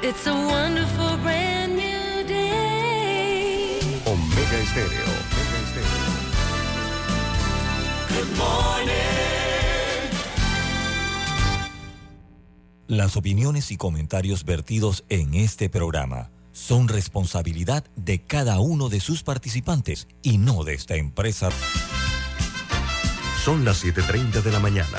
It's 0.00 0.28
a 0.28 0.32
wonderful 0.32 1.16
brand 1.24 1.74
new 1.74 2.24
day. 2.24 3.80
Omega 4.06 4.58
Estéreo. 4.62 5.04
Omega 5.34 5.58
Estéreo. 5.64 6.08
Good 8.08 8.36
morning. 8.36 8.88
Las 12.86 13.16
opiniones 13.16 13.72
y 13.72 13.76
comentarios 13.76 14.44
vertidos 14.44 15.04
en 15.08 15.34
este 15.34 15.68
programa 15.68 16.30
son 16.52 16.86
responsabilidad 16.86 17.84
de 17.96 18.20
cada 18.20 18.60
uno 18.60 18.88
de 18.88 19.00
sus 19.00 19.24
participantes 19.24 20.06
y 20.22 20.38
no 20.38 20.62
de 20.62 20.74
esta 20.74 20.94
empresa. 20.94 21.50
Son 23.44 23.64
las 23.64 23.84
7.30 23.84 24.42
de 24.42 24.52
la 24.52 24.60
mañana, 24.60 24.98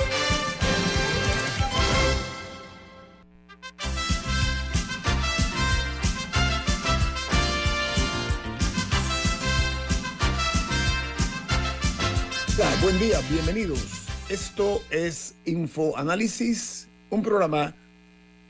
Buen 12.91 12.99
día, 13.07 13.21
bienvenidos. 13.31 13.79
Esto 14.27 14.83
es 14.89 15.33
Infoanálisis, 15.45 16.89
un 17.09 17.23
programa 17.23 17.73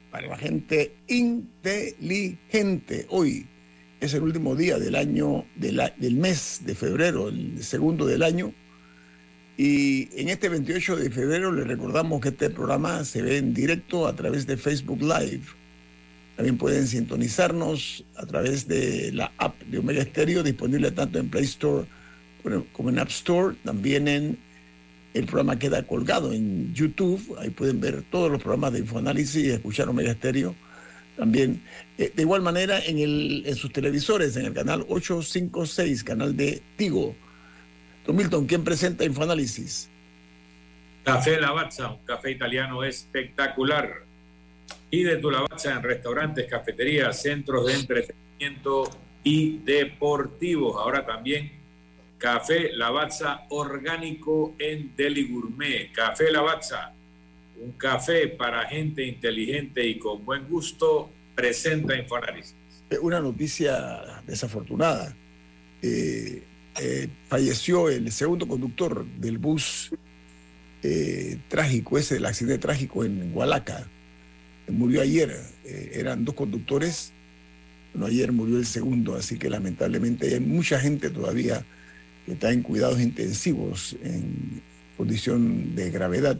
para 0.09 0.25
la 0.29 0.37
gente 0.37 0.95
inteligente. 1.07 3.05
Hoy 3.09 3.45
es 3.99 4.15
el 4.15 4.23
último 4.23 4.55
día 4.55 4.79
del 4.79 4.95
año, 4.95 5.45
de 5.55 5.73
la- 5.73 5.93
del 5.95 6.15
mes 6.15 6.61
de 6.65 6.73
febrero, 6.73 7.29
el 7.29 7.63
segundo 7.63 8.07
del 8.07 8.23
año. 8.23 8.51
Y 9.57 10.09
en 10.19 10.29
este 10.29 10.49
28 10.49 10.95
de 10.95 11.11
febrero 11.11 11.51
les 11.51 11.67
recordamos 11.67 12.19
que 12.19 12.29
este 12.29 12.49
programa 12.49 13.05
se 13.05 13.21
ve 13.21 13.37
en 13.37 13.53
directo 13.53 14.07
a 14.07 14.15
través 14.15 14.47
de 14.47 14.57
Facebook 14.57 15.01
Live. 15.03 15.43
También 16.35 16.57
pueden 16.57 16.87
sintonizarnos 16.87 18.03
a 18.15 18.25
través 18.25 18.67
de 18.67 19.11
la 19.11 19.31
app 19.37 19.61
de 19.61 19.77
Omega 19.77 20.01
Stereo, 20.03 20.41
disponible 20.41 20.89
tanto 20.89 21.19
en 21.19 21.29
Play 21.29 21.43
Store 21.43 21.85
como 22.73 22.89
en 22.89 22.99
App 22.99 23.09
Store, 23.09 23.55
también 23.63 24.07
en 24.07 24.37
el 25.13 25.25
programa 25.25 25.59
queda 25.59 25.83
colgado 25.83 26.31
en 26.31 26.73
YouTube, 26.73 27.35
ahí 27.39 27.49
pueden 27.49 27.81
ver 27.81 28.03
todos 28.09 28.31
los 28.31 28.41
programas 28.41 28.73
de 28.73 28.79
Infoanálisis 28.79 29.43
y 29.43 29.49
escuchar 29.51 29.89
Omega 29.89 30.13
Stereo. 30.13 30.55
También, 31.17 31.61
eh, 31.97 32.11
de 32.15 32.21
igual 32.21 32.41
manera, 32.41 32.79
en, 32.79 32.97
el, 32.97 33.43
en 33.45 33.55
sus 33.55 33.71
televisores, 33.71 34.37
en 34.37 34.45
el 34.45 34.53
canal 34.53 34.85
856, 34.87 36.03
canal 36.03 36.35
de 36.35 36.61
Tigo. 36.77 37.15
Don 38.05 38.15
Milton, 38.15 38.47
¿quién 38.47 38.63
presenta 38.63 39.03
Infoanálisis? 39.03 39.89
Café 41.03 41.39
Lavazza, 41.39 41.91
un 41.91 42.05
café 42.05 42.31
italiano 42.31 42.83
espectacular. 42.83 44.05
Y 44.89 45.03
de 45.03 45.17
tu 45.17 45.29
Lavazza 45.29 45.73
en 45.73 45.83
restaurantes, 45.83 46.49
cafeterías, 46.49 47.21
centros 47.21 47.67
de 47.67 47.73
entretenimiento 47.73 48.89
y 49.23 49.57
deportivos. 49.59 50.77
Ahora 50.77 51.05
también 51.05 51.60
Café 52.21 52.71
Lavazza 52.73 53.47
orgánico 53.49 54.53
en 54.59 54.95
Deli 54.95 55.27
Gourmet. 55.27 55.91
Café 55.91 56.31
Lavazza, 56.31 56.93
un 57.59 57.71
café 57.71 58.27
para 58.27 58.63
gente 58.67 59.03
inteligente 59.03 59.83
y 59.83 59.97
con 59.97 60.23
buen 60.23 60.47
gusto, 60.47 61.09
presenta 61.33 61.97
Infoanálisis. 61.97 62.53
Eh, 62.91 62.99
Una 62.99 63.19
noticia 63.19 64.21
desafortunada. 64.27 65.15
Eh, 65.81 66.43
eh, 66.79 67.09
falleció 67.27 67.89
el 67.89 68.11
segundo 68.11 68.47
conductor 68.47 69.03
del 69.03 69.39
bus 69.39 69.89
trágico, 71.47 71.97
ese 71.97 72.15
del 72.15 72.25
accidente 72.27 72.59
trágico 72.59 73.03
en 73.03 73.35
Hualaca. 73.35 73.87
Murió 74.67 75.01
ayer. 75.01 75.35
Eran 75.65 76.23
dos 76.23 76.35
conductores. 76.35 77.13
Ayer 77.99 78.31
murió 78.31 78.57
el 78.57 78.65
segundo, 78.67 79.15
así 79.15 79.39
que 79.39 79.49
lamentablemente 79.49 80.33
hay 80.33 80.39
mucha 80.39 80.79
gente 80.79 81.09
todavía 81.09 81.65
que 82.25 82.33
está 82.33 82.51
en 82.51 82.61
cuidados 82.61 83.01
intensivos, 83.01 83.95
en 84.03 84.61
condición 84.97 85.75
de 85.75 85.89
gravedad. 85.91 86.39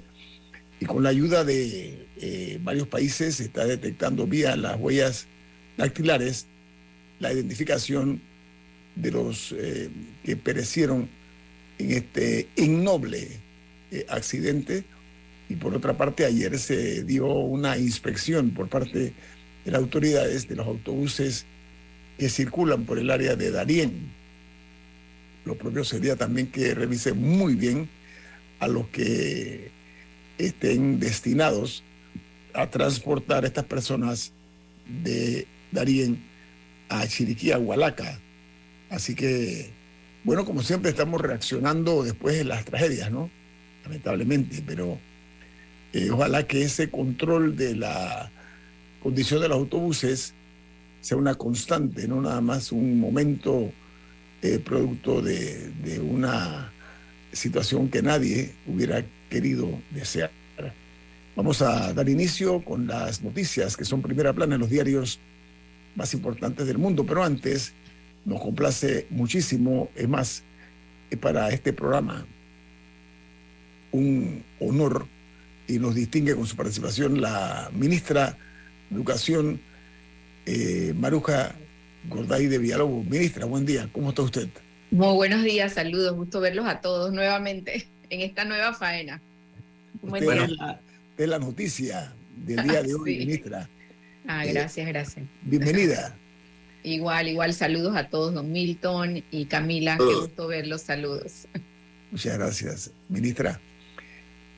Y 0.80 0.86
con 0.86 1.04
la 1.04 1.10
ayuda 1.10 1.44
de 1.44 2.08
eh, 2.18 2.60
varios 2.64 2.88
países 2.88 3.36
se 3.36 3.44
está 3.44 3.66
detectando 3.66 4.28
vía 4.28 4.56
las 4.56 4.80
huellas 4.80 5.28
dactilares 5.78 6.48
la 7.22 7.32
identificación 7.32 8.20
de 8.96 9.12
los 9.12 9.54
eh, 9.58 9.90
que 10.24 10.36
perecieron 10.36 11.08
en 11.78 11.92
este 11.92 12.50
innoble 12.58 13.28
eh, 13.92 14.06
accidente. 14.10 14.84
Y 15.48 15.56
por 15.56 15.76
otra 15.76 15.98
parte, 15.98 16.26
ayer 16.26 16.58
se 16.58 17.04
dio 17.04 17.28
una 17.28 17.78
inspección 17.78 18.52
por 18.52 18.70
parte 18.70 19.14
de 19.66 19.72
las 19.72 19.82
autoridades 19.82 20.48
de 20.48 20.56
los 20.56 20.68
autobuses 20.68 21.46
que 22.18 22.30
circulan 22.30 22.86
por 22.86 22.98
el 22.98 23.12
área 23.12 23.36
de 23.36 23.52
Darién. 23.52 24.12
Lo 25.46 25.56
propio 25.56 25.84
sería 25.84 26.16
también 26.16 26.48
que 26.48 26.74
revise 26.76 27.14
muy 27.14 27.56
bien 27.56 27.90
a 28.60 28.68
los 28.68 28.88
que 28.88 29.72
estén 30.38 31.00
destinados 31.00 31.84
a 32.54 32.70
transportar 32.70 33.44
a 33.44 33.48
estas 33.48 33.66
personas 33.66 34.32
de 35.04 35.48
Darién 35.72 36.24
a 36.90 37.08
Chiriquí, 37.08 37.52
a 37.52 37.58
Hualaca. 37.58 38.20
Así 38.90 39.16
que, 39.16 39.70
bueno, 40.24 40.46
como 40.46 40.62
siempre 40.62 40.92
estamos 40.92 41.22
reaccionando 41.22 42.04
después 42.04 42.38
de 42.38 42.44
las 42.44 42.66
tragedias, 42.66 43.10
¿no? 43.10 43.30
Lamentablemente, 43.84 44.62
pero 44.66 45.00
eh, 45.94 46.12
ojalá 46.12 46.46
que 46.46 46.64
ese 46.64 46.90
control 46.90 47.56
de 47.56 47.76
la 47.76 48.30
condición 49.02 49.42
de 49.42 49.48
los 49.48 49.58
autobuses 49.58 50.34
sea 51.00 51.18
una 51.18 51.36
constante, 51.36 52.08
no 52.08 52.22
nada 52.22 52.42
más 52.42 52.72
un 52.72 53.00
momento 53.00 53.72
eh, 54.42 54.60
producto 54.60 55.22
de, 55.22 55.70
de 55.84 56.00
una 56.00 56.72
situación 57.32 57.90
que 57.90 58.02
nadie 58.02 58.54
hubiera 58.68 59.04
querido 59.30 59.80
desear. 59.92 60.32
Vamos 61.36 61.62
a 61.62 61.94
dar 61.94 62.10
inicio 62.10 62.64
con 62.64 62.88
las 62.88 63.22
noticias 63.22 63.78
que 63.78 63.86
son 63.86 64.02
primera 64.02 64.34
plana 64.34 64.56
en 64.56 64.62
los 64.62 64.70
diarios 64.70 65.20
más 65.96 66.14
importantes 66.14 66.68
del 66.68 66.78
mundo, 66.78 67.06
pero 67.06 67.24
antes 67.24 67.74
nos 68.26 68.42
complace 68.42 69.08
muchísimo, 69.10 69.90
es 69.96 70.08
más, 70.08 70.44
eh, 71.10 71.18
para 71.18 71.50
este 71.50 71.74
programa 71.74 72.26
un 73.92 74.44
honor 74.60 75.06
y 75.68 75.80
nos 75.80 75.96
distingue 75.96 76.36
con 76.36 76.48
su 76.48 76.56
participación 76.56 77.22
la 77.22 77.70
ministra 77.74 78.38
de 78.90 78.96
Educación, 78.96 79.62
eh, 80.46 80.94
Maruja 80.98 81.56
Gorday 82.10 82.48
de 82.48 82.58
Villalobos. 82.58 83.06
Ministra, 83.06 83.46
buen 83.46 83.66
día, 83.66 83.88
¿cómo 83.92 84.10
está 84.10 84.22
usted? 84.24 84.48
Muy 84.92 85.14
buenos 85.16 85.44
días, 85.44 85.74
saludos, 85.74 86.16
gusto 86.16 86.42
verlos 86.42 86.66
a 86.66 86.82
todos 86.82 87.14
nuevamente 87.14 87.88
en 88.10 88.22
esta 88.22 88.44
nueva 88.46 88.74
faena. 88.74 89.22
Buen 90.02 90.24
Usted 90.24 90.36
día. 90.36 90.46
es 90.46 90.52
la, 90.52 90.82
es 91.18 91.30
la 91.30 91.40
noticia 91.40 92.14
del 92.36 92.64
día 92.68 92.84
de 92.84 92.94
hoy, 92.96 93.14
Sí. 93.14 93.20
ministra. 93.20 93.70
Ah, 94.28 94.46
Eh, 94.46 94.54
gracias, 94.54 94.88
gracias. 94.88 95.26
Bienvenida. 95.44 96.16
Igual, 96.84 97.28
igual, 97.28 97.54
saludos 97.54 97.96
a 97.96 98.10
todos, 98.10 98.34
don 98.34 98.52
Milton 98.52 99.24
y 99.32 99.46
Camila, 99.46 99.98
qué 99.98 100.04
gusto 100.16 100.48
verlos, 100.48 100.82
saludos. 100.82 101.48
Muchas 102.12 102.38
gracias, 102.38 102.92
ministra. 103.08 103.60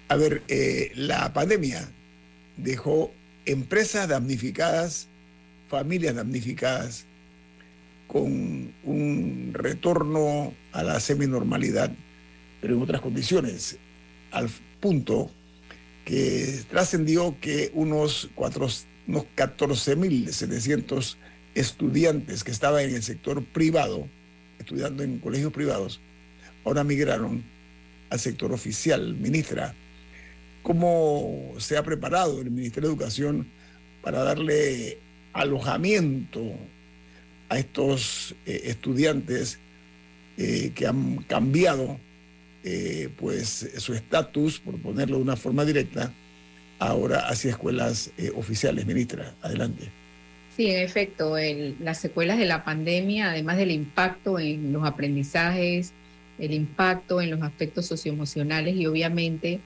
A 0.07 0.15
ver, 0.15 0.41
eh, 0.47 0.91
la 0.95 1.31
pandemia 1.33 1.88
dejó 2.57 3.12
empresas 3.45 4.07
damnificadas, 4.07 5.07
familias 5.67 6.15
damnificadas, 6.15 7.06
con 8.13 8.71
un 8.83 9.50
retorno 9.54 10.54
a 10.71 10.83
la 10.83 11.00
seminormalidad, 11.00 11.92
pero 12.62 12.75
en 12.75 12.83
otras 12.83 13.01
condiciones, 13.01 13.80
al 14.30 14.51
punto 14.80 15.31
que 16.06 16.60
trascendió 16.69 17.36
que 17.42 17.71
unos, 17.74 18.30
unos 18.38 19.25
14.700 19.36 21.15
estudiantes 21.56 22.44
que 22.44 22.51
estaban 22.51 22.83
en 22.83 22.94
el 22.94 23.01
sector 23.01 23.44
privado, 23.44 24.07
estudiando 24.60 25.01
en 25.01 25.18
colegios 25.18 25.51
privados, 25.51 26.00
ahora 26.65 26.83
migraron 26.83 27.44
al 28.12 28.19
sector 28.19 28.54
oficial. 28.54 29.15
Ministra, 29.15 29.74
¿cómo 30.62 31.56
se 31.57 31.77
ha 31.77 31.83
preparado 31.83 32.39
el 32.42 32.51
Ministerio 32.51 32.89
de 32.89 32.94
Educación 32.94 33.48
para 34.04 34.21
darle 34.21 35.00
alojamiento 35.33 36.42
a 37.49 37.59
estos 37.59 38.35
eh, 38.45 38.61
estudiantes 38.65 39.59
eh, 40.37 40.71
que 40.73 40.87
han 40.87 41.17
cambiado 41.27 41.99
eh, 42.63 43.09
pues 43.17 43.69
su 43.77 43.93
estatus, 43.93 44.59
por 44.59 44.77
ponerlo 44.77 45.17
de 45.17 45.23
una 45.23 45.35
forma 45.35 45.65
directa, 45.65 46.11
ahora 46.79 47.27
hacia 47.27 47.51
escuelas 47.51 48.11
oficiales. 48.35 48.85
Ministra, 48.85 49.35
adelante. 49.41 49.89
Sí, 50.55 50.67
en 50.67 50.81
efecto, 50.81 51.35
las 51.79 51.99
secuelas 51.99 52.37
de 52.37 52.45
la 52.45 52.63
pandemia, 52.63 53.31
además 53.31 53.57
del 53.57 53.71
impacto 53.71 54.39
en 54.39 54.71
los 54.71 54.85
aprendizajes, 54.85 55.93
el 56.39 56.53
impacto 56.53 57.21
en 57.21 57.31
los 57.31 57.41
aspectos 57.41 57.85
socioemocionales 57.85 58.75
y 58.75 58.85
obviamente 58.85 59.59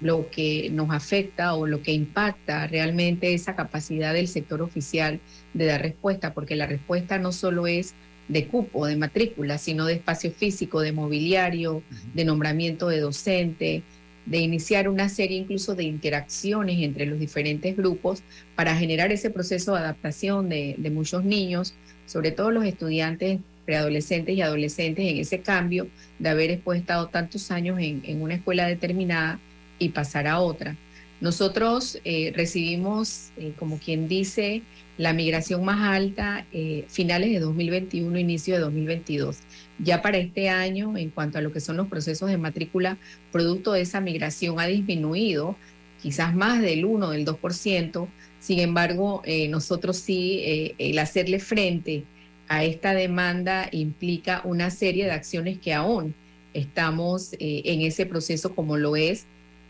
lo 0.00 0.28
que 0.30 0.70
nos 0.70 0.90
afecta 0.90 1.54
o 1.54 1.66
lo 1.66 1.82
que 1.82 1.92
impacta 1.92 2.66
realmente 2.66 3.32
esa 3.32 3.54
capacidad 3.54 4.12
del 4.12 4.28
sector 4.28 4.60
oficial 4.62 5.20
de 5.54 5.66
dar 5.66 5.82
respuesta, 5.82 6.34
porque 6.34 6.56
la 6.56 6.66
respuesta 6.66 7.18
no 7.18 7.32
solo 7.32 7.66
es 7.66 7.94
de 8.28 8.46
cupo, 8.46 8.86
de 8.86 8.96
matrícula, 8.96 9.58
sino 9.58 9.86
de 9.86 9.94
espacio 9.94 10.30
físico, 10.30 10.80
de 10.80 10.92
mobiliario, 10.92 11.82
de 12.14 12.24
nombramiento 12.24 12.88
de 12.88 13.00
docente, 13.00 13.82
de 14.26 14.38
iniciar 14.38 14.88
una 14.88 15.08
serie 15.08 15.38
incluso 15.38 15.74
de 15.74 15.84
interacciones 15.84 16.78
entre 16.80 17.06
los 17.06 17.20
diferentes 17.20 17.76
grupos 17.76 18.22
para 18.54 18.74
generar 18.76 19.12
ese 19.12 19.30
proceso 19.30 19.72
de 19.72 19.80
adaptación 19.80 20.48
de, 20.48 20.74
de 20.78 20.90
muchos 20.90 21.24
niños, 21.24 21.74
sobre 22.06 22.30
todo 22.30 22.50
los 22.50 22.64
estudiantes 22.64 23.40
preadolescentes 23.64 24.36
y 24.36 24.42
adolescentes 24.42 25.06
en 25.06 25.18
ese 25.18 25.40
cambio 25.40 25.88
de 26.18 26.28
haber 26.28 26.50
estado 26.50 27.08
tantos 27.08 27.50
años 27.50 27.78
en, 27.78 28.02
en 28.04 28.22
una 28.22 28.34
escuela 28.34 28.66
determinada 28.66 29.38
y 29.78 29.90
pasar 29.90 30.26
a 30.26 30.40
otra. 30.40 30.76
Nosotros 31.24 31.98
eh, 32.04 32.32
recibimos, 32.34 33.30
eh, 33.36 33.52
como 33.58 33.78
quien 33.78 34.08
dice, 34.08 34.62
la 34.98 35.14
migración 35.14 35.64
más 35.64 35.80
alta 35.80 36.44
eh, 36.52 36.84
finales 36.88 37.30
de 37.30 37.40
2021, 37.40 38.18
inicio 38.18 38.56
de 38.56 38.60
2022. 38.60 39.38
Ya 39.78 40.02
para 40.02 40.18
este 40.18 40.50
año, 40.50 40.98
en 40.98 41.08
cuanto 41.08 41.38
a 41.38 41.40
lo 41.40 41.52
que 41.52 41.60
son 41.60 41.76
los 41.76 41.88
procesos 41.88 42.28
de 42.28 42.36
matrícula, 42.36 42.98
producto 43.32 43.72
de 43.72 43.80
esa 43.80 44.00
migración 44.00 44.60
ha 44.60 44.66
disminuido, 44.66 45.56
quizás 46.02 46.34
más 46.34 46.60
del 46.60 46.84
1, 46.84 47.10
del 47.10 47.24
2%. 47.24 48.06
Sin 48.40 48.60
embargo, 48.60 49.22
nosotros 49.48 49.96
sí, 49.96 50.74
el 50.76 50.98
hacerle 50.98 51.38
frente 51.38 52.04
a 52.46 52.62
esta 52.62 52.92
demanda 52.92 53.70
implica 53.72 54.42
una 54.44 54.68
serie 54.68 55.06
de 55.06 55.12
acciones 55.12 55.58
que 55.58 55.72
aún 55.72 56.14
estamos 56.52 57.30
en 57.40 57.80
ese 57.80 58.04
proceso, 58.04 58.54
como 58.54 58.76
lo 58.76 58.96
es 58.96 59.24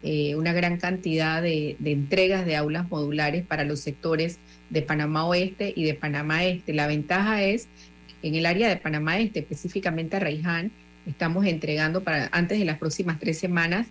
eh, 0.07 0.37
una 0.37 0.53
gran 0.53 0.77
cantidad 0.77 1.41
de, 1.41 1.77
entregas 1.83 2.45
de 2.45 2.57
aulas 2.57 2.91
modulares 2.91 3.43
para 3.43 3.65
los 3.65 3.81
sectores 3.81 4.39
de 4.69 4.83
Panamá 4.83 5.25
Oeste 5.25 5.73
y 5.75 5.85
de 5.85 5.95
Panamá 5.95 6.45
Este. 6.45 6.75
La 6.75 6.87
ventaja 6.87 7.43
es 7.43 7.69
que 8.21 8.29
en 8.29 8.35
el 8.35 8.45
área 8.45 8.69
de 8.69 8.77
Panamá 8.77 9.19
Este, 9.19 9.41
específicamente 9.41 10.17
a 10.17 10.21
Raiján, 10.21 10.71
estamos 11.07 11.47
entregando 11.47 12.03
para 12.03 12.29
antes 12.33 12.59
de 12.59 12.67
las 12.67 12.77
próximas 12.77 13.19
tres 13.19 13.39
semanas 13.39 13.87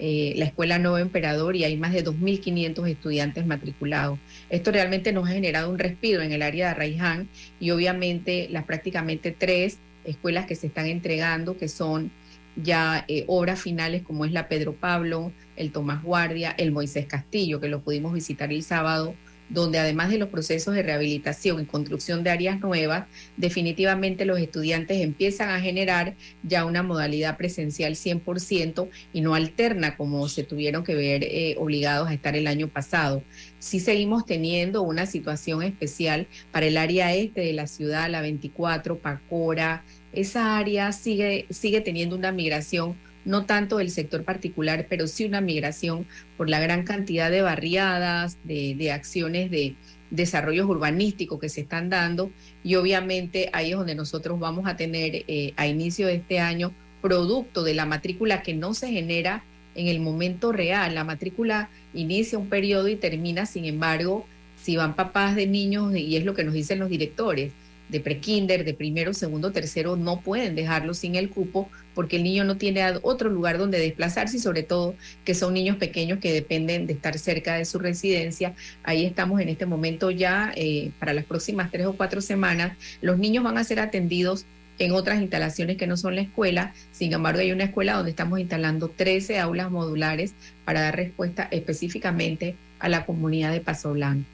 eh, 0.00 0.32
la 0.36 0.46
Escuela 0.46 0.80
Nuevo 0.80 0.98
Emperador 0.98 1.54
y 1.54 1.62
hay 1.62 1.76
más 1.76 1.92
de 1.92 2.04
2.500 2.04 2.88
estudiantes 2.88 3.46
matriculados. 3.46 4.18
Esto 4.50 4.72
realmente 4.72 5.12
nos 5.12 5.28
ha 5.28 5.32
generado 5.32 5.70
un 5.70 5.78
respiro 5.78 6.22
en 6.22 6.32
el 6.32 6.42
área 6.42 6.70
de 6.70 6.74
Raiján 6.74 7.28
y 7.60 7.70
obviamente 7.70 8.48
las 8.50 8.64
prácticamente 8.64 9.30
tres 9.30 9.78
escuelas 10.04 10.46
que 10.46 10.56
se 10.56 10.66
están 10.66 10.86
entregando, 10.86 11.56
que 11.56 11.68
son 11.68 12.10
ya 12.56 13.04
eh, 13.08 13.24
obras 13.28 13.60
finales 13.60 14.02
como 14.02 14.24
es 14.24 14.32
la 14.32 14.48
Pedro 14.48 14.74
Pablo, 14.74 15.32
el 15.56 15.72
Tomás 15.72 16.02
Guardia, 16.02 16.50
el 16.50 16.72
Moisés 16.72 17.06
Castillo, 17.06 17.60
que 17.60 17.68
lo 17.68 17.80
pudimos 17.80 18.12
visitar 18.12 18.52
el 18.52 18.62
sábado, 18.62 19.14
donde 19.52 19.78
además 19.78 20.10
de 20.10 20.18
los 20.18 20.28
procesos 20.28 20.74
de 20.74 20.82
rehabilitación 20.82 21.60
y 21.60 21.66
construcción 21.66 22.24
de 22.24 22.30
áreas 22.30 22.60
nuevas, 22.60 23.06
definitivamente 23.36 24.24
los 24.24 24.38
estudiantes 24.38 25.00
empiezan 25.00 25.50
a 25.50 25.60
generar 25.60 26.14
ya 26.42 26.64
una 26.64 26.82
modalidad 26.82 27.36
presencial 27.36 27.94
100% 27.94 28.88
y 29.12 29.20
no 29.20 29.34
alterna 29.34 29.96
como 29.96 30.28
se 30.28 30.44
tuvieron 30.44 30.84
que 30.84 30.94
ver 30.94 31.24
eh, 31.24 31.54
obligados 31.58 32.08
a 32.08 32.14
estar 32.14 32.34
el 32.34 32.46
año 32.46 32.68
pasado. 32.68 33.22
Sí 33.58 33.78
seguimos 33.78 34.26
teniendo 34.26 34.82
una 34.82 35.06
situación 35.06 35.62
especial 35.62 36.26
para 36.50 36.66
el 36.66 36.76
área 36.76 37.14
este 37.14 37.42
de 37.42 37.52
la 37.52 37.66
ciudad, 37.66 38.10
la 38.10 38.22
24, 38.22 38.98
Pacora, 38.98 39.84
esa 40.12 40.58
área 40.58 40.92
sigue, 40.92 41.46
sigue 41.50 41.80
teniendo 41.80 42.16
una 42.16 42.32
migración 42.32 42.96
no 43.24 43.44
tanto 43.44 43.78
del 43.78 43.90
sector 43.90 44.24
particular, 44.24 44.86
pero 44.88 45.06
sí 45.06 45.24
una 45.24 45.40
migración 45.40 46.06
por 46.36 46.48
la 46.48 46.60
gran 46.60 46.84
cantidad 46.84 47.30
de 47.30 47.42
barriadas, 47.42 48.38
de, 48.44 48.92
acciones 48.92 49.50
de 49.50 49.74
desarrollos 50.10 50.68
urbanísticos 50.68 51.40
que 51.40 51.48
se 51.48 51.62
están 51.62 51.88
dando 51.88 52.30
y 52.62 52.74
obviamente 52.74 53.48
ahí 53.52 53.70
es 53.70 53.76
donde 53.76 53.94
nosotros 53.94 54.38
vamos 54.38 54.66
a 54.66 54.76
tener 54.76 55.24
eh, 55.26 55.54
a 55.56 55.66
inicio 55.66 56.06
de 56.06 56.16
este 56.16 56.38
año 56.38 56.72
producto 57.00 57.62
de 57.64 57.74
la 57.74 57.86
matrícula 57.86 58.42
que 58.42 58.54
no 58.54 58.74
se 58.74 58.90
genera 58.90 59.42
en 59.74 59.88
el 59.88 60.00
momento 60.00 60.52
real. 60.52 60.94
La 60.94 61.04
matrícula 61.04 61.70
inicia 61.94 62.38
un 62.38 62.48
periodo 62.48 62.88
y 62.88 62.96
termina, 62.96 63.46
sin 63.46 63.64
embargo, 63.64 64.26
si 64.62 64.76
van 64.76 64.94
papás 64.94 65.34
de 65.34 65.46
niños, 65.46 65.94
y 65.96 66.16
es 66.16 66.24
lo 66.24 66.34
que 66.34 66.44
nos 66.44 66.54
dicen 66.54 66.78
los 66.78 66.88
directores, 66.88 67.52
de 67.92 68.00
prekinder, 68.00 68.64
de 68.64 68.74
primero, 68.74 69.12
segundo, 69.12 69.52
tercero, 69.52 69.96
no 69.96 70.20
pueden 70.22 70.56
dejarlo 70.56 70.94
sin 70.94 71.14
el 71.14 71.28
cupo 71.28 71.70
porque 71.94 72.16
el 72.16 72.24
niño 72.24 72.44
no 72.44 72.56
tiene 72.56 72.82
otro 73.02 73.28
lugar 73.28 73.58
donde 73.58 73.78
desplazarse 73.78 74.38
y 74.38 74.40
sobre 74.40 74.62
todo 74.62 74.94
que 75.24 75.34
son 75.34 75.52
niños 75.52 75.76
pequeños 75.76 76.18
que 76.18 76.32
dependen 76.32 76.86
de 76.86 76.94
estar 76.94 77.18
cerca 77.18 77.54
de 77.54 77.66
su 77.66 77.78
residencia. 77.78 78.54
Ahí 78.82 79.04
estamos 79.04 79.40
en 79.42 79.50
este 79.50 79.66
momento 79.66 80.10
ya 80.10 80.52
eh, 80.56 80.90
para 80.98 81.12
las 81.12 81.26
próximas 81.26 81.70
tres 81.70 81.86
o 81.86 81.92
cuatro 81.92 82.22
semanas. 82.22 82.78
Los 83.02 83.18
niños 83.18 83.44
van 83.44 83.58
a 83.58 83.64
ser 83.64 83.78
atendidos 83.78 84.46
en 84.78 84.92
otras 84.92 85.20
instalaciones 85.20 85.76
que 85.76 85.86
no 85.86 85.98
son 85.98 86.16
la 86.16 86.22
escuela. 86.22 86.72
Sin 86.92 87.12
embargo, 87.12 87.40
hay 87.40 87.52
una 87.52 87.64
escuela 87.64 87.92
donde 87.92 88.10
estamos 88.10 88.40
instalando 88.40 88.88
13 88.88 89.38
aulas 89.38 89.70
modulares 89.70 90.32
para 90.64 90.80
dar 90.80 90.96
respuesta 90.96 91.46
específicamente 91.50 92.56
a 92.78 92.88
la 92.88 93.04
comunidad 93.04 93.52
de 93.52 93.60
Paso 93.60 93.92
Blanco. 93.92 94.31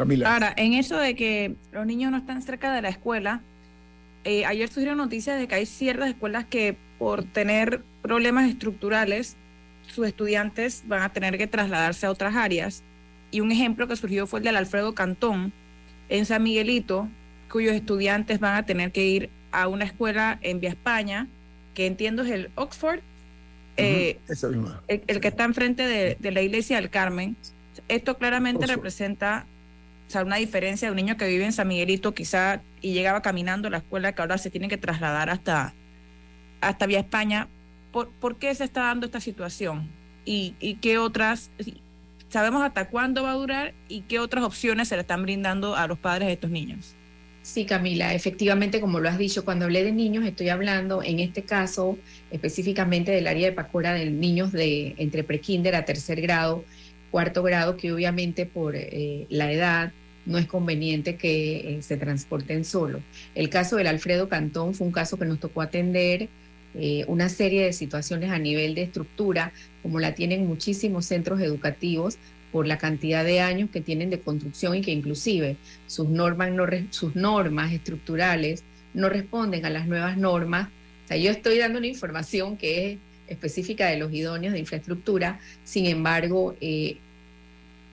Camila. 0.00 0.32
Ahora, 0.32 0.54
en 0.56 0.72
eso 0.72 0.96
de 0.96 1.14
que 1.14 1.54
los 1.72 1.84
niños 1.84 2.10
no 2.10 2.16
están 2.16 2.40
cerca 2.40 2.72
de 2.72 2.80
la 2.80 2.88
escuela, 2.88 3.42
eh, 4.24 4.46
ayer 4.46 4.68
surgieron 4.68 4.96
noticias 4.96 5.38
de 5.38 5.46
que 5.46 5.56
hay 5.56 5.66
ciertas 5.66 6.08
escuelas 6.08 6.46
que 6.46 6.76
por 6.98 7.22
tener 7.22 7.82
problemas 8.00 8.48
estructurales, 8.48 9.36
sus 9.86 10.06
estudiantes 10.06 10.84
van 10.86 11.02
a 11.02 11.12
tener 11.12 11.36
que 11.36 11.46
trasladarse 11.46 12.06
a 12.06 12.10
otras 12.10 12.34
áreas. 12.34 12.82
Y 13.30 13.40
un 13.40 13.52
ejemplo 13.52 13.86
que 13.88 13.96
surgió 13.96 14.26
fue 14.26 14.40
el 14.40 14.44
del 14.44 14.56
Alfredo 14.56 14.94
Cantón, 14.94 15.52
en 16.08 16.24
San 16.24 16.42
Miguelito, 16.42 17.08
cuyos 17.50 17.74
estudiantes 17.74 18.40
van 18.40 18.56
a 18.56 18.64
tener 18.64 18.92
que 18.92 19.06
ir 19.06 19.30
a 19.52 19.68
una 19.68 19.84
escuela 19.84 20.38
en 20.40 20.60
Vía 20.60 20.70
España, 20.70 21.26
que 21.74 21.86
entiendo 21.86 22.22
es 22.22 22.30
el 22.30 22.50
Oxford, 22.54 23.00
eh, 23.76 24.18
esa 24.28 24.48
misma. 24.48 24.82
el, 24.88 25.02
el 25.06 25.20
que 25.20 25.28
está 25.28 25.44
enfrente 25.44 25.86
de, 25.86 26.16
de 26.18 26.30
la 26.30 26.42
iglesia 26.42 26.76
del 26.76 26.90
Carmen. 26.90 27.36
Esto 27.88 28.16
claramente 28.18 28.64
Oxford. 28.64 28.76
representa 28.76 29.46
o 30.14 30.22
una 30.22 30.36
diferencia 30.36 30.88
de 30.88 30.92
un 30.92 30.96
niño 30.96 31.16
que 31.16 31.26
vive 31.28 31.44
en 31.44 31.52
San 31.52 31.68
Miguelito 31.68 32.14
quizá 32.14 32.60
y 32.80 32.92
llegaba 32.92 33.22
caminando 33.22 33.68
a 33.68 33.70
la 33.70 33.78
escuela 33.78 34.12
que 34.12 34.22
ahora 34.22 34.38
se 34.38 34.50
tiene 34.50 34.68
que 34.68 34.76
trasladar 34.76 35.30
hasta, 35.30 35.72
hasta 36.60 36.86
Vía 36.86 37.00
España. 37.00 37.48
¿Por, 37.92 38.08
por 38.08 38.36
qué 38.36 38.54
se 38.54 38.64
está 38.64 38.82
dando 38.82 39.06
esta 39.06 39.20
situación? 39.20 39.88
¿Y, 40.24 40.54
y 40.60 40.74
qué 40.76 40.98
otras, 40.98 41.50
sabemos 42.28 42.62
hasta 42.62 42.88
cuándo 42.88 43.22
va 43.22 43.32
a 43.32 43.34
durar 43.34 43.74
y 43.88 44.02
qué 44.02 44.18
otras 44.18 44.44
opciones 44.44 44.88
se 44.88 44.94
le 44.96 45.02
están 45.02 45.22
brindando 45.22 45.76
a 45.76 45.86
los 45.86 45.98
padres 45.98 46.28
de 46.28 46.34
estos 46.34 46.50
niños? 46.50 46.94
Sí, 47.42 47.64
Camila, 47.64 48.12
efectivamente, 48.14 48.80
como 48.80 49.00
lo 49.00 49.08
has 49.08 49.16
dicho, 49.16 49.44
cuando 49.44 49.64
hablé 49.64 49.82
de 49.82 49.92
niños, 49.92 50.24
estoy 50.26 50.50
hablando 50.50 51.02
en 51.02 51.20
este 51.20 51.42
caso 51.42 51.98
específicamente 52.30 53.12
del 53.12 53.26
área 53.26 53.48
de 53.48 53.52
Pacora, 53.52 53.94
de 53.94 54.10
niños 54.10 54.52
de 54.52 54.94
entre 54.98 55.24
prekinder 55.24 55.74
a 55.74 55.86
tercer 55.86 56.20
grado, 56.20 56.64
cuarto 57.10 57.42
grado, 57.42 57.76
que 57.76 57.92
obviamente 57.92 58.46
por 58.46 58.74
eh, 58.76 59.26
la 59.28 59.52
edad 59.52 59.92
no 60.26 60.38
es 60.38 60.46
conveniente 60.46 61.16
que 61.16 61.78
eh, 61.78 61.82
se 61.82 61.96
transporten 61.96 62.64
solo. 62.64 63.00
El 63.34 63.48
caso 63.48 63.76
del 63.76 63.86
Alfredo 63.86 64.28
Cantón 64.28 64.74
fue 64.74 64.86
un 64.86 64.92
caso 64.92 65.18
que 65.18 65.24
nos 65.24 65.40
tocó 65.40 65.62
atender 65.62 66.28
eh, 66.74 67.04
una 67.08 67.28
serie 67.28 67.64
de 67.64 67.72
situaciones 67.72 68.30
a 68.30 68.38
nivel 68.38 68.74
de 68.74 68.82
estructura, 68.82 69.52
como 69.82 69.98
la 69.98 70.14
tienen 70.14 70.46
muchísimos 70.46 71.06
centros 71.06 71.40
educativos, 71.40 72.18
por 72.52 72.66
la 72.66 72.78
cantidad 72.78 73.24
de 73.24 73.40
años 73.40 73.70
que 73.70 73.80
tienen 73.80 74.10
de 74.10 74.20
construcción 74.20 74.74
y 74.74 74.80
que 74.80 74.90
inclusive 74.90 75.56
sus 75.86 76.08
normas, 76.08 76.50
no 76.50 76.66
sus 76.90 77.14
normas 77.14 77.72
estructurales 77.72 78.64
no 78.92 79.08
responden 79.08 79.64
a 79.64 79.70
las 79.70 79.86
nuevas 79.86 80.16
normas. 80.16 80.68
O 81.04 81.08
sea, 81.08 81.16
yo 81.16 81.30
estoy 81.30 81.58
dando 81.58 81.78
una 81.78 81.86
información 81.86 82.56
que 82.56 82.92
es 82.92 82.98
específica 83.30 83.86
de 83.86 83.96
los 83.96 84.12
idóneos 84.12 84.52
de 84.52 84.58
infraestructura, 84.58 85.40
sin 85.64 85.86
embargo, 85.86 86.54
eh, 86.60 86.98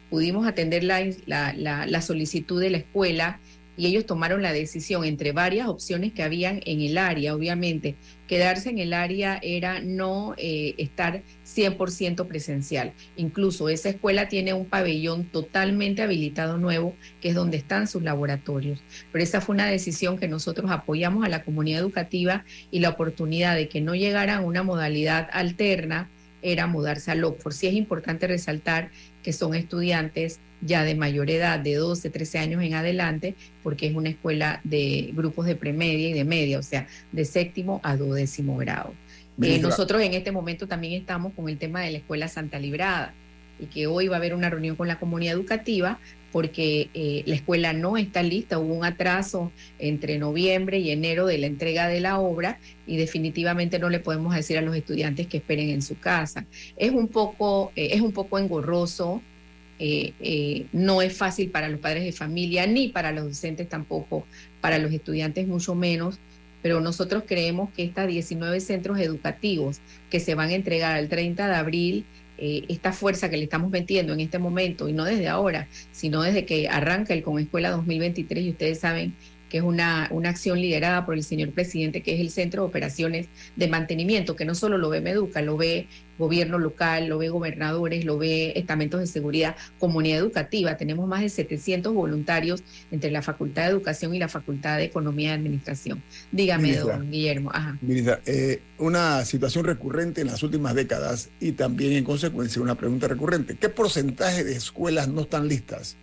pudimos 0.09 0.45
atender 0.47 0.83
la, 0.83 0.99
la, 1.25 1.53
la, 1.53 1.85
la, 1.85 2.01
solicitud 2.01 2.59
de 2.61 2.69
la 2.69 2.77
escuela 2.77 3.39
y 3.77 3.85
ellos 3.85 4.05
tomaron 4.05 4.41
la 4.41 4.51
decisión 4.51 5.05
entre 5.05 5.31
varias 5.31 5.67
opciones 5.67 6.11
que 6.11 6.23
habían 6.23 6.61
en 6.65 6.81
el 6.81 6.97
área, 6.97 7.35
obviamente. 7.35 7.95
Quedarse 8.27 8.69
en 8.69 8.79
el 8.79 8.91
área 8.91 9.39
era 9.41 9.79
no 9.79 10.33
eh, 10.37 10.73
estar 10.77 11.21
100% 11.45 12.27
presencial. 12.27 12.91
Incluso 13.15 13.69
esa 13.69 13.89
escuela 13.89 14.27
tiene 14.27 14.53
un 14.53 14.65
pabellón 14.65 15.25
totalmente 15.25 16.01
habilitado 16.01 16.57
nuevo, 16.57 16.95
que 17.21 17.29
es 17.29 17.35
donde 17.35 17.57
están 17.57 17.87
sus 17.87 18.03
laboratorios. 18.03 18.81
Pero 19.11 19.23
esa 19.23 19.39
fue 19.39 19.53
una 19.53 19.67
decisión 19.67 20.17
que 20.17 20.27
nosotros 20.27 20.71
apoyamos 20.71 21.23
a 21.23 21.29
la 21.29 21.43
comunidad 21.43 21.79
educativa 21.79 22.43
y 22.71 22.79
la 22.79 22.89
oportunidad 22.89 23.55
de 23.55 23.69
que 23.69 23.79
no 23.79 23.95
llegaran 23.95 24.39
a 24.39 24.45
una 24.45 24.63
modalidad 24.63 25.29
alterna 25.31 26.09
era 26.41 26.67
mudarse 26.67 27.11
a 27.11 27.15
Lockford. 27.15 27.53
Sí 27.53 27.67
es 27.67 27.73
importante 27.73 28.27
resaltar 28.27 28.89
que 29.23 29.33
son 29.33 29.55
estudiantes 29.55 30.39
ya 30.61 30.83
de 30.83 30.95
mayor 30.95 31.29
edad, 31.29 31.59
de 31.59 31.75
12, 31.75 32.09
13 32.09 32.39
años 32.39 32.63
en 32.63 32.73
adelante, 32.73 33.35
porque 33.63 33.87
es 33.87 33.95
una 33.95 34.09
escuela 34.09 34.59
de 34.63 35.11
grupos 35.13 35.45
de 35.45 35.55
premedia 35.55 36.09
y 36.09 36.13
de 36.13 36.23
media, 36.23 36.59
o 36.59 36.63
sea, 36.63 36.87
de 37.11 37.25
séptimo 37.25 37.79
a 37.83 37.95
duodécimo 37.95 38.57
grado. 38.57 38.93
Eh, 39.41 39.59
nosotros 39.59 40.01
en 40.01 40.13
este 40.13 40.31
momento 40.31 40.67
también 40.67 40.93
estamos 40.93 41.33
con 41.33 41.47
el 41.47 41.57
tema 41.59 41.81
de 41.81 41.91
la 41.91 41.97
escuela 41.99 42.27
Santa 42.27 42.57
Librada 42.57 43.13
y 43.59 43.65
que 43.65 43.85
hoy 43.85 44.07
va 44.07 44.15
a 44.15 44.17
haber 44.17 44.33
una 44.33 44.49
reunión 44.49 44.75
con 44.75 44.87
la 44.87 44.97
comunidad 44.97 45.35
educativa 45.35 45.99
porque 46.31 46.89
eh, 46.93 47.23
la 47.25 47.35
escuela 47.35 47.73
no 47.73 47.97
está 47.97 48.23
lista, 48.23 48.59
hubo 48.59 48.73
un 48.73 48.85
atraso 48.85 49.51
entre 49.79 50.17
noviembre 50.17 50.79
y 50.79 50.91
enero 50.91 51.25
de 51.25 51.37
la 51.37 51.47
entrega 51.47 51.87
de 51.87 52.01
la 52.01 52.19
obra 52.19 52.59
y 52.85 52.97
definitivamente 52.97 53.79
no 53.79 53.89
le 53.89 53.99
podemos 53.99 54.35
decir 54.35 54.57
a 54.57 54.61
los 54.61 54.75
estudiantes 54.75 55.27
que 55.27 55.37
esperen 55.37 55.69
en 55.69 55.81
su 55.81 55.99
casa. 55.99 56.45
Es 56.75 56.91
un 56.91 57.07
poco, 57.07 57.71
eh, 57.75 57.89
es 57.93 58.01
un 58.01 58.11
poco 58.11 58.39
engorroso, 58.39 59.21
eh, 59.79 60.65
no 60.73 61.01
es 61.03 61.15
fácil 61.15 61.51
para 61.51 61.69
los 61.69 61.79
padres 61.79 62.03
de 62.03 62.11
familia 62.11 62.65
ni 62.65 62.87
para 62.87 63.11
los 63.11 63.25
docentes 63.25 63.69
tampoco, 63.69 64.25
para 64.59 64.79
los 64.79 64.91
estudiantes 64.91 65.47
mucho 65.47 65.75
menos, 65.75 66.19
pero 66.61 66.81
nosotros 66.81 67.23
creemos 67.27 67.69
que 67.71 67.83
estas 67.83 68.07
19 68.07 68.59
centros 68.59 68.99
educativos 68.99 69.79
que 70.09 70.19
se 70.19 70.35
van 70.35 70.49
a 70.49 70.55
entregar 70.55 70.97
el 70.97 71.07
30 71.07 71.47
de 71.47 71.55
abril 71.55 72.05
eh, 72.37 72.65
esta 72.69 72.93
fuerza 72.93 73.29
que 73.29 73.37
le 73.37 73.43
estamos 73.43 73.71
metiendo 73.71 74.13
en 74.13 74.19
este 74.19 74.39
momento, 74.39 74.87
y 74.89 74.93
no 74.93 75.05
desde 75.05 75.27
ahora, 75.27 75.67
sino 75.91 76.21
desde 76.21 76.45
que 76.45 76.67
arranca 76.67 77.13
el 77.13 77.23
Con 77.23 77.39
Escuela 77.39 77.71
2023, 77.71 78.43
y 78.43 78.49
ustedes 78.51 78.79
saben 78.79 79.13
que 79.49 79.57
es 79.57 79.63
una, 79.63 80.07
una 80.11 80.29
acción 80.29 80.59
liderada 80.59 81.05
por 81.05 81.15
el 81.15 81.23
señor 81.23 81.51
presidente, 81.51 82.01
que 82.01 82.15
es 82.15 82.19
el 82.19 82.29
Centro 82.29 82.63
de 82.63 82.69
Operaciones 82.69 83.27
de 83.55 83.67
Mantenimiento, 83.67 84.35
que 84.35 84.45
no 84.45 84.55
solo 84.55 84.77
lo 84.77 84.89
ve 84.89 85.01
Meduca, 85.01 85.41
lo 85.41 85.57
ve 85.57 85.87
gobierno 86.17 86.57
local, 86.57 87.07
lo 87.07 87.17
ve 87.17 87.29
gobernadores, 87.29 88.05
lo 88.05 88.17
ve 88.17 88.53
estamentos 88.55 88.99
de 88.99 89.07
seguridad, 89.07 89.55
comunidad 89.79 90.19
educativa. 90.19 90.77
Tenemos 90.77 91.07
más 91.07 91.21
de 91.21 91.29
700 91.29 91.93
voluntarios 91.93 92.63
entre 92.91 93.11
la 93.11 93.21
Facultad 93.21 93.63
de 93.63 93.69
Educación 93.69 94.15
y 94.15 94.19
la 94.19 94.27
Facultad 94.27 94.77
de 94.77 94.85
Economía 94.85 95.29
y 95.29 95.33
Administración. 95.33 96.01
Dígame, 96.31 96.75
don 96.77 97.11
Guillermo. 97.11 97.51
Ajá. 97.53 97.77
Eh, 98.25 98.61
una 98.79 99.25
situación 99.25 99.65
recurrente 99.65 100.21
en 100.21 100.27
las 100.27 100.43
últimas 100.43 100.75
décadas 100.75 101.29
y 101.39 101.53
también 101.53 101.93
en 101.93 102.03
consecuencia 102.03 102.61
una 102.61 102.75
pregunta 102.75 103.07
recurrente. 103.07 103.55
¿Qué 103.55 103.69
porcentaje 103.69 104.43
de 104.43 104.55
escuelas 104.55 105.07
no 105.07 105.21
están 105.21 105.47
listas 105.47 105.95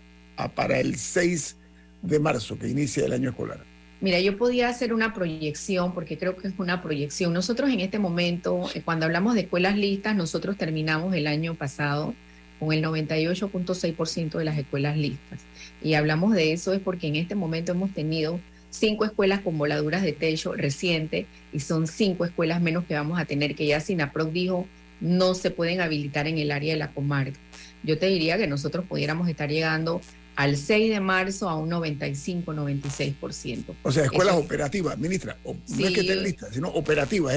para 0.55 0.81
el 0.81 0.97
6 0.97 1.57
de 2.05 2.19
marzo 2.19 2.59
que 2.59 2.69
inicia 2.69 3.05
el 3.05 3.13
año 3.13 3.31
escolar? 3.31 3.61
Mira, 4.01 4.21
yo 4.21 4.37
podía 4.37 4.69
hacer 4.69 4.93
una 4.93 5.15
proyección, 5.15 5.95
porque 5.95 6.19
creo 6.19 6.37
que 6.37 6.49
es 6.49 6.55
una 6.59 6.83
proyección. 6.83 7.33
Nosotros 7.33 7.71
en 7.71 7.81
este 7.81 7.99
momento, 7.99 8.69
eh, 8.75 8.83
cuando 8.85 9.07
hablamos 9.07 9.35
de 9.35 9.43
escuelas 9.43 9.77
listas, 9.77 10.15
nosotros 10.15 10.59
terminamos 10.59 11.15
el 11.15 11.27
año 11.27 11.55
pasado 11.55 12.15
con 12.61 12.73
el 12.73 12.85
98.6% 12.85 14.39
de 14.39 14.45
las 14.45 14.59
escuelas 14.59 14.97
listas. 14.97 15.41
Y 15.83 15.95
hablamos 15.95 16.35
de 16.35 16.53
eso 16.53 16.73
es 16.73 16.81
porque 16.81 17.07
en 17.07 17.17
este 17.17 17.35
momento 17.35 17.73
hemos 17.73 17.93
tenido 17.93 18.41
cinco 18.71 19.05
escuelas 19.05 19.41
con 19.41 19.57
voladuras 19.57 20.03
de 20.03 20.13
techo 20.13 20.53
reciente 20.53 21.27
y 21.53 21.61
son 21.61 21.87
cinco 21.87 22.25
escuelas 22.25 22.61
menos 22.61 22.85
que 22.85 22.95
vamos 22.95 23.19
a 23.19 23.25
tener, 23.25 23.55
que 23.55 23.67
ya 23.67 23.81
SINAPROC 23.81 24.33
dijo 24.33 24.67
no 25.01 25.35
se 25.35 25.51
pueden 25.51 25.81
habilitar 25.81 26.27
en 26.27 26.39
el 26.39 26.51
área 26.51 26.73
de 26.73 26.79
la 26.79 26.93
comarca. 26.93 27.39
Yo 27.83 27.99
te 27.99 28.07
diría 28.07 28.39
que 28.39 28.47
nosotros 28.47 28.85
pudiéramos 28.89 29.29
estar 29.29 29.51
llegando 29.51 30.01
al 30.37 30.57
6 30.57 30.91
de 30.91 31.01
marzo 31.01 31.49
a 31.49 31.57
un 31.57 31.71
95-96%. 31.71 33.75
O 33.83 33.93
sea, 33.93 34.05
escuelas 34.05 34.37
operativas, 34.37 34.99
ministra. 34.99 35.37
no 35.45 35.87
es 35.87 35.93
que 35.93 36.01
estén 36.01 36.23
listas, 36.23 36.55
sino 36.55 36.69
operativas. 36.69 37.37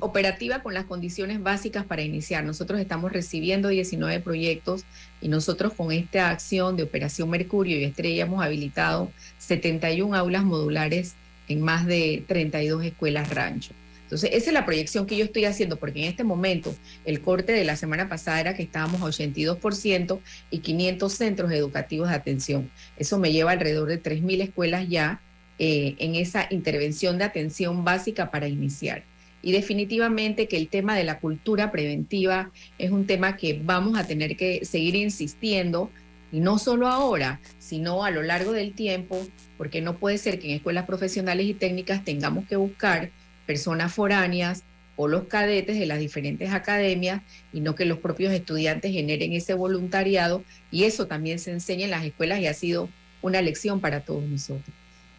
operativa 0.00 0.62
con 0.62 0.74
las 0.74 0.84
condiciones 0.84 1.42
básicas 1.42 1.84
para 1.84 2.02
iniciar. 2.02 2.44
Nosotros 2.44 2.80
estamos 2.80 3.12
recibiendo 3.12 3.68
19 3.68 4.20
proyectos 4.20 4.84
y 5.20 5.28
nosotros 5.28 5.72
con 5.72 5.92
esta 5.92 6.30
acción 6.30 6.76
de 6.76 6.84
Operación 6.84 7.30
Mercurio 7.30 7.78
y 7.78 7.84
Estrella 7.84 8.24
hemos 8.24 8.44
habilitado 8.44 9.10
71 9.38 10.16
aulas 10.16 10.44
modulares 10.44 11.14
en 11.48 11.62
más 11.62 11.86
de 11.86 12.24
32 12.26 12.84
escuelas 12.84 13.30
rancho. 13.30 13.72
Entonces, 14.06 14.30
esa 14.34 14.50
es 14.50 14.54
la 14.54 14.64
proyección 14.64 15.04
que 15.04 15.16
yo 15.16 15.24
estoy 15.24 15.46
haciendo, 15.46 15.78
porque 15.78 15.98
en 15.98 16.04
este 16.04 16.22
momento 16.22 16.72
el 17.04 17.20
corte 17.20 17.50
de 17.50 17.64
la 17.64 17.74
semana 17.74 18.08
pasada 18.08 18.40
era 18.40 18.54
que 18.54 18.62
estábamos 18.62 19.02
a 19.02 19.06
82% 19.06 20.20
y 20.52 20.58
500 20.60 21.12
centros 21.12 21.50
educativos 21.50 22.08
de 22.08 22.14
atención. 22.14 22.70
Eso 22.96 23.18
me 23.18 23.32
lleva 23.32 23.50
alrededor 23.50 23.88
de 23.88 24.00
3.000 24.00 24.42
escuelas 24.42 24.88
ya 24.88 25.20
eh, 25.58 25.96
en 25.98 26.14
esa 26.14 26.46
intervención 26.50 27.18
de 27.18 27.24
atención 27.24 27.84
básica 27.84 28.30
para 28.30 28.46
iniciar. 28.46 29.02
Y 29.42 29.50
definitivamente 29.50 30.46
que 30.46 30.56
el 30.56 30.68
tema 30.68 30.96
de 30.96 31.02
la 31.02 31.18
cultura 31.18 31.72
preventiva 31.72 32.52
es 32.78 32.92
un 32.92 33.08
tema 33.08 33.36
que 33.36 33.60
vamos 33.60 33.98
a 33.98 34.06
tener 34.06 34.36
que 34.36 34.64
seguir 34.64 34.94
insistiendo, 34.94 35.90
y 36.30 36.38
no 36.38 36.58
solo 36.58 36.86
ahora, 36.86 37.40
sino 37.58 38.04
a 38.04 38.10
lo 38.12 38.22
largo 38.22 38.52
del 38.52 38.72
tiempo, 38.72 39.26
porque 39.58 39.80
no 39.80 39.96
puede 39.96 40.18
ser 40.18 40.38
que 40.38 40.48
en 40.48 40.56
escuelas 40.56 40.86
profesionales 40.86 41.46
y 41.46 41.54
técnicas 41.54 42.04
tengamos 42.04 42.46
que 42.46 42.56
buscar 42.56 43.10
personas 43.46 43.94
foráneas 43.94 44.62
o 44.96 45.08
los 45.08 45.24
cadetes 45.24 45.78
de 45.78 45.86
las 45.86 45.98
diferentes 45.98 46.52
academias 46.52 47.22
y 47.52 47.60
no 47.60 47.74
que 47.74 47.84
los 47.84 47.98
propios 47.98 48.32
estudiantes 48.32 48.92
generen 48.92 49.32
ese 49.32 49.54
voluntariado 49.54 50.42
y 50.70 50.84
eso 50.84 51.06
también 51.06 51.38
se 51.38 51.52
enseña 51.52 51.84
en 51.84 51.90
las 51.90 52.04
escuelas 52.04 52.40
y 52.40 52.46
ha 52.46 52.54
sido 52.54 52.88
una 53.22 53.42
lección 53.42 53.80
para 53.80 54.00
todos 54.00 54.24
nosotros. 54.24 54.74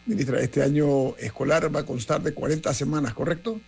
Ministra, 0.05 0.41
este 0.41 0.63
año 0.63 1.15
escolar 1.17 1.73
va 1.73 1.81
a 1.81 1.85
constar 1.85 2.21
de 2.21 2.33
40 2.33 2.73
semanas, 2.73 3.13
¿correcto? 3.13 3.59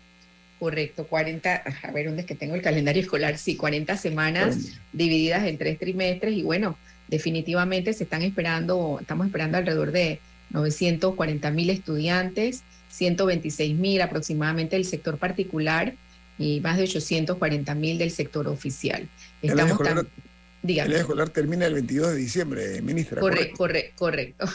Correcto, 0.60 1.06
40, 1.06 1.64
a 1.84 1.92
ver 1.92 2.08
dónde 2.08 2.22
es 2.22 2.28
que 2.28 2.36
tengo 2.36 2.56
el 2.56 2.62
calendario 2.62 3.02
escolar, 3.02 3.38
sí, 3.38 3.56
40 3.56 3.96
semanas 3.98 4.58
divididas 4.92 5.46
en 5.46 5.58
tres 5.58 5.80
trimestres 5.80 6.34
y 6.34 6.44
bueno, 6.44 6.78
definitivamente 7.08 7.94
se 7.94 8.04
están 8.04 8.24
esperando, 8.24 8.98
estamos 9.00 9.28
esperando 9.28 9.58
alrededor 9.58 9.92
de 9.92 10.20
940 10.52 11.52
mil 11.52 11.70
estudiantes 11.70 12.64
126 13.00 13.78
mil 13.78 14.02
aproximadamente 14.02 14.76
del 14.76 14.84
sector 14.86 15.18
particular 15.18 15.96
y 16.38 16.60
más 16.60 16.78
de 16.78 16.84
840 16.84 17.74
mil 17.76 17.98
del 17.98 18.12
sector 18.12 18.48
oficial. 18.48 19.08
Estamos 19.42 19.80
el 19.80 19.82
escolar, 19.88 20.06
el 20.64 20.94
escolar 20.94 21.30
termina 21.30 21.66
el 21.66 21.74
22 21.76 22.12
de 22.12 22.16
diciembre, 22.16 22.82
ministra. 22.82 23.22
correcto. 23.22 23.58
correcto. 23.98 24.46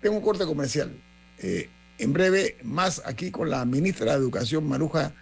Tengo 0.00 0.16
un 0.16 0.22
corte 0.22 0.44
comercial. 0.44 0.90
Eh, 1.38 1.68
en 1.98 2.12
breve, 2.12 2.56
más 2.62 3.00
aquí 3.04 3.30
con 3.30 3.50
la 3.50 3.64
ministra 3.64 4.12
de 4.12 4.18
Educación, 4.18 4.68
Maruja 4.68 5.12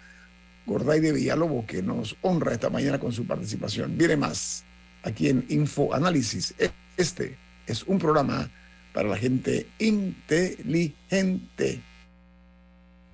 Gorday 0.65 0.99
de 0.99 1.11
Villalobos, 1.11 1.65
que 1.65 1.83
nos 1.83 2.15
honra 2.21 2.53
esta 2.53 2.69
mañana 2.69 2.99
con 2.99 3.11
su 3.11 3.25
participación. 3.25 3.97
Viene 3.97 4.15
más 4.17 4.63
aquí 5.03 5.29
en 5.29 5.45
Info 5.49 5.93
Análisis. 5.93 6.53
Este 6.97 7.35
es 7.67 7.83
un 7.83 7.99
programa 7.99 8.49
para 8.93 9.09
la 9.09 9.17
gente 9.17 9.67
inteligente. 9.79 11.81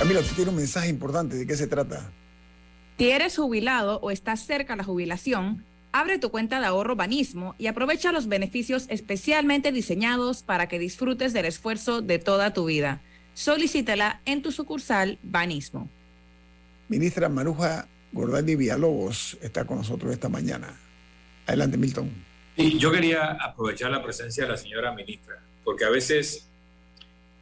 Camila, 0.00 0.22
tú 0.22 0.34
tienes 0.34 0.48
un 0.48 0.56
mensaje 0.56 0.88
importante. 0.88 1.36
¿De 1.36 1.46
qué 1.46 1.54
se 1.54 1.66
trata? 1.66 2.10
Si 2.96 3.10
eres 3.10 3.36
jubilado 3.36 4.00
o 4.00 4.10
estás 4.10 4.46
cerca 4.46 4.72
de 4.72 4.78
la 4.78 4.84
jubilación, 4.84 5.62
abre 5.92 6.18
tu 6.18 6.30
cuenta 6.30 6.58
de 6.58 6.64
ahorro 6.64 6.96
Banismo 6.96 7.54
y 7.58 7.66
aprovecha 7.66 8.10
los 8.10 8.26
beneficios 8.26 8.86
especialmente 8.88 9.72
diseñados 9.72 10.42
para 10.42 10.68
que 10.68 10.78
disfrutes 10.78 11.34
del 11.34 11.44
esfuerzo 11.44 12.00
de 12.00 12.18
toda 12.18 12.54
tu 12.54 12.64
vida. 12.64 13.02
Solicítala 13.34 14.22
en 14.24 14.40
tu 14.40 14.52
sucursal 14.52 15.18
Banismo. 15.22 15.90
Ministra 16.88 17.28
Maruja 17.28 17.86
Gordani 18.12 18.56
Villalobos 18.56 19.36
está 19.42 19.66
con 19.66 19.76
nosotros 19.76 20.14
esta 20.14 20.30
mañana. 20.30 20.80
Adelante, 21.46 21.76
Milton. 21.76 22.10
Y 22.56 22.78
yo 22.78 22.90
quería 22.90 23.32
aprovechar 23.32 23.90
la 23.90 24.02
presencia 24.02 24.44
de 24.44 24.48
la 24.48 24.56
señora 24.56 24.94
ministra, 24.94 25.42
porque 25.62 25.84
a 25.84 25.90
veces 25.90 26.46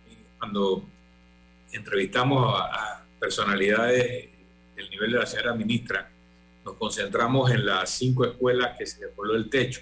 eh, 0.09 0.17
cuando 0.41 0.85
entrevistamos 1.73 2.55
a, 2.55 2.65
a 2.65 3.07
personalidades 3.19 4.29
del 4.77 4.91
nivel 4.91 5.13
de 5.13 5.19
la 5.19 5.27
señora 5.27 5.55
ministra, 5.55 6.11
nos 6.65 6.75
concentramos 6.77 7.51
en 7.51 7.67
las 7.67 7.91
cinco 7.91 8.25
escuelas 8.25 8.77
que 8.79 8.87
se 8.87 9.01
le 9.01 9.09
el 9.35 9.51
techo. 9.51 9.81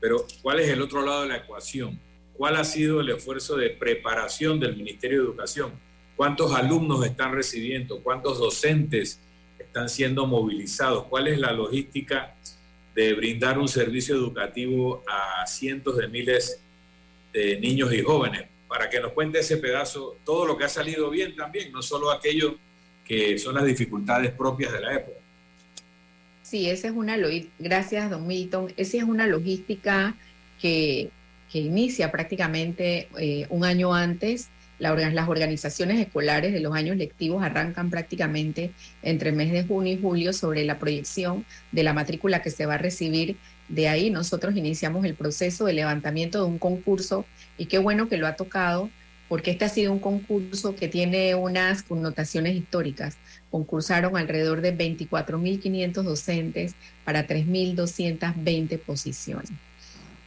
Pero, 0.00 0.26
¿cuál 0.42 0.60
es 0.60 0.68
el 0.68 0.80
otro 0.80 1.04
lado 1.04 1.22
de 1.22 1.28
la 1.28 1.36
ecuación? 1.36 1.98
¿Cuál 2.34 2.56
ha 2.56 2.64
sido 2.64 3.00
el 3.00 3.10
esfuerzo 3.10 3.56
de 3.56 3.70
preparación 3.70 4.60
del 4.60 4.76
Ministerio 4.76 5.18
de 5.18 5.24
Educación? 5.24 5.72
¿Cuántos 6.16 6.54
alumnos 6.54 7.04
están 7.04 7.32
recibiendo? 7.32 8.00
¿Cuántos 8.00 8.38
docentes 8.38 9.20
están 9.58 9.88
siendo 9.88 10.26
movilizados? 10.26 11.04
¿Cuál 11.04 11.28
es 11.28 11.38
la 11.38 11.52
logística 11.52 12.34
de 12.94 13.14
brindar 13.14 13.58
un 13.58 13.68
servicio 13.68 14.14
educativo 14.14 15.02
a 15.06 15.46
cientos 15.46 15.96
de 15.96 16.08
miles 16.08 16.60
de 17.32 17.60
niños 17.60 17.92
y 17.92 18.02
jóvenes? 18.02 18.46
Para 18.68 18.90
que 18.90 19.00
nos 19.00 19.12
cuente 19.12 19.38
ese 19.38 19.56
pedazo, 19.56 20.16
todo 20.24 20.46
lo 20.46 20.56
que 20.56 20.64
ha 20.64 20.68
salido 20.68 21.08
bien 21.10 21.34
también, 21.34 21.72
no 21.72 21.82
solo 21.82 22.10
aquello 22.10 22.56
que 23.04 23.38
son 23.38 23.54
las 23.54 23.64
dificultades 23.64 24.30
propias 24.32 24.72
de 24.72 24.80
la 24.80 24.94
época. 24.94 25.16
Sí, 26.42 26.70
esa 26.70 26.88
es 26.88 26.94
una 26.94 27.16
gracias, 27.58 28.10
don 28.10 28.26
Milton. 28.26 28.72
Esa 28.76 28.98
es 28.98 29.02
una 29.02 29.26
logística 29.26 30.14
que, 30.60 31.10
que 31.52 31.58
inicia 31.58 32.10
prácticamente 32.10 33.08
eh, 33.18 33.46
un 33.50 33.64
año 33.64 33.94
antes. 33.94 34.48
La, 34.78 34.94
las 34.94 35.28
organizaciones 35.28 35.98
escolares 35.98 36.52
de 36.52 36.60
los 36.60 36.74
años 36.74 36.96
lectivos 36.96 37.42
arrancan 37.42 37.90
prácticamente 37.90 38.70
entre 39.02 39.30
el 39.30 39.36
mes 39.36 39.52
de 39.52 39.64
junio 39.64 39.92
y 39.92 40.00
julio 40.00 40.32
sobre 40.32 40.64
la 40.64 40.78
proyección 40.78 41.44
de 41.72 41.82
la 41.82 41.92
matrícula 41.92 42.40
que 42.40 42.50
se 42.50 42.64
va 42.64 42.74
a 42.74 42.78
recibir. 42.78 43.36
De 43.68 43.88
ahí 43.88 44.10
nosotros 44.10 44.56
iniciamos 44.56 45.04
el 45.04 45.14
proceso 45.14 45.66
de 45.66 45.74
levantamiento 45.74 46.38
de 46.38 46.44
un 46.44 46.58
concurso 46.58 47.26
y 47.58 47.66
qué 47.66 47.78
bueno 47.78 48.08
que 48.08 48.16
lo 48.16 48.26
ha 48.26 48.34
tocado 48.34 48.88
porque 49.28 49.50
este 49.50 49.66
ha 49.66 49.68
sido 49.68 49.92
un 49.92 49.98
concurso 49.98 50.74
que 50.74 50.88
tiene 50.88 51.34
unas 51.34 51.82
connotaciones 51.82 52.56
históricas. 52.56 53.18
Concursaron 53.50 54.16
alrededor 54.16 54.62
de 54.62 54.76
24.500 54.76 56.02
docentes 56.02 56.74
para 57.04 57.26
3.220 57.26 58.78
posiciones. 58.78 59.50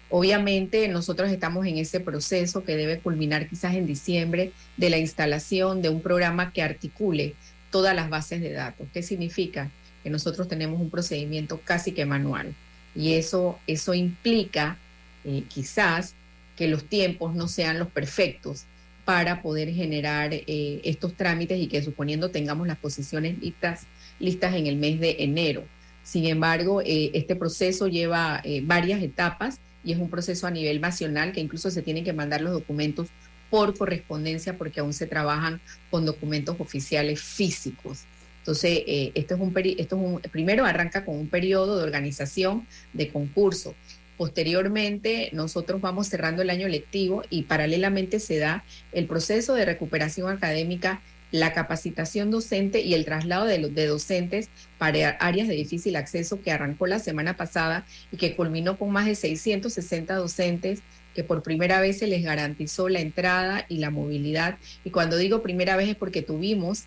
Obviamente 0.09 0.87
nosotros 0.87 1.31
estamos 1.31 1.65
en 1.65 1.77
ese 1.77 1.99
proceso 1.99 2.63
que 2.63 2.75
debe 2.75 2.99
culminar 2.99 3.47
quizás 3.47 3.73
en 3.73 3.87
diciembre 3.87 4.51
de 4.77 4.89
la 4.91 4.99
instalación 4.99 5.81
de 5.81 5.89
un 5.89 6.01
programa 6.01 6.53
que 6.53 6.61
articule 6.61 7.33
todas 7.71 7.95
las 7.95 8.09
bases 8.09 8.41
de 8.41 8.51
datos. 8.51 8.87
¿Qué 8.93 9.01
significa? 9.01 9.71
Que 10.03 10.11
nosotros 10.11 10.47
tenemos 10.47 10.79
un 10.79 10.89
procedimiento 10.91 11.59
casi 11.63 11.93
que 11.93 12.05
manual 12.05 12.53
y 12.95 13.13
eso, 13.13 13.59
eso 13.67 13.93
implica 13.93 14.77
eh, 15.23 15.43
quizás 15.47 16.13
que 16.55 16.67
los 16.67 16.85
tiempos 16.85 17.35
no 17.35 17.47
sean 17.47 17.79
los 17.79 17.87
perfectos 17.89 18.65
para 19.05 19.41
poder 19.41 19.73
generar 19.73 20.33
eh, 20.33 20.81
estos 20.83 21.15
trámites 21.15 21.59
y 21.59 21.67
que 21.67 21.81
suponiendo 21.83 22.29
tengamos 22.29 22.67
las 22.67 22.77
posiciones 22.77 23.39
listas, 23.39 23.81
listas 24.19 24.55
en 24.55 24.67
el 24.67 24.75
mes 24.75 24.99
de 24.99 25.17
enero. 25.19 25.63
Sin 26.03 26.25
embargo, 26.25 26.81
eh, 26.81 27.11
este 27.13 27.35
proceso 27.35 27.87
lleva 27.87 28.43
varias 28.63 29.01
etapas 29.01 29.59
y 29.83 29.93
es 29.93 29.99
un 29.99 30.09
proceso 30.09 30.47
a 30.47 30.51
nivel 30.51 30.81
nacional 30.81 31.31
que 31.31 31.39
incluso 31.39 31.71
se 31.71 31.81
tienen 31.81 32.03
que 32.03 32.13
mandar 32.13 32.41
los 32.41 32.53
documentos 32.53 33.07
por 33.49 33.77
correspondencia 33.77 34.57
porque 34.57 34.79
aún 34.79 34.93
se 34.93 35.07
trabajan 35.07 35.59
con 35.89 36.05
documentos 36.05 36.55
oficiales 36.59 37.21
físicos. 37.21 38.05
Entonces, 38.41 38.83
esto 39.15 39.35
es 39.35 39.39
un, 39.39 39.53
esto 39.55 39.95
es 39.95 40.01
un, 40.01 40.21
primero 40.31 40.65
arranca 40.65 41.05
con 41.05 41.15
un 41.15 41.27
periodo 41.27 41.77
de 41.77 41.83
organización 41.83 42.65
de 42.91 43.09
concurso. 43.09 43.75
Posteriormente, 44.17 45.29
nosotros 45.33 45.81
vamos 45.81 46.07
cerrando 46.07 46.41
el 46.41 46.49
año 46.49 46.67
lectivo 46.67 47.23
y 47.29 47.43
paralelamente 47.43 48.19
se 48.19 48.37
da 48.37 48.63
el 48.91 49.07
proceso 49.07 49.55
de 49.55 49.65
recuperación 49.65 50.29
académica, 50.29 51.01
la 51.31 51.53
capacitación 51.53 52.29
docente 52.29 52.81
y 52.81 52.93
el 52.93 53.05
traslado 53.05 53.45
de, 53.45 53.69
de 53.69 53.87
docentes 53.87 54.49
para 54.77 55.09
áreas 55.11 55.47
de 55.47 55.55
difícil 55.55 55.95
acceso 55.95 56.41
que 56.41 56.51
arrancó 56.51 56.87
la 56.87 56.99
semana 56.99 57.37
pasada 57.37 57.85
y 58.11 58.17
que 58.17 58.35
culminó 58.35 58.77
con 58.77 58.91
más 58.91 59.05
de 59.05 59.15
660 59.15 60.13
docentes 60.15 60.81
que 61.15 61.23
por 61.23 61.43
primera 61.43 61.81
vez 61.81 61.99
se 61.99 62.07
les 62.07 62.23
garantizó 62.23 62.89
la 62.89 62.99
entrada 62.99 63.65
y 63.69 63.77
la 63.77 63.89
movilidad. 63.89 64.57
Y 64.83 64.91
cuando 64.91 65.17
digo 65.17 65.41
primera 65.41 65.75
vez 65.75 65.89
es 65.89 65.95
porque 65.95 66.21
tuvimos 66.21 66.85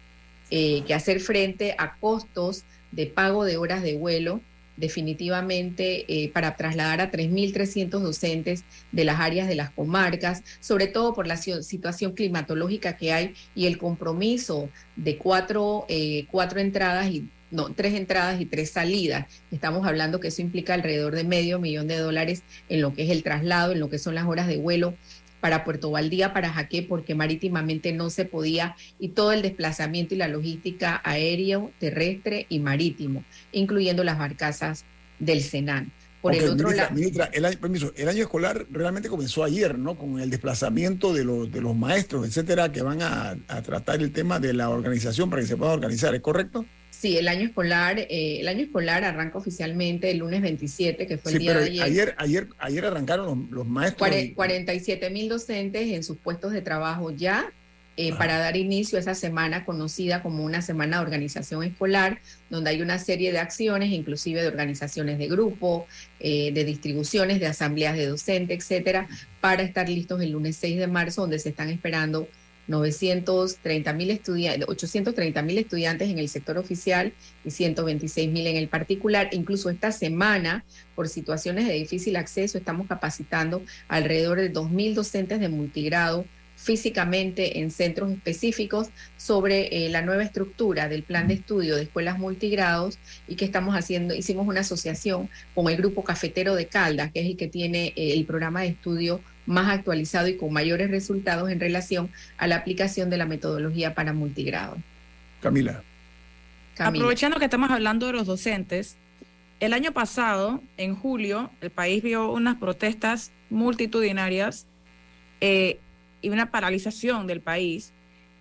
eh, 0.56 0.84
que 0.86 0.94
hacer 0.94 1.18
frente 1.18 1.74
a 1.78 1.96
costos 1.96 2.62
de 2.92 3.06
pago 3.06 3.44
de 3.44 3.56
horas 3.56 3.82
de 3.82 3.96
vuelo 3.96 4.40
definitivamente 4.76 6.04
eh, 6.06 6.28
para 6.28 6.54
trasladar 6.54 7.00
a 7.00 7.10
3.300 7.10 7.98
docentes 7.98 8.62
de 8.92 9.04
las 9.04 9.18
áreas 9.18 9.48
de 9.48 9.56
las 9.56 9.70
comarcas, 9.70 10.44
sobre 10.60 10.86
todo 10.86 11.12
por 11.12 11.26
la 11.26 11.38
situación 11.38 12.12
climatológica 12.12 12.96
que 12.96 13.12
hay 13.12 13.34
y 13.56 13.66
el 13.66 13.78
compromiso 13.78 14.68
de 14.94 15.16
cuatro, 15.16 15.86
eh, 15.88 16.26
cuatro 16.30 16.60
entradas 16.60 17.10
y 17.10 17.28
no, 17.50 17.72
tres 17.74 17.94
entradas 17.94 18.40
y 18.40 18.46
tres 18.46 18.70
salidas. 18.70 19.26
Estamos 19.50 19.84
hablando 19.84 20.20
que 20.20 20.28
eso 20.28 20.40
implica 20.40 20.74
alrededor 20.74 21.16
de 21.16 21.24
medio 21.24 21.58
millón 21.58 21.88
de 21.88 21.98
dólares 21.98 22.44
en 22.68 22.80
lo 22.80 22.94
que 22.94 23.02
es 23.02 23.10
el 23.10 23.24
traslado, 23.24 23.72
en 23.72 23.80
lo 23.80 23.90
que 23.90 23.98
son 23.98 24.14
las 24.14 24.26
horas 24.26 24.46
de 24.46 24.56
vuelo 24.58 24.94
para 25.44 25.62
Puerto 25.62 25.90
Valdía, 25.90 26.32
para 26.32 26.50
Jaque, 26.50 26.82
porque 26.82 27.14
marítimamente 27.14 27.92
no 27.92 28.08
se 28.08 28.24
podía, 28.24 28.76
y 28.98 29.10
todo 29.10 29.30
el 29.30 29.42
desplazamiento 29.42 30.14
y 30.14 30.16
la 30.16 30.26
logística 30.26 31.02
aéreo, 31.04 31.70
terrestre 31.78 32.46
y 32.48 32.60
marítimo, 32.60 33.24
incluyendo 33.52 34.04
las 34.04 34.16
barcazas 34.16 34.86
del 35.18 35.42
Senan. 35.42 35.92
Por 36.22 36.34
el 36.34 36.48
otro 36.48 36.70
lado. 36.70 36.96
el 37.34 37.44
año, 37.44 37.58
permiso, 37.58 37.92
el 37.94 38.08
año 38.08 38.22
escolar 38.22 38.64
realmente 38.70 39.10
comenzó 39.10 39.44
ayer, 39.44 39.78
¿no? 39.78 39.96
Con 39.96 40.18
el 40.18 40.30
desplazamiento 40.30 41.12
de 41.12 41.24
los, 41.24 41.52
de 41.52 41.60
los 41.60 41.76
maestros, 41.76 42.26
etcétera, 42.26 42.72
que 42.72 42.80
van 42.80 43.02
a, 43.02 43.36
a 43.48 43.60
tratar 43.60 44.00
el 44.00 44.12
tema 44.12 44.40
de 44.40 44.54
la 44.54 44.70
organización 44.70 45.28
para 45.28 45.42
que 45.42 45.48
se 45.48 45.58
pueda 45.58 45.72
organizar, 45.72 46.14
¿es 46.14 46.22
correcto? 46.22 46.64
Sí, 47.04 47.18
el 47.18 47.28
año 47.28 47.48
escolar, 47.48 47.98
eh, 47.98 48.40
el 48.40 48.48
año 48.48 48.62
escolar 48.62 49.04
arranca 49.04 49.36
oficialmente 49.36 50.10
el 50.10 50.16
lunes 50.16 50.40
27, 50.40 51.06
que 51.06 51.18
fue 51.18 51.32
el 51.32 51.38
día 51.38 51.52
de 51.52 51.64
ayer. 51.64 51.82
ayer. 51.82 52.14
Ayer, 52.16 52.48
ayer 52.58 52.86
arrancaron 52.86 53.46
los, 53.50 53.66
maestros. 53.66 54.08
47 54.34 55.10
mil 55.10 55.28
docentes 55.28 55.92
en 55.92 56.02
sus 56.02 56.16
puestos 56.16 56.52
de 56.52 56.62
trabajo 56.62 57.10
ya 57.10 57.52
eh, 57.98 58.14
para 58.14 58.38
dar 58.38 58.56
inicio 58.56 58.96
a 58.96 59.02
esa 59.02 59.14
semana 59.14 59.66
conocida 59.66 60.22
como 60.22 60.44
una 60.44 60.62
semana 60.62 60.96
de 60.96 61.04
organización 61.04 61.62
escolar, 61.62 62.20
donde 62.48 62.70
hay 62.70 62.80
una 62.80 62.98
serie 62.98 63.32
de 63.32 63.38
acciones, 63.38 63.92
inclusive 63.92 64.40
de 64.40 64.48
organizaciones 64.48 65.18
de 65.18 65.28
grupo, 65.28 65.86
eh, 66.20 66.52
de 66.52 66.64
distribuciones, 66.64 67.38
de 67.38 67.48
asambleas 67.48 67.98
de 67.98 68.06
docentes, 68.06 68.60
etcétera, 68.60 69.08
para 69.42 69.62
estar 69.62 69.90
listos 69.90 70.22
el 70.22 70.30
lunes 70.30 70.56
6 70.56 70.78
de 70.78 70.86
marzo, 70.86 71.20
donde 71.20 71.38
se 71.38 71.50
están 71.50 71.68
esperando 71.68 72.28
930 72.66 73.92
mil 73.92 74.10
estudiantes, 74.10 74.68
830 74.68 75.42
mil 75.42 75.58
estudiantes 75.58 76.08
en 76.08 76.18
el 76.18 76.28
sector 76.28 76.58
oficial 76.58 77.12
y 77.44 77.50
126 77.50 78.30
mil 78.30 78.46
en 78.46 78.56
el 78.56 78.68
particular. 78.68 79.28
Incluso 79.32 79.70
esta 79.70 79.92
semana, 79.92 80.64
por 80.94 81.08
situaciones 81.08 81.66
de 81.66 81.74
difícil 81.74 82.16
acceso, 82.16 82.58
estamos 82.58 82.86
capacitando 82.86 83.62
alrededor 83.88 84.40
de 84.40 84.52
2.000 84.52 84.94
docentes 84.94 85.40
de 85.40 85.48
multigrado 85.48 86.24
físicamente 86.56 87.58
en 87.60 87.70
centros 87.70 88.10
específicos 88.10 88.88
sobre 89.16 89.86
eh, 89.86 89.88
la 89.90 90.02
nueva 90.02 90.22
estructura 90.22 90.88
del 90.88 91.02
plan 91.02 91.28
de 91.28 91.34
estudio 91.34 91.76
de 91.76 91.82
escuelas 91.82 92.18
multigrados 92.18 92.98
y 93.28 93.36
que 93.36 93.44
estamos 93.44 93.74
haciendo, 93.74 94.14
hicimos 94.14 94.46
una 94.46 94.60
asociación 94.60 95.28
con 95.54 95.68
el 95.68 95.76
grupo 95.76 96.04
cafetero 96.04 96.54
de 96.54 96.66
Caldas, 96.66 97.12
que 97.12 97.20
es 97.20 97.26
el 97.26 97.36
que 97.36 97.48
tiene 97.48 97.88
eh, 97.88 98.12
el 98.14 98.24
programa 98.24 98.62
de 98.62 98.68
estudio 98.68 99.20
más 99.46 99.68
actualizado 99.68 100.28
y 100.28 100.36
con 100.36 100.52
mayores 100.52 100.90
resultados 100.90 101.50
en 101.50 101.60
relación 101.60 102.10
a 102.38 102.46
la 102.46 102.56
aplicación 102.56 103.10
de 103.10 103.16
la 103.16 103.26
metodología 103.26 103.94
para 103.94 104.12
multigrado. 104.12 104.76
Camila. 105.40 105.82
Aprovechando 106.78 107.38
que 107.38 107.44
estamos 107.44 107.70
hablando 107.70 108.06
de 108.06 108.12
los 108.12 108.26
docentes, 108.26 108.96
el 109.60 109.72
año 109.72 109.92
pasado, 109.92 110.60
en 110.76 110.94
julio, 110.94 111.50
el 111.60 111.70
país 111.70 112.02
vio 112.02 112.32
unas 112.32 112.56
protestas 112.56 113.30
multitudinarias 113.50 114.66
eh, 115.40 115.78
y 116.20 116.30
una 116.30 116.50
paralización 116.50 117.26
del 117.26 117.40
país. 117.40 117.92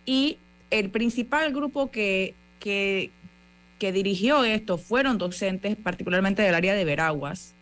Y 0.05 0.37
el 0.71 0.89
principal 0.89 1.53
grupo 1.53 1.91
que, 1.91 2.33
que, 2.59 3.11
dirigió 3.79 4.45
esto 4.45 4.77
fueron 4.77 5.17
docentes, 5.17 5.75
particularmente 5.75 6.41
del 6.41 6.55
área 6.55 6.73
de 6.73 6.85
Veraguas. 6.85 7.53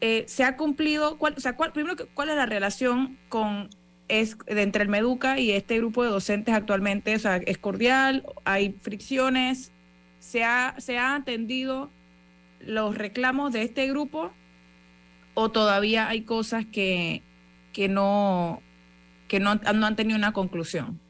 Eh, 0.00 0.24
se 0.26 0.44
ha 0.44 0.56
cumplido, 0.56 1.18
cuál, 1.18 1.34
o 1.36 1.40
sea, 1.40 1.54
cuál, 1.54 1.72
primero, 1.72 1.96
¿cuál 2.14 2.30
es 2.30 2.36
la 2.36 2.46
relación 2.46 3.18
con 3.28 3.70
es 4.08 4.36
entre 4.46 4.82
el 4.82 4.88
Meduca 4.88 5.38
y 5.38 5.52
este 5.52 5.78
grupo 5.78 6.04
de 6.04 6.10
docentes 6.10 6.54
actualmente? 6.54 7.14
O 7.14 7.18
sea, 7.18 7.36
¿es 7.36 7.58
cordial? 7.58 8.24
¿Hay 8.44 8.74
fricciones? 8.82 9.72
¿Se 10.20 10.44
ha, 10.44 10.74
se 10.78 10.98
ha 10.98 11.14
atendido 11.14 11.90
los 12.60 12.96
reclamos 12.96 13.52
de 13.52 13.62
este 13.62 13.88
grupo 13.88 14.32
o 15.34 15.50
todavía 15.50 16.08
hay 16.08 16.22
cosas 16.22 16.64
que, 16.66 17.22
que 17.72 17.88
no 17.88 18.62
que 19.32 19.40
no, 19.40 19.54
no 19.54 19.86
han 19.86 19.96
tenido 19.96 20.18
una 20.18 20.34
conclusión? 20.34 21.00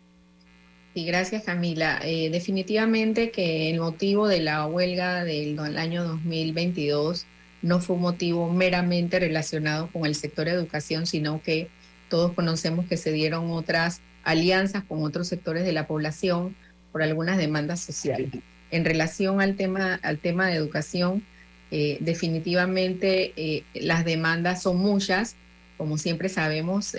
Sí, 0.94 1.04
gracias 1.04 1.42
Camila. 1.42 2.00
Eh, 2.04 2.30
definitivamente 2.30 3.32
que 3.32 3.70
el 3.70 3.80
motivo 3.80 4.28
de 4.28 4.40
la 4.40 4.64
huelga 4.66 5.24
del, 5.24 5.58
año 5.76 6.04
2022 6.04 7.26
no 7.62 7.80
fue 7.80 7.96
un 7.96 8.02
motivo 8.02 8.52
meramente 8.52 9.18
relacionado 9.18 9.88
con 9.92 10.04
el 10.04 10.14
sector 10.14 10.46
de 10.46 10.52
educación, 10.52 11.06
sino 11.06 11.40
que 11.42 11.68
todos 12.08 12.32
conocemos 12.32 12.86
que 12.86 12.96
se 12.96 13.12
dieron 13.12 13.50
otras 13.50 14.00
alianzas 14.24 14.84
con 14.84 15.02
otros 15.02 15.28
sectores 15.28 15.64
de 15.64 15.72
la 15.72 15.86
población 15.86 16.54
por 16.90 17.02
algunas 17.02 17.38
demandas 17.38 17.80
sociales. 17.80 18.30
En 18.70 18.84
relación 18.84 19.40
al 19.40 19.56
tema, 19.56 19.98
al 20.02 20.18
tema 20.18 20.48
de 20.48 20.56
educación, 20.56 21.24
eh, 21.70 21.98
definitivamente 22.00 23.32
eh, 23.36 23.64
las 23.74 24.04
demandas 24.04 24.62
son 24.62 24.76
muchas, 24.76 25.36
como 25.78 25.98
siempre 25.98 26.28
sabemos, 26.28 26.94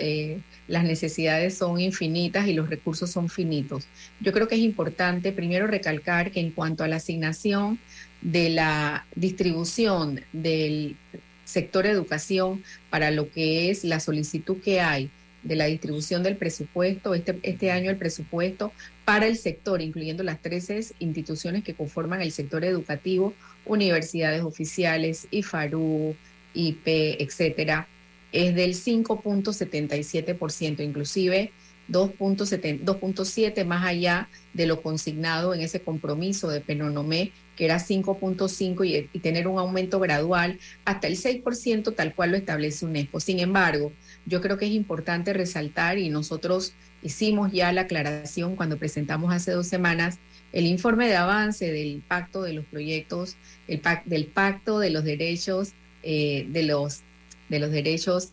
las 0.68 0.84
necesidades 0.84 1.58
son 1.58 1.80
infinitas 1.80 2.48
y 2.48 2.54
los 2.54 2.70
recursos 2.70 3.10
son 3.10 3.30
finitos. 3.30 3.88
Yo 4.20 4.34
creo 4.34 4.48
que 4.48 4.56
es 4.56 4.62
importante 4.62 5.32
primero 5.32 5.68
recalcar 5.68 6.32
que 6.32 6.42
en 6.42 6.52
cuanto 6.52 6.84
a 6.84 6.88
la 6.88 6.98
asignación 6.98 7.80
de 8.24 8.50
la 8.50 9.06
distribución 9.16 10.22
del 10.32 10.96
sector 11.46 11.86
educación 11.86 12.64
para 12.90 13.12
lo 13.12 13.30
que 13.30 13.70
es 13.70 13.84
la 13.84 14.00
solicitud 14.00 14.58
que 14.64 14.82
hay 14.82 15.12
de 15.44 15.56
la 15.58 15.66
distribución 15.66 16.24
del 16.24 16.38
presupuesto, 16.38 17.14
este, 17.14 17.38
este 17.44 17.70
año 17.70 17.92
el 17.92 17.98
presupuesto 17.98 18.72
para 19.04 19.28
el 19.28 19.38
sector, 19.38 19.82
incluyendo 19.82 20.24
las 20.24 20.42
13 20.42 20.86
instituciones 21.00 21.66
que 21.66 21.74
conforman 21.74 22.22
el 22.22 22.32
sector 22.32 22.64
educativo, 22.64 23.34
universidades 23.66 24.42
oficiales, 24.42 25.28
IFARU, 25.32 26.16
IP, 26.54 26.88
etcétera, 27.20 27.90
es 28.32 28.56
del 28.56 28.74
5.77%, 28.74 30.82
inclusive 30.82 31.52
2.7 31.90 33.66
más 33.66 33.86
allá 33.86 34.30
de 34.54 34.66
lo 34.66 34.82
consignado 34.82 35.54
en 35.54 35.60
ese 35.60 35.82
compromiso 35.82 36.50
de 36.50 36.62
Penonomé, 36.62 37.34
que 37.56 37.66
era 37.66 37.78
5.5 37.78 38.86
y, 38.88 39.10
y, 39.14 39.20
tener 39.20 39.48
un 39.48 39.60
aumento 39.60 40.00
gradual 40.00 40.60
hasta 40.86 41.08
el 41.08 41.18
6% 41.18 41.96
tal 41.96 42.16
cual 42.16 42.32
lo 42.32 42.38
establece 42.38 42.86
UNESCO. 42.86 43.20
Sin 43.20 43.40
embargo, 43.40 43.92
yo 44.26 44.42
creo 44.42 44.58
que 44.58 44.66
es 44.66 44.72
importante 44.72 45.34
resaltar 45.34 45.98
y 45.98 46.10
nosotros 46.10 46.74
hicimos 47.04 47.52
ya 47.52 47.72
la 47.72 47.82
aclaración 47.82 48.56
cuando 48.56 48.78
presentamos 48.78 49.34
hace 49.34 49.52
dos 49.52 49.68
semanas 49.68 50.18
el 50.54 50.68
informe 50.68 51.08
de 51.08 51.16
avance 51.16 51.72
del 51.72 52.04
pacto 52.08 52.44
de 52.44 52.54
los 52.54 52.66
proyectos, 52.66 53.36
el 53.68 53.82
del 54.06 54.28
pacto 54.28 54.80
de 54.80 54.92
los 54.92 55.04
derechos 55.04 55.74
eh, 56.04 56.48
de 56.50 56.64
los 56.64 57.02
de 57.50 57.60
los 57.60 57.72
derechos 57.72 58.30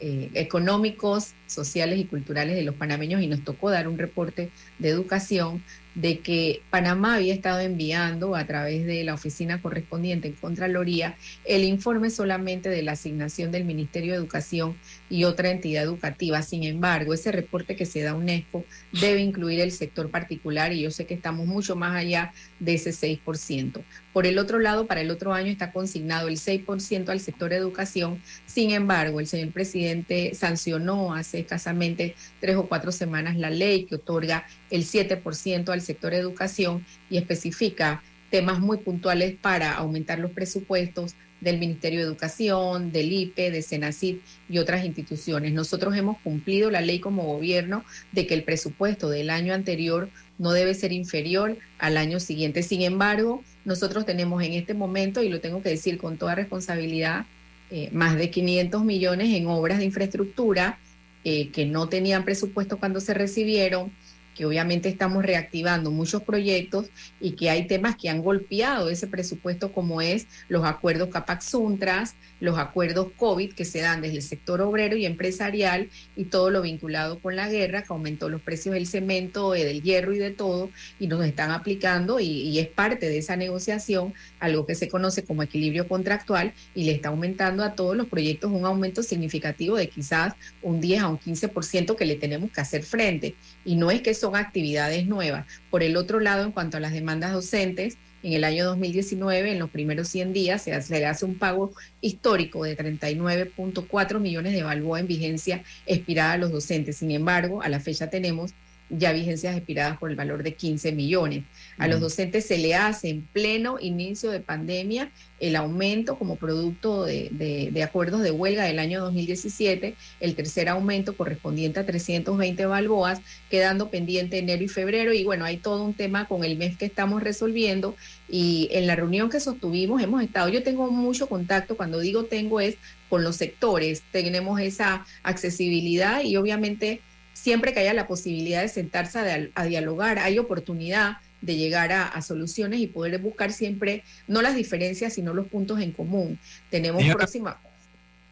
eh, 0.00 0.30
económicos, 0.34 1.32
sociales 1.46 1.98
y 1.98 2.04
culturales 2.04 2.56
de 2.56 2.62
los 2.62 2.74
panameños 2.74 3.22
y 3.22 3.26
nos 3.26 3.44
tocó 3.44 3.70
dar 3.70 3.88
un 3.88 3.98
reporte 3.98 4.50
de 4.78 4.88
educación 4.88 5.62
de 5.94 6.20
que 6.20 6.62
Panamá 6.70 7.16
había 7.16 7.34
estado 7.34 7.60
enviando 7.60 8.34
a 8.34 8.46
través 8.46 8.86
de 8.86 9.04
la 9.04 9.14
oficina 9.14 9.60
correspondiente 9.60 10.28
en 10.28 10.34
Contraloría 10.34 11.16
el 11.44 11.64
informe 11.64 12.10
solamente 12.10 12.68
de 12.68 12.82
la 12.82 12.92
asignación 12.92 13.52
del 13.52 13.64
Ministerio 13.64 14.12
de 14.12 14.18
Educación 14.18 14.76
y 15.10 15.24
otra 15.24 15.50
entidad 15.50 15.84
educativa. 15.84 16.42
Sin 16.42 16.64
embargo, 16.64 17.12
ese 17.12 17.32
reporte 17.32 17.76
que 17.76 17.86
se 17.86 18.00
da 18.00 18.12
a 18.12 18.14
UNESCO 18.14 18.64
debe 18.92 19.20
incluir 19.20 19.60
el 19.60 19.72
sector 19.72 20.10
particular 20.10 20.72
y 20.72 20.82
yo 20.82 20.90
sé 20.90 21.06
que 21.06 21.14
estamos 21.14 21.46
mucho 21.46 21.76
más 21.76 21.94
allá 21.94 22.32
de 22.58 22.74
ese 22.74 22.90
6%. 22.90 23.82
Por 24.12 24.26
el 24.26 24.38
otro 24.38 24.58
lado, 24.58 24.86
para 24.86 25.00
el 25.00 25.10
otro 25.10 25.32
año 25.32 25.50
está 25.50 25.72
consignado 25.72 26.28
el 26.28 26.38
6% 26.38 27.08
al 27.08 27.20
sector 27.20 27.50
de 27.50 27.56
educación. 27.56 28.20
Sin 28.46 28.70
embargo, 28.70 29.20
el 29.20 29.26
señor 29.26 29.52
presidente 29.52 30.34
sancionó 30.34 31.14
hace 31.14 31.40
escasamente 31.40 32.14
tres 32.40 32.56
o 32.56 32.66
cuatro 32.66 32.92
semanas 32.92 33.36
la 33.36 33.50
ley 33.50 33.84
que 33.84 33.96
otorga 33.96 34.46
el 34.72 34.84
7% 34.84 35.68
al 35.68 35.82
sector 35.82 36.14
educación 36.14 36.84
y 37.08 37.18
especifica 37.18 38.02
temas 38.30 38.58
muy 38.58 38.78
puntuales 38.78 39.36
para 39.40 39.74
aumentar 39.74 40.18
los 40.18 40.32
presupuestos 40.32 41.14
del 41.42 41.58
Ministerio 41.58 42.00
de 42.00 42.06
Educación, 42.06 42.90
del 42.90 43.12
IPE, 43.12 43.50
de 43.50 43.62
Senacid 43.62 44.16
y 44.48 44.58
otras 44.58 44.84
instituciones. 44.84 45.52
Nosotros 45.52 45.94
hemos 45.96 46.18
cumplido 46.18 46.70
la 46.70 46.80
ley 46.80 46.98
como 47.00 47.24
gobierno 47.24 47.84
de 48.12 48.26
que 48.26 48.34
el 48.34 48.44
presupuesto 48.44 49.10
del 49.10 49.28
año 49.28 49.52
anterior 49.52 50.08
no 50.38 50.52
debe 50.52 50.72
ser 50.74 50.92
inferior 50.92 51.58
al 51.78 51.96
año 51.96 52.20
siguiente. 52.20 52.62
Sin 52.62 52.82
embargo, 52.82 53.44
nosotros 53.64 54.06
tenemos 54.06 54.42
en 54.42 54.54
este 54.54 54.72
momento, 54.72 55.22
y 55.22 55.28
lo 55.28 55.40
tengo 55.40 55.62
que 55.62 55.68
decir 55.68 55.98
con 55.98 56.16
toda 56.16 56.34
responsabilidad, 56.34 57.26
eh, 57.70 57.90
más 57.92 58.16
de 58.16 58.30
500 58.30 58.84
millones 58.84 59.34
en 59.34 59.46
obras 59.46 59.78
de 59.78 59.84
infraestructura 59.84 60.78
eh, 61.24 61.50
que 61.50 61.66
no 61.66 61.88
tenían 61.88 62.24
presupuesto 62.24 62.78
cuando 62.78 63.00
se 63.00 63.14
recibieron, 63.14 63.92
que 64.34 64.46
obviamente 64.46 64.88
estamos 64.88 65.24
reactivando 65.24 65.90
muchos 65.90 66.22
proyectos 66.22 66.86
y 67.20 67.32
que 67.32 67.50
hay 67.50 67.66
temas 67.66 67.96
que 67.96 68.08
han 68.08 68.22
golpeado 68.22 68.90
ese 68.90 69.06
presupuesto 69.06 69.72
como 69.72 70.00
es 70.00 70.26
los 70.48 70.64
acuerdos 70.64 71.10
Capax-Suntras, 71.10 72.14
los 72.40 72.58
acuerdos 72.58 73.08
COVID 73.16 73.52
que 73.52 73.64
se 73.64 73.80
dan 73.80 74.00
desde 74.00 74.16
el 74.16 74.22
sector 74.22 74.60
obrero 74.60 74.96
y 74.96 75.06
empresarial 75.06 75.88
y 76.16 76.24
todo 76.24 76.50
lo 76.50 76.62
vinculado 76.62 77.18
con 77.20 77.36
la 77.36 77.48
guerra 77.48 77.82
que 77.82 77.92
aumentó 77.92 78.28
los 78.28 78.40
precios 78.40 78.74
del 78.74 78.86
cemento, 78.86 79.54
eh, 79.54 79.64
del 79.64 79.82
hierro 79.82 80.14
y 80.14 80.18
de 80.18 80.30
todo 80.30 80.70
y 80.98 81.06
nos 81.06 81.24
están 81.24 81.50
aplicando 81.50 82.20
y, 82.20 82.26
y 82.26 82.58
es 82.58 82.68
parte 82.68 83.08
de 83.08 83.18
esa 83.18 83.36
negociación 83.36 84.14
algo 84.40 84.66
que 84.66 84.74
se 84.74 84.88
conoce 84.88 85.24
como 85.24 85.42
equilibrio 85.42 85.86
contractual 85.86 86.52
y 86.74 86.84
le 86.84 86.92
está 86.92 87.08
aumentando 87.10 87.62
a 87.62 87.74
todos 87.74 87.96
los 87.96 88.08
proyectos 88.08 88.50
un 88.50 88.64
aumento 88.64 89.02
significativo 89.02 89.76
de 89.76 89.88
quizás 89.88 90.34
un 90.62 90.80
10 90.80 91.02
a 91.02 91.08
un 91.08 91.18
15% 91.18 91.96
que 91.96 92.04
le 92.04 92.16
tenemos 92.16 92.50
que 92.50 92.60
hacer 92.60 92.82
frente 92.82 93.34
y 93.64 93.76
no 93.76 93.90
es 93.90 94.02
que 94.02 94.14
son 94.14 94.36
actividades 94.36 95.06
nuevas. 95.06 95.46
Por 95.70 95.82
el 95.82 95.96
otro 95.96 96.20
lado, 96.20 96.44
en 96.44 96.52
cuanto 96.52 96.76
a 96.76 96.80
las 96.80 96.92
demandas 96.92 97.32
docentes, 97.32 97.96
en 98.22 98.34
el 98.34 98.44
año 98.44 98.64
2019, 98.66 99.52
en 99.52 99.58
los 99.58 99.70
primeros 99.70 100.08
100 100.08 100.32
días, 100.32 100.62
se 100.62 100.72
hace, 100.72 100.98
le 100.98 101.06
hace 101.06 101.24
un 101.24 101.36
pago 101.36 101.72
histórico 102.00 102.64
de 102.64 102.76
39.4 102.76 104.20
millones 104.20 104.52
de 104.52 104.62
balboa 104.62 105.00
en 105.00 105.08
vigencia 105.08 105.64
expirada 105.86 106.32
a 106.32 106.36
los 106.36 106.52
docentes. 106.52 106.98
Sin 106.98 107.10
embargo, 107.10 107.62
a 107.62 107.68
la 107.68 107.80
fecha 107.80 108.10
tenemos 108.10 108.52
ya 108.90 109.12
vigencias 109.12 109.56
expiradas 109.56 109.98
por 109.98 110.10
el 110.10 110.16
valor 110.16 110.42
de 110.42 110.54
15 110.54 110.92
millones. 110.92 111.44
A 111.78 111.88
los 111.88 112.00
docentes 112.00 112.46
se 112.46 112.58
le 112.58 112.74
hace 112.74 113.08
en 113.08 113.22
pleno 113.22 113.78
inicio 113.80 114.30
de 114.30 114.40
pandemia 114.40 115.10
el 115.40 115.56
aumento 115.56 116.16
como 116.16 116.36
producto 116.36 117.04
de, 117.04 117.82
acuerdos 117.84 118.22
de 118.22 118.30
huelga 118.30 118.64
del 118.64 118.78
año 118.78 119.00
2017, 119.00 119.96
el 120.20 120.34
tercer 120.34 120.68
aumento 120.68 121.16
correspondiente 121.16 121.80
a 121.80 121.86
320 121.86 122.66
balboas, 122.66 123.20
quedando 123.50 123.90
pendiente 123.90 124.38
enero 124.38 124.62
y 124.62 124.68
febrero. 124.68 125.12
Y 125.12 125.24
bueno, 125.24 125.44
hay 125.44 125.56
todo 125.56 125.82
un 125.82 125.94
tema 125.94 126.28
con 126.28 126.44
el 126.44 126.56
mes 126.56 126.76
que 126.76 126.84
estamos 126.84 127.22
resolviendo. 127.22 127.96
Y 128.28 128.68
en 128.70 128.86
la 128.86 128.94
reunión 128.94 129.30
que 129.30 129.40
sostuvimos 129.40 130.00
hemos 130.00 130.22
estado, 130.22 130.48
yo 130.48 130.62
tengo 130.62 130.90
mucho 130.90 131.28
contacto, 131.28 131.76
cuando 131.76 131.98
digo 131.98 132.24
tengo 132.24 132.60
es 132.60 132.76
con 133.08 133.24
los 133.24 133.36
sectores, 133.36 134.02
tenemos 134.12 134.60
esa 134.60 135.04
accesibilidad 135.22 136.22
y 136.22 136.36
obviamente 136.36 137.00
siempre 137.32 137.72
que 137.72 137.80
haya 137.80 137.94
la 137.94 138.06
posibilidad 138.06 138.62
de 138.62 138.68
sentarse 138.68 139.50
a, 139.54 139.64
dialogar, 139.64 140.18
hay 140.18 140.38
oportunidad 140.38 141.18
de 141.40 141.56
llegar 141.56 141.92
a, 141.92 142.22
soluciones 142.22 142.80
y 142.80 142.86
poder 142.86 143.18
buscar 143.18 143.52
siempre, 143.52 144.04
no 144.28 144.42
las 144.42 144.54
diferencias, 144.54 145.14
sino 145.14 145.34
los 145.34 145.48
puntos 145.48 145.80
en 145.80 145.92
común. 145.92 146.38
Tenemos 146.70 147.02
próxima... 147.14 147.58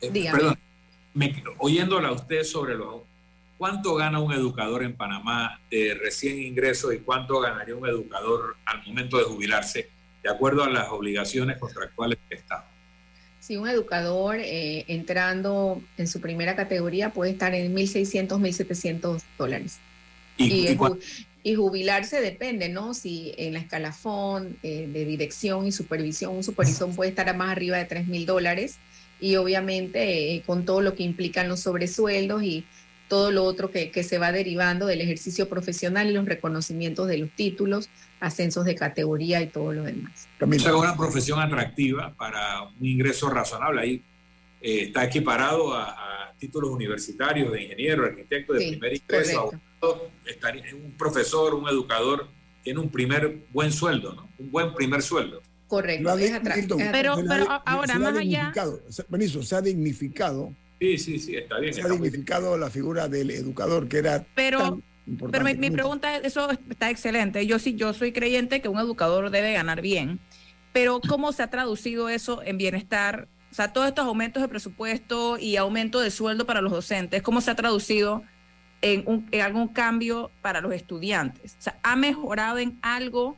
Eh, 0.00 0.10
perdón, 0.30 0.58
oyéndola 1.58 2.08
a 2.08 2.12
usted 2.12 2.44
sobre 2.44 2.74
los... 2.74 3.02
¿Cuánto 3.58 3.94
gana 3.94 4.20
un 4.20 4.32
educador 4.32 4.82
en 4.82 4.94
Panamá 4.94 5.60
de 5.70 5.94
recién 5.94 6.40
ingreso 6.40 6.92
y 6.94 7.00
cuánto 7.00 7.40
ganaría 7.40 7.76
un 7.76 7.86
educador 7.86 8.56
al 8.64 8.82
momento 8.86 9.18
de 9.18 9.24
jubilarse, 9.24 9.90
de 10.22 10.30
acuerdo 10.30 10.64
a 10.64 10.70
las 10.70 10.88
obligaciones 10.88 11.58
contractuales 11.58 12.18
que 12.26 12.36
Estado? 12.36 12.69
Si 13.40 13.56
un 13.56 13.68
educador 13.68 14.36
eh, 14.38 14.84
entrando 14.88 15.82
en 15.96 16.06
su 16.06 16.20
primera 16.20 16.54
categoría 16.54 17.12
puede 17.12 17.32
estar 17.32 17.54
en 17.54 17.74
1.600, 17.74 18.28
1.700 18.28 19.22
dólares. 19.38 19.78
¿Y, 20.36 20.76
Y 21.42 21.54
jubilarse 21.54 22.20
depende, 22.20 22.68
¿no? 22.68 22.92
Si 22.92 23.32
en 23.38 23.54
la 23.54 23.60
escalafón 23.60 24.58
eh, 24.62 24.88
de 24.92 25.04
dirección 25.06 25.66
y 25.66 25.72
supervisión, 25.72 26.36
un 26.36 26.44
supervisor 26.44 26.94
puede 26.94 27.10
estar 27.10 27.28
a 27.30 27.32
más 27.32 27.50
arriba 27.50 27.78
de 27.78 27.86
3 27.86 28.08
mil 28.08 28.26
dólares 28.26 28.76
y 29.20 29.36
obviamente 29.36 30.34
eh, 30.34 30.42
con 30.44 30.66
todo 30.66 30.82
lo 30.82 30.94
que 30.94 31.02
implican 31.02 31.48
los 31.48 31.60
sobresueldos 31.60 32.42
y 32.42 32.66
todo 33.10 33.32
lo 33.32 33.42
otro 33.42 33.72
que, 33.72 33.90
que, 33.90 34.04
se 34.04 34.18
va 34.18 34.30
derivando 34.30 34.86
del 34.86 35.00
ejercicio 35.00 35.48
profesional 35.48 36.08
y 36.08 36.12
los 36.12 36.24
reconocimientos 36.24 37.08
de 37.08 37.18
los 37.18 37.28
títulos, 37.30 37.90
ascensos 38.20 38.64
de 38.64 38.76
categoría 38.76 39.42
y 39.42 39.48
todo 39.48 39.72
lo 39.72 39.82
demás. 39.82 40.28
Es 40.38 40.64
una 40.66 40.96
profesión 40.96 41.40
atractiva 41.40 42.14
para 42.16 42.62
un 42.62 42.86
ingreso 42.86 43.28
razonable. 43.28 43.80
Ahí 43.80 44.02
eh, 44.62 44.84
está 44.84 45.04
equiparado 45.04 45.74
a, 45.74 45.90
a, 45.90 46.34
títulos 46.38 46.70
universitarios 46.70 47.52
de 47.52 47.64
ingeniero, 47.64 48.04
arquitecto 48.04 48.52
de 48.52 48.60
sí, 48.60 48.70
primer 48.70 48.94
ingreso, 48.94 49.50
abogado, 49.82 50.10
un 50.72 50.92
profesor, 50.92 51.54
un 51.54 51.68
educador, 51.68 52.28
tiene 52.62 52.78
un 52.78 52.90
primer 52.90 53.40
buen 53.52 53.72
sueldo, 53.72 54.14
¿no? 54.14 54.28
Un 54.38 54.52
buen 54.52 54.72
primer 54.72 55.02
sueldo. 55.02 55.42
Correcto. 55.66 56.16
Es 56.16 56.32
atractivo. 56.32 56.78
Pero, 56.92 57.16
pero 57.28 57.46
ahora, 57.66 57.98
más 57.98 58.16
allá... 58.16 58.52
Benicio, 59.08 59.42
se 59.42 59.56
ha 59.56 59.60
dignificado 59.60 60.54
Sí, 60.80 60.96
sí, 60.96 61.18
sí, 61.18 61.36
está 61.36 61.58
bien. 61.58 61.74
Se 61.74 61.82
ha 61.82 61.88
dignificado 61.88 62.56
la 62.56 62.70
figura 62.70 63.06
del 63.06 63.30
educador, 63.30 63.86
que 63.86 63.98
era 63.98 64.24
pero, 64.34 64.80
Pero 65.30 65.44
mi, 65.44 65.54
mi, 65.54 65.70
pregunta 65.70 66.16
es, 66.16 66.24
eso 66.24 66.50
está 66.70 66.88
excelente. 66.88 67.46
Yo 67.46 67.58
sí, 67.58 67.74
yo 67.74 67.92
soy 67.92 68.12
creyente 68.12 68.62
que 68.62 68.68
un 68.68 68.78
educador 68.78 69.30
debe 69.30 69.52
ganar 69.52 69.82
bien, 69.82 70.18
pero 70.72 71.02
¿cómo 71.06 71.32
se 71.32 71.42
ha 71.42 71.50
traducido 71.50 72.08
eso 72.08 72.42
en 72.42 72.56
bienestar? 72.56 73.28
O 73.52 73.54
sea, 73.54 73.74
todos 73.74 73.88
estos 73.88 74.06
aumentos 74.06 74.42
de 74.42 74.48
presupuesto 74.48 75.36
y 75.36 75.56
aumento 75.56 76.00
de 76.00 76.10
sueldo 76.10 76.46
para 76.46 76.62
los 76.62 76.72
docentes, 76.72 77.22
¿cómo 77.22 77.42
se 77.42 77.50
ha 77.50 77.56
traducido 77.56 78.22
en, 78.80 79.02
un, 79.06 79.28
en 79.32 79.42
algún 79.42 79.68
cambio 79.68 80.30
para 80.40 80.62
los 80.62 80.72
estudiantes? 80.72 81.56
O 81.58 81.62
sea, 81.62 81.78
¿ha 81.82 81.94
mejorado 81.94 82.58
en 82.58 82.78
algo 82.80 83.36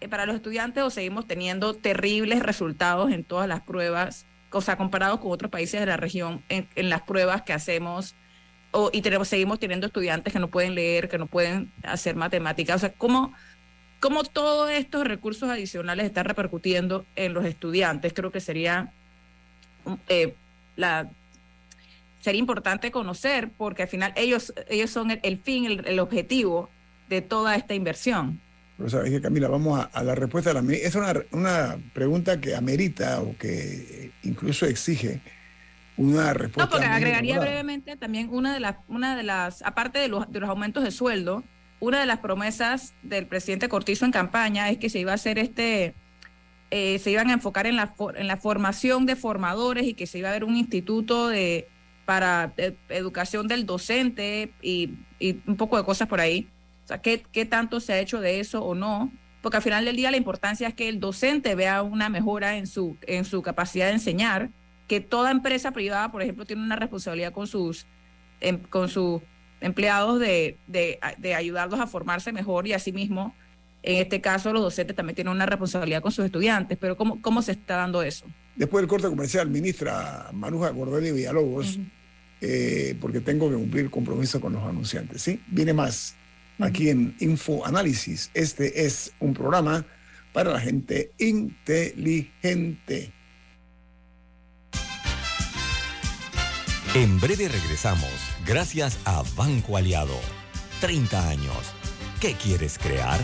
eh, 0.00 0.08
para 0.08 0.24
los 0.24 0.36
estudiantes 0.36 0.84
o 0.84 0.90
seguimos 0.90 1.26
teniendo 1.26 1.74
terribles 1.74 2.40
resultados 2.44 3.10
en 3.10 3.24
todas 3.24 3.48
las 3.48 3.62
pruebas 3.62 4.24
o 4.54 4.60
sea, 4.60 4.76
comparados 4.76 5.20
con 5.20 5.30
otros 5.32 5.50
países 5.50 5.80
de 5.80 5.86
la 5.86 5.96
región 5.96 6.42
en, 6.48 6.66
en 6.76 6.88
las 6.88 7.02
pruebas 7.02 7.42
que 7.42 7.52
hacemos 7.52 8.14
y 8.92 9.02
tenemos, 9.02 9.28
seguimos 9.28 9.58
teniendo 9.58 9.86
estudiantes 9.86 10.32
que 10.32 10.38
no 10.38 10.48
pueden 10.48 10.74
leer, 10.74 11.08
que 11.08 11.18
no 11.18 11.26
pueden 11.26 11.70
hacer 11.84 12.16
matemáticas. 12.16 12.76
O 12.76 12.78
sea, 12.80 12.92
¿cómo, 12.92 13.32
cómo 14.00 14.24
todos 14.24 14.70
estos 14.70 15.04
recursos 15.06 15.48
adicionales 15.48 16.06
están 16.06 16.24
repercutiendo 16.24 17.04
en 17.14 17.34
los 17.34 17.44
estudiantes? 17.44 18.12
Creo 18.12 18.32
que 18.32 18.40
sería, 18.40 18.92
eh, 20.08 20.34
la, 20.76 21.08
sería 22.20 22.40
importante 22.40 22.90
conocer 22.90 23.50
porque 23.56 23.82
al 23.82 23.88
final 23.88 24.12
ellos, 24.16 24.52
ellos 24.68 24.90
son 24.90 25.18
el, 25.22 25.38
fin, 25.38 25.82
el 25.84 26.00
objetivo 26.00 26.68
de 27.08 27.22
toda 27.22 27.54
esta 27.54 27.74
inversión. 27.74 28.40
Pero 28.76 28.90
sabes 28.90 29.10
que 29.10 29.20
Camila, 29.20 29.48
vamos 29.48 29.78
a, 29.78 29.84
a, 29.84 30.02
la 30.02 30.14
respuesta 30.14 30.52
de 30.52 30.60
la 30.60 30.72
Es 30.74 30.94
una, 30.94 31.14
una 31.30 31.76
pregunta 31.92 32.40
que 32.40 32.56
amerita 32.56 33.20
o 33.20 33.36
que 33.38 34.10
incluso 34.24 34.66
exige 34.66 35.20
una 35.96 36.34
respuesta. 36.34 36.64
No, 36.64 36.70
porque 36.70 36.86
agregaría 36.86 37.38
brevemente 37.38 37.96
también 37.96 38.28
una 38.30 38.52
de 38.52 38.60
las, 38.60 38.76
una 38.88 39.16
de 39.16 39.22
las, 39.22 39.62
aparte 39.62 39.98
de 39.98 40.08
los, 40.08 40.30
de 40.30 40.40
los 40.40 40.48
aumentos 40.48 40.82
de 40.82 40.90
sueldo, 40.90 41.44
una 41.80 42.00
de 42.00 42.06
las 42.06 42.18
promesas 42.18 42.94
del 43.02 43.26
presidente 43.26 43.68
Cortizo 43.68 44.04
en 44.04 44.10
campaña 44.10 44.70
es 44.70 44.78
que 44.78 44.88
se 44.88 44.98
iba 44.98 45.12
a 45.12 45.16
hacer 45.16 45.38
este, 45.38 45.94
eh, 46.70 46.98
se 46.98 47.10
iban 47.10 47.30
a 47.30 47.34
enfocar 47.34 47.66
en 47.66 47.76
la, 47.76 47.94
en 48.16 48.26
la 48.26 48.36
formación 48.36 49.06
de 49.06 49.16
formadores 49.16 49.86
y 49.86 49.94
que 49.94 50.06
se 50.06 50.18
iba 50.18 50.28
a 50.28 50.30
haber 50.32 50.44
un 50.44 50.56
instituto 50.56 51.28
de 51.28 51.68
para 52.04 52.52
de, 52.56 52.76
educación 52.90 53.48
del 53.48 53.64
docente 53.64 54.50
y, 54.60 54.90
y 55.18 55.40
un 55.46 55.56
poco 55.56 55.76
de 55.76 55.84
cosas 55.84 56.08
por 56.08 56.20
ahí. 56.20 56.48
O 56.84 56.86
sea, 56.86 56.98
¿qué, 56.98 57.24
¿qué 57.32 57.46
tanto 57.46 57.80
se 57.80 57.94
ha 57.94 57.98
hecho 57.98 58.20
de 58.20 58.40
eso 58.40 58.62
o 58.62 58.74
no? 58.74 59.10
Porque 59.40 59.56
al 59.56 59.62
final 59.62 59.84
del 59.84 59.96
día 59.96 60.10
la 60.10 60.16
importancia 60.16 60.68
es 60.68 60.74
que 60.74 60.88
el 60.88 61.00
docente 61.00 61.54
vea 61.54 61.82
una 61.82 62.08
mejora 62.08 62.56
en 62.56 62.66
su, 62.66 62.96
en 63.06 63.24
su 63.24 63.42
capacidad 63.42 63.86
de 63.86 63.92
enseñar, 63.92 64.50
que 64.86 65.00
toda 65.00 65.30
empresa 65.30 65.72
privada, 65.72 66.12
por 66.12 66.22
ejemplo, 66.22 66.44
tiene 66.44 66.62
una 66.62 66.76
responsabilidad 66.76 67.32
con 67.32 67.46
sus, 67.46 67.86
em, 68.40 68.58
con 68.58 68.88
sus 68.88 69.22
empleados 69.60 70.20
de, 70.20 70.58
de, 70.66 70.98
de 71.18 71.34
ayudarlos 71.34 71.80
a 71.80 71.86
formarse 71.86 72.32
mejor 72.32 72.66
y 72.66 72.74
asimismo, 72.74 73.34
en 73.82 74.00
este 74.00 74.20
caso, 74.20 74.52
los 74.52 74.62
docentes 74.62 74.96
también 74.96 75.14
tienen 75.14 75.32
una 75.32 75.46
responsabilidad 75.46 76.02
con 76.02 76.12
sus 76.12 76.24
estudiantes. 76.24 76.78
Pero 76.78 76.96
¿cómo, 76.96 77.20
cómo 77.20 77.42
se 77.42 77.52
está 77.52 77.76
dando 77.76 78.02
eso? 78.02 78.26
Después 78.56 78.82
del 78.82 78.88
corte 78.88 79.08
comercial, 79.08 79.48
ministra 79.50 80.30
Manuja 80.32 80.70
Gordeli 80.70 81.12
Villalobos, 81.12 81.76
uh 81.76 81.80
-huh. 81.80 81.90
eh, 82.40 82.96
porque 83.00 83.20
tengo 83.20 83.50
que 83.50 83.56
cumplir 83.56 83.90
compromiso 83.90 84.40
con 84.40 84.54
los 84.54 84.62
anunciantes. 84.62 85.20
¿sí? 85.20 85.42
Viene 85.48 85.74
más 85.74 86.14
aquí 86.58 86.90
en 86.90 87.16
Info 87.20 87.64
Análisis. 87.66 88.30
Este 88.34 88.86
es 88.86 89.12
un 89.20 89.34
programa 89.34 89.84
para 90.32 90.52
la 90.52 90.60
gente 90.60 91.12
inteligente. 91.18 93.12
En 96.94 97.18
breve 97.18 97.48
regresamos, 97.48 98.10
gracias 98.46 98.98
a 99.04 99.24
Banco 99.36 99.76
Aliado. 99.76 100.20
30 100.80 101.28
años. 101.28 101.74
¿Qué 102.20 102.34
quieres 102.34 102.78
crear? 102.78 103.20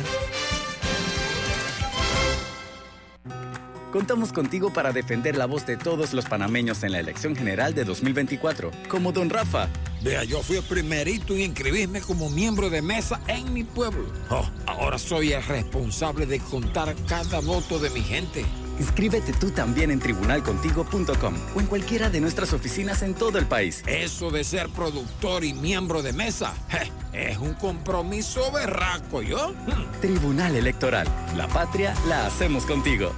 Contamos 3.92 4.32
contigo 4.32 4.72
para 4.72 4.92
defender 4.92 5.36
la 5.36 5.46
voz 5.46 5.66
de 5.66 5.76
todos 5.76 6.14
los 6.14 6.24
panameños 6.24 6.82
en 6.84 6.92
la 6.92 7.00
elección 7.00 7.34
general 7.34 7.74
de 7.74 7.84
2024, 7.84 8.70
como 8.88 9.10
don 9.10 9.30
Rafa. 9.30 9.68
Vea, 10.02 10.24
yo 10.24 10.42
fui 10.42 10.56
el 10.56 10.62
primerito 10.62 11.34
en 11.34 11.40
inscribirme 11.40 12.00
como 12.00 12.30
miembro 12.30 12.70
de 12.70 12.80
mesa 12.80 13.20
en 13.26 13.52
mi 13.52 13.64
pueblo. 13.64 14.06
Oh, 14.30 14.48
ahora 14.66 14.98
soy 14.98 15.32
el 15.32 15.42
responsable 15.42 16.24
de 16.24 16.38
contar 16.38 16.94
cada 17.06 17.40
voto 17.40 17.78
de 17.78 17.90
mi 17.90 18.00
gente. 18.00 18.44
Inscríbete 18.78 19.34
tú 19.34 19.50
también 19.50 19.90
en 19.90 20.00
tribunalcontigo.com 20.00 21.34
o 21.54 21.60
en 21.60 21.66
cualquiera 21.66 22.08
de 22.08 22.18
nuestras 22.22 22.54
oficinas 22.54 23.02
en 23.02 23.12
todo 23.12 23.38
el 23.38 23.44
país. 23.44 23.82
Eso 23.86 24.30
de 24.30 24.42
ser 24.42 24.70
productor 24.70 25.44
y 25.44 25.52
miembro 25.52 26.00
de 26.00 26.14
mesa 26.14 26.54
je, 26.70 26.90
es 27.12 27.36
un 27.36 27.52
compromiso 27.52 28.50
berraco, 28.52 29.20
¿yo? 29.20 29.50
Hmm. 29.50 30.00
Tribunal 30.00 30.56
Electoral. 30.56 31.06
La 31.36 31.46
patria 31.46 31.94
la 32.08 32.26
hacemos 32.26 32.64
contigo. 32.64 33.12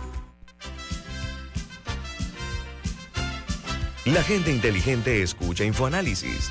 La 4.05 4.25
gente 4.25 4.51
inteligente 4.51 5.23
escucha 5.23 5.62
InfoAnálisis. 5.62 6.51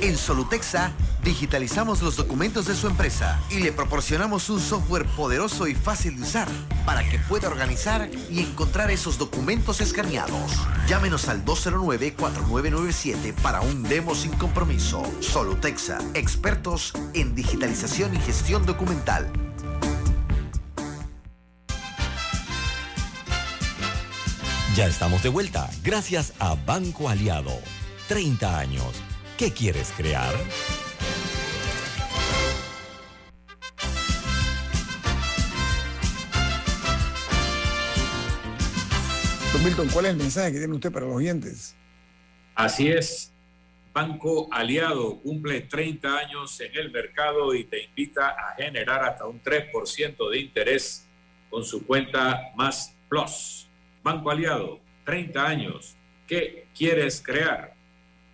En 0.00 0.16
Solutexa 0.16 0.92
digitalizamos 1.24 2.02
los 2.02 2.14
documentos 2.16 2.66
de 2.66 2.76
su 2.76 2.86
empresa 2.86 3.40
y 3.50 3.58
le 3.58 3.72
proporcionamos 3.72 4.48
un 4.48 4.60
software 4.60 5.04
poderoso 5.04 5.66
y 5.66 5.74
fácil 5.74 6.14
de 6.16 6.22
usar 6.22 6.46
para 6.86 7.02
que 7.08 7.18
pueda 7.18 7.48
organizar 7.48 8.08
y 8.30 8.38
encontrar 8.40 8.92
esos 8.92 9.18
documentos 9.18 9.80
escaneados. 9.80 10.52
Llámenos 10.86 11.28
al 11.28 11.44
209-4997 11.44 13.34
para 13.42 13.60
un 13.60 13.82
demo 13.82 14.14
sin 14.14 14.30
compromiso. 14.32 15.02
Solutexa, 15.20 15.98
expertos 16.14 16.92
en 17.14 17.34
digitalización 17.34 18.14
y 18.14 18.20
gestión 18.20 18.64
documental. 18.66 19.28
Ya 24.76 24.86
estamos 24.86 25.24
de 25.24 25.28
vuelta, 25.28 25.68
gracias 25.82 26.34
a 26.38 26.54
Banco 26.54 27.08
Aliado. 27.08 27.50
30 28.06 28.58
años. 28.58 29.07
¿Qué 29.38 29.52
quieres 29.52 29.94
crear? 29.96 30.34
Don 39.52 39.62
Milton, 39.62 39.88
¿cuál 39.90 40.06
es 40.06 40.10
el 40.10 40.16
mensaje 40.16 40.50
que 40.50 40.58
tiene 40.58 40.74
usted 40.74 40.90
para 40.90 41.06
los 41.06 41.14
oyentes? 41.14 41.76
Así 42.56 42.88
es. 42.88 43.32
Banco 43.92 44.48
Aliado 44.50 45.20
cumple 45.20 45.60
30 45.60 46.18
años 46.18 46.60
en 46.60 46.76
el 46.76 46.90
mercado 46.90 47.54
y 47.54 47.62
te 47.62 47.84
invita 47.84 48.30
a 48.30 48.56
generar 48.56 49.04
hasta 49.04 49.24
un 49.24 49.40
3% 49.40 50.30
de 50.32 50.40
interés 50.40 51.06
con 51.48 51.64
su 51.64 51.86
cuenta 51.86 52.50
Más 52.56 52.92
Plus. 53.08 53.68
Banco 54.02 54.32
Aliado, 54.32 54.80
30 55.04 55.46
años. 55.46 55.96
¿Qué 56.26 56.66
quieres 56.74 57.22
crear? 57.24 57.77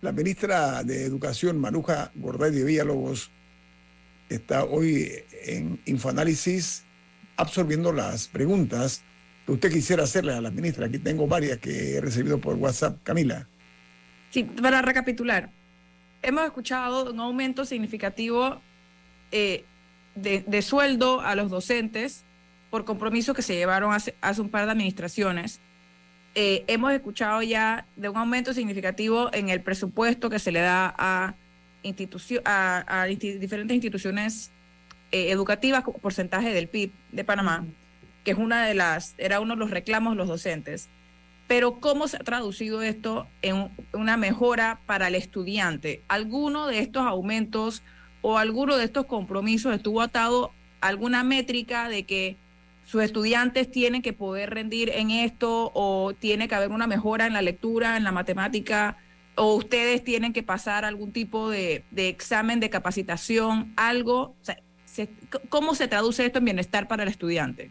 La 0.05 0.11
ministra 0.11 0.83
de 0.83 1.03
Educación, 1.03 1.59
Maruja 1.59 2.11
Gorday 2.13 2.51
de 2.51 2.63
Villalobos, 2.63 3.31
está 4.29 4.63
hoy 4.63 5.11
en 5.45 5.81
Infoanálisis 5.87 6.83
absorbiendo 7.37 7.91
las 7.91 8.27
preguntas 8.27 9.01
que 9.47 9.53
usted 9.53 9.71
quisiera 9.71 10.03
hacerle 10.03 10.33
a 10.33 10.41
la 10.41 10.51
ministra. 10.51 10.85
Aquí 10.85 10.99
tengo 10.99 11.25
varias 11.25 11.57
que 11.57 11.95
he 11.95 12.01
recibido 12.01 12.37
por 12.37 12.53
WhatsApp. 12.53 13.01
Camila. 13.01 13.47
Sí, 14.29 14.43
para 14.43 14.83
recapitular, 14.83 15.49
hemos 16.21 16.45
escuchado 16.45 17.11
un 17.11 17.19
aumento 17.19 17.65
significativo 17.65 18.61
eh, 19.31 19.65
de, 20.13 20.43
de 20.45 20.61
sueldo 20.61 21.21
a 21.21 21.33
los 21.33 21.49
docentes 21.49 22.23
por 22.69 22.85
compromisos 22.85 23.35
que 23.35 23.41
se 23.41 23.55
llevaron 23.55 23.91
hace, 23.91 24.13
hace 24.21 24.39
un 24.39 24.49
par 24.49 24.65
de 24.65 24.71
administraciones. 24.73 25.61
Eh, 26.37 26.65
hemos 26.67 26.91
escuchado 26.91 27.41
ya 27.41 27.85
de 27.95 28.09
un 28.09 28.17
aumento 28.17 28.53
significativo 28.53 29.29
en 29.33 29.47
el 29.49 29.61
presupuesto 29.61 30.29
que 30.29 30.37
se 30.39 30.51
le 30.51 30.59
da 30.59 30.93
a, 30.97 31.33
institucio- 31.83 32.41
a, 32.43 33.05
diferentes 33.07 33.73
instituciones 33.73 34.51
eh, 35.13 35.31
educativas 35.31 35.83
como 35.83 35.97
porcentaje 35.99 36.51
del 36.53 36.67
PIB 36.67 36.91
de 37.13 37.23
Panamá, 37.23 37.63
que 38.25 38.31
es 38.31 38.37
una 38.37 38.65
de 38.65 38.73
las, 38.73 39.15
era 39.17 39.39
uno 39.39 39.53
de 39.53 39.59
los 39.59 39.71
reclamos 39.71 40.11
de 40.13 40.17
los 40.17 40.27
docentes. 40.27 40.89
Pero 41.47 41.79
¿cómo 41.79 42.07
se 42.09 42.17
ha 42.17 42.21
traducido 42.21 42.81
esto 42.81 43.27
en 43.41 43.55
un- 43.55 43.71
una 43.93 44.17
mejora 44.17 44.79
para 44.87 45.07
el 45.07 45.15
estudiante? 45.15 46.01
¿Alguno 46.09 46.67
de 46.67 46.79
estos 46.79 47.05
aumentos 47.05 47.81
o 48.21 48.37
alguno 48.39 48.75
de 48.75 48.83
estos 48.83 49.05
compromisos 49.05 49.73
estuvo 49.73 50.01
atado 50.01 50.51
a 50.81 50.87
alguna 50.87 51.23
métrica 51.23 51.87
de 51.87 52.03
que 52.03 52.35
sus 52.85 53.03
estudiantes 53.03 53.71
tienen 53.71 54.01
que 54.01 54.13
poder 54.13 54.51
rendir 54.51 54.89
en 54.89 55.09
esto 55.09 55.71
o 55.73 56.13
tiene 56.13 56.47
que 56.47 56.55
haber 56.55 56.69
una 56.69 56.87
mejora 56.87 57.25
en 57.25 57.33
la 57.33 57.41
lectura, 57.41 57.97
en 57.97 58.03
la 58.03 58.11
matemática, 58.11 58.97
o 59.35 59.55
ustedes 59.55 60.03
tienen 60.03 60.33
que 60.33 60.43
pasar 60.43 60.85
algún 60.85 61.11
tipo 61.11 61.49
de, 61.49 61.83
examen 61.95 62.59
de 62.59 62.69
capacitación, 62.69 63.73
algo? 63.75 64.35
¿Cómo 65.49 65.75
se 65.75 65.87
traduce 65.87 66.25
esto 66.25 66.39
en 66.39 66.45
bienestar 66.45 66.87
para 66.87 67.03
el 67.03 67.09
estudiante? 67.09 67.69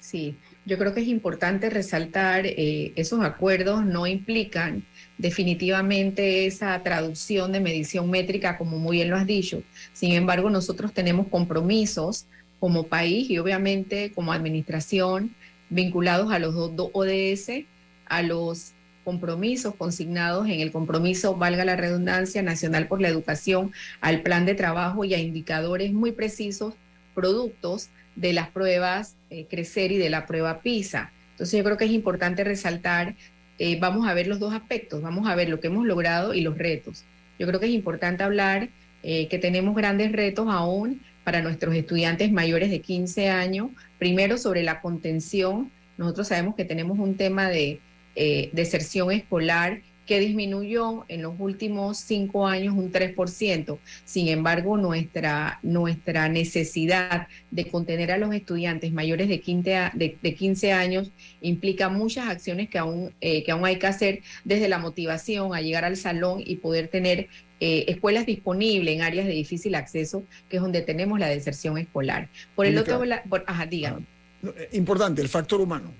Sí, 0.00 0.36
yo 0.64 0.78
creo 0.78 0.94
que 0.94 1.00
es 1.00 1.08
importante 1.08 1.68
resaltar 1.68 2.46
eh, 2.46 2.92
esos 2.96 3.22
acuerdos 3.24 3.84
no 3.84 4.06
implican 4.06 4.84
definitivamente 5.18 6.46
esa 6.46 6.80
traducción 6.82 7.52
de 7.52 7.60
medición 7.60 8.10
métrica, 8.10 8.58
como 8.58 8.78
muy 8.78 8.98
bien 8.98 9.10
lo 9.10 9.16
has 9.16 9.26
dicho. 9.26 9.62
Sin 9.92 10.12
embargo, 10.12 10.50
nosotros 10.50 10.92
tenemos 10.92 11.28
compromisos 11.28 12.26
como 12.62 12.84
país 12.84 13.28
y 13.28 13.38
obviamente 13.38 14.12
como 14.14 14.32
administración 14.32 15.34
vinculados 15.68 16.30
a 16.30 16.38
los 16.38 16.54
dos, 16.54 16.90
ODS, 16.92 17.64
a 18.06 18.22
los 18.22 18.70
compromisos 19.02 19.74
consignados 19.74 20.46
en 20.46 20.60
el 20.60 20.70
compromiso, 20.70 21.34
valga 21.34 21.64
la 21.64 21.74
redundancia, 21.74 22.40
nacional 22.40 22.86
por 22.86 23.00
la 23.00 23.08
educación, 23.08 23.72
al 24.00 24.22
plan 24.22 24.46
de 24.46 24.54
trabajo 24.54 25.04
y 25.04 25.12
a 25.12 25.18
indicadores 25.18 25.92
muy 25.92 26.12
precisos, 26.12 26.74
productos 27.16 27.88
de 28.14 28.32
las 28.32 28.48
pruebas 28.50 29.16
eh, 29.30 29.46
Crecer 29.50 29.90
y 29.90 29.96
de 29.96 30.10
la 30.10 30.28
prueba 30.28 30.60
PISA. 30.60 31.10
Entonces 31.32 31.58
yo 31.58 31.64
creo 31.64 31.76
que 31.76 31.86
es 31.86 31.90
importante 31.90 32.44
resaltar, 32.44 33.16
eh, 33.58 33.76
vamos 33.80 34.06
a 34.06 34.14
ver 34.14 34.28
los 34.28 34.38
dos 34.38 34.54
aspectos, 34.54 35.02
vamos 35.02 35.28
a 35.28 35.34
ver 35.34 35.48
lo 35.48 35.58
que 35.58 35.66
hemos 35.66 35.84
logrado 35.84 36.32
y 36.32 36.42
los 36.42 36.56
retos. 36.56 37.02
Yo 37.40 37.48
creo 37.48 37.58
que 37.58 37.66
es 37.66 37.72
importante 37.72 38.22
hablar 38.22 38.68
eh, 39.02 39.26
que 39.26 39.40
tenemos 39.40 39.74
grandes 39.74 40.12
retos 40.12 40.46
aún 40.48 41.00
para 41.24 41.42
nuestros 41.42 41.74
estudiantes 41.74 42.30
mayores 42.32 42.70
de 42.70 42.80
15 42.80 43.28
años. 43.28 43.70
Primero 43.98 44.38
sobre 44.38 44.62
la 44.62 44.80
contención, 44.80 45.70
nosotros 45.98 46.28
sabemos 46.28 46.54
que 46.56 46.64
tenemos 46.64 46.98
un 46.98 47.16
tema 47.16 47.48
de 47.48 47.80
eh, 48.16 48.50
deserción 48.52 49.10
escolar 49.12 49.80
que 50.06 50.18
disminuyó 50.18 51.04
en 51.06 51.22
los 51.22 51.34
últimos 51.38 51.96
cinco 51.96 52.48
años 52.48 52.74
un 52.74 52.90
3%. 52.90 53.78
Sin 54.04 54.26
embargo, 54.28 54.76
nuestra, 54.76 55.60
nuestra 55.62 56.28
necesidad 56.28 57.28
de 57.52 57.68
contener 57.68 58.10
a 58.10 58.18
los 58.18 58.34
estudiantes 58.34 58.92
mayores 58.92 59.28
de 59.28 59.40
15, 59.40 59.76
a- 59.76 59.92
de, 59.94 60.16
de 60.20 60.34
15 60.34 60.72
años 60.72 61.12
implica 61.40 61.88
muchas 61.88 62.28
acciones 62.28 62.68
que 62.68 62.78
aún, 62.78 63.12
eh, 63.20 63.44
que 63.44 63.52
aún 63.52 63.64
hay 63.64 63.76
que 63.78 63.86
hacer 63.86 64.20
desde 64.44 64.68
la 64.68 64.78
motivación 64.78 65.54
a 65.54 65.60
llegar 65.60 65.84
al 65.84 65.96
salón 65.96 66.42
y 66.44 66.56
poder 66.56 66.88
tener 66.88 67.28
eh, 67.64 67.84
escuelas 67.86 68.26
disponibles 68.26 68.92
en 68.96 69.02
áreas 69.02 69.24
de 69.26 69.32
difícil 69.32 69.74
acceso, 69.76 70.24
que 70.48 70.56
es 70.56 70.62
donde 70.62 70.82
tenemos 70.82 71.20
la 71.20 71.28
deserción 71.28 71.78
escolar. 71.78 72.28
Por 72.56 72.66
el 72.66 72.76
otro 72.76 73.04
lado, 73.04 73.22
por- 73.28 73.44
ajá, 73.46 73.66
dígame. 73.66 74.02
No, 74.42 74.50
eh, 74.50 74.68
Importante, 74.72 75.22
el 75.22 75.28
factor 75.28 75.60
humano. 75.60 75.92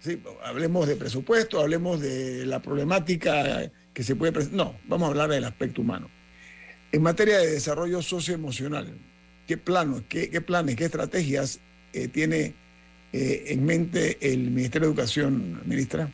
Sí, 0.00 0.20
hablemos 0.44 0.86
de 0.88 0.96
presupuesto, 0.96 1.58
hablemos 1.58 2.00
de 2.00 2.44
la 2.44 2.60
problemática 2.60 3.70
que 3.94 4.02
se 4.02 4.14
puede 4.14 4.32
presentar. 4.32 4.58
No, 4.58 4.74
vamos 4.88 5.06
a 5.06 5.10
hablar 5.12 5.30
del 5.30 5.44
aspecto 5.44 5.80
humano. 5.80 6.10
En 6.90 7.00
materia 7.00 7.38
de 7.38 7.50
desarrollo 7.50 8.02
socioemocional, 8.02 8.92
¿qué 9.48 9.56
planos, 9.56 10.02
qué, 10.08 10.28
qué 10.28 10.40
planes, 10.42 10.76
qué 10.76 10.84
estrategias 10.84 11.60
eh, 11.94 12.08
tiene 12.08 12.52
eh, 13.14 13.44
en 13.46 13.64
mente 13.64 14.18
el 14.20 14.50
Ministerio 14.50 14.88
de 14.88 14.92
Educación, 14.92 15.62
ministra? 15.64 16.10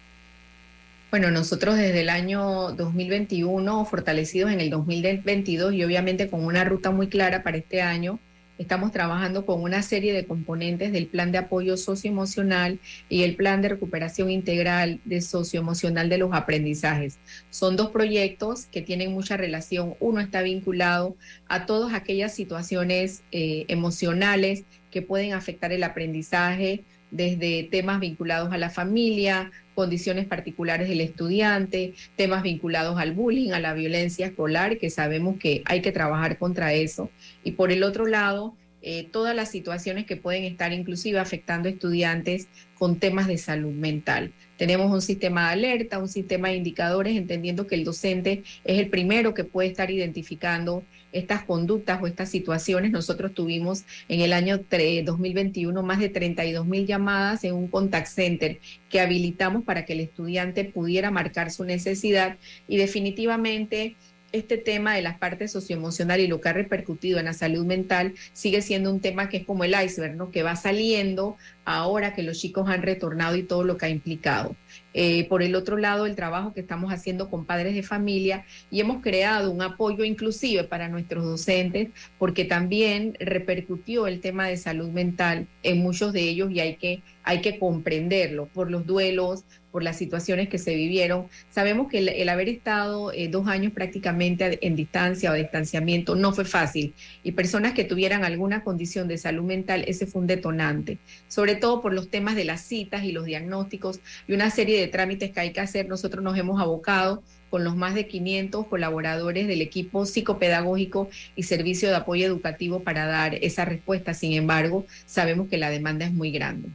Bueno, 1.10 1.30
nosotros 1.30 1.76
desde 1.76 2.02
el 2.02 2.10
año 2.10 2.72
2021, 2.72 3.86
fortalecidos 3.86 4.52
en 4.52 4.60
el 4.60 4.68
2022 4.68 5.72
y 5.72 5.82
obviamente 5.82 6.28
con 6.28 6.44
una 6.44 6.64
ruta 6.64 6.90
muy 6.90 7.08
clara 7.08 7.42
para 7.42 7.56
este 7.56 7.80
año, 7.80 8.18
estamos 8.58 8.92
trabajando 8.92 9.46
con 9.46 9.62
una 9.62 9.80
serie 9.80 10.12
de 10.12 10.26
componentes 10.26 10.92
del 10.92 11.06
plan 11.06 11.32
de 11.32 11.38
apoyo 11.38 11.78
socioemocional 11.78 12.78
y 13.08 13.22
el 13.22 13.36
plan 13.36 13.62
de 13.62 13.70
recuperación 13.70 14.30
integral 14.30 15.00
de 15.06 15.22
socioemocional 15.22 16.10
de 16.10 16.18
los 16.18 16.34
aprendizajes. 16.34 17.18
Son 17.48 17.74
dos 17.74 17.88
proyectos 17.88 18.66
que 18.66 18.82
tienen 18.82 19.12
mucha 19.12 19.38
relación. 19.38 19.94
Uno 20.00 20.20
está 20.20 20.42
vinculado 20.42 21.16
a 21.48 21.64
todas 21.64 21.94
aquellas 21.94 22.34
situaciones 22.34 23.22
eh, 23.32 23.64
emocionales 23.68 24.64
que 24.90 25.00
pueden 25.00 25.32
afectar 25.32 25.72
el 25.72 25.84
aprendizaje, 25.84 26.84
desde 27.10 27.68
temas 27.70 28.00
vinculados 28.00 28.52
a 28.52 28.58
la 28.58 28.70
familia, 28.70 29.50
condiciones 29.74 30.26
particulares 30.26 30.88
del 30.88 31.00
estudiante, 31.00 31.94
temas 32.16 32.42
vinculados 32.42 32.98
al 32.98 33.12
bullying, 33.12 33.52
a 33.52 33.60
la 33.60 33.74
violencia 33.74 34.26
escolar, 34.26 34.78
que 34.78 34.90
sabemos 34.90 35.38
que 35.38 35.62
hay 35.66 35.82
que 35.82 35.92
trabajar 35.92 36.38
contra 36.38 36.72
eso. 36.72 37.10
Y 37.44 37.52
por 37.52 37.70
el 37.70 37.82
otro 37.82 38.06
lado, 38.06 38.54
eh, 38.82 39.08
todas 39.10 39.34
las 39.34 39.50
situaciones 39.50 40.06
que 40.06 40.16
pueden 40.16 40.44
estar 40.44 40.72
inclusive 40.72 41.18
afectando 41.18 41.68
a 41.68 41.72
estudiantes 41.72 42.48
con 42.78 42.98
temas 43.00 43.26
de 43.26 43.38
salud 43.38 43.72
mental. 43.72 44.32
Tenemos 44.56 44.90
un 44.92 45.02
sistema 45.02 45.46
de 45.48 45.52
alerta, 45.54 45.98
un 45.98 46.08
sistema 46.08 46.48
de 46.48 46.56
indicadores, 46.56 47.16
entendiendo 47.16 47.66
que 47.66 47.74
el 47.74 47.84
docente 47.84 48.42
es 48.64 48.78
el 48.78 48.88
primero 48.88 49.34
que 49.34 49.44
puede 49.44 49.68
estar 49.68 49.90
identificando 49.90 50.84
estas 51.10 51.42
conductas 51.44 52.00
o 52.02 52.06
estas 52.06 52.28
situaciones. 52.30 52.90
Nosotros 52.92 53.32
tuvimos 53.34 53.84
en 54.08 54.20
el 54.20 54.32
año 54.32 54.60
tre- 54.60 55.02
2021 55.04 55.82
más 55.82 55.98
de 56.00 56.08
32 56.10 56.66
mil 56.66 56.86
llamadas 56.86 57.44
en 57.44 57.54
un 57.54 57.66
contact 57.68 58.06
center 58.08 58.58
que 58.90 59.00
habilitamos 59.00 59.64
para 59.64 59.84
que 59.84 59.94
el 59.94 60.00
estudiante 60.00 60.64
pudiera 60.64 61.10
marcar 61.10 61.50
su 61.50 61.64
necesidad 61.64 62.36
y 62.68 62.76
definitivamente 62.76 63.96
este 64.32 64.58
tema 64.58 64.94
de 64.94 65.02
las 65.02 65.18
partes 65.18 65.52
socioemocional 65.52 66.20
y 66.20 66.26
lo 66.26 66.40
que 66.40 66.48
ha 66.48 66.52
repercutido 66.52 67.18
en 67.18 67.26
la 67.26 67.32
salud 67.32 67.64
mental 67.64 68.14
sigue 68.32 68.62
siendo 68.62 68.90
un 68.90 69.00
tema 69.00 69.28
que 69.28 69.38
es 69.38 69.46
como 69.46 69.64
el 69.64 69.74
iceberg, 69.82 70.16
¿no? 70.16 70.30
Que 70.30 70.42
va 70.42 70.56
saliendo 70.56 71.36
ahora 71.64 72.14
que 72.14 72.22
los 72.22 72.38
chicos 72.38 72.68
han 72.68 72.82
retornado 72.82 73.36
y 73.36 73.42
todo 73.42 73.64
lo 73.64 73.76
que 73.76 73.86
ha 73.86 73.90
implicado. 73.90 74.56
Eh, 74.94 75.28
por 75.28 75.42
el 75.42 75.54
otro 75.54 75.76
lado, 75.76 76.06
el 76.06 76.16
trabajo 76.16 76.52
que 76.52 76.60
estamos 76.60 76.92
haciendo 76.92 77.30
con 77.30 77.44
padres 77.44 77.74
de 77.74 77.82
familia 77.82 78.44
y 78.70 78.80
hemos 78.80 79.02
creado 79.02 79.50
un 79.50 79.62
apoyo 79.62 80.04
inclusive 80.04 80.64
para 80.64 80.88
nuestros 80.88 81.24
docentes 81.24 81.90
porque 82.18 82.44
también 82.44 83.16
repercutió 83.20 84.06
el 84.06 84.20
tema 84.20 84.48
de 84.48 84.56
salud 84.56 84.88
mental 84.88 85.46
en 85.62 85.78
muchos 85.78 86.12
de 86.12 86.22
ellos 86.22 86.50
y 86.50 86.60
hay 86.60 86.76
que, 86.76 87.02
hay 87.22 87.40
que 87.42 87.58
comprenderlo 87.58 88.46
por 88.46 88.70
los 88.70 88.86
duelos, 88.86 89.44
por 89.78 89.84
las 89.84 89.96
situaciones 89.96 90.48
que 90.48 90.58
se 90.58 90.74
vivieron. 90.74 91.28
Sabemos 91.52 91.86
que 91.88 91.98
el, 91.98 92.08
el 92.08 92.28
haber 92.28 92.48
estado 92.48 93.12
eh, 93.12 93.28
dos 93.28 93.46
años 93.46 93.72
prácticamente 93.72 94.58
en 94.66 94.74
distancia 94.74 95.30
o 95.30 95.34
distanciamiento 95.34 96.16
no 96.16 96.32
fue 96.32 96.44
fácil 96.44 96.94
y 97.22 97.30
personas 97.30 97.74
que 97.74 97.84
tuvieran 97.84 98.24
alguna 98.24 98.64
condición 98.64 99.06
de 99.06 99.18
salud 99.18 99.44
mental, 99.44 99.84
ese 99.86 100.08
fue 100.08 100.22
un 100.22 100.26
detonante, 100.26 100.98
sobre 101.28 101.54
todo 101.54 101.80
por 101.80 101.92
los 101.92 102.10
temas 102.10 102.34
de 102.34 102.44
las 102.44 102.62
citas 102.62 103.04
y 103.04 103.12
los 103.12 103.24
diagnósticos 103.24 104.00
y 104.26 104.32
una 104.32 104.50
serie 104.50 104.80
de 104.80 104.88
trámites 104.88 105.30
que 105.30 105.38
hay 105.38 105.52
que 105.52 105.60
hacer. 105.60 105.88
Nosotros 105.88 106.24
nos 106.24 106.36
hemos 106.36 106.60
abocado 106.60 107.22
con 107.48 107.62
los 107.62 107.76
más 107.76 107.94
de 107.94 108.08
500 108.08 108.66
colaboradores 108.66 109.46
del 109.46 109.62
equipo 109.62 110.06
psicopedagógico 110.06 111.08
y 111.36 111.44
servicio 111.44 111.88
de 111.88 111.94
apoyo 111.94 112.26
educativo 112.26 112.80
para 112.80 113.06
dar 113.06 113.36
esa 113.36 113.64
respuesta. 113.64 114.12
Sin 114.12 114.32
embargo, 114.32 114.86
sabemos 115.06 115.46
que 115.46 115.56
la 115.56 115.70
demanda 115.70 116.04
es 116.04 116.12
muy 116.12 116.32
grande. 116.32 116.68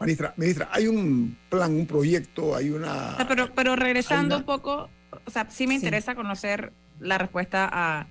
Ministra, 0.00 0.34
ministra, 0.36 0.68
hay 0.72 0.86
un 0.88 1.36
plan, 1.48 1.72
un 1.74 1.86
proyecto, 1.86 2.54
hay 2.54 2.70
una... 2.70 3.12
O 3.14 3.16
sea, 3.16 3.28
pero, 3.28 3.52
pero 3.54 3.76
regresando 3.76 4.36
un 4.36 4.42
poco, 4.44 4.90
o 5.24 5.30
sea, 5.30 5.46
sí 5.50 5.66
me 5.66 5.74
Sí. 5.74 5.76
interesa 5.76 6.14
conocer 6.14 6.72
la 7.00 7.16
respuesta 7.18 7.68
a... 7.72 8.06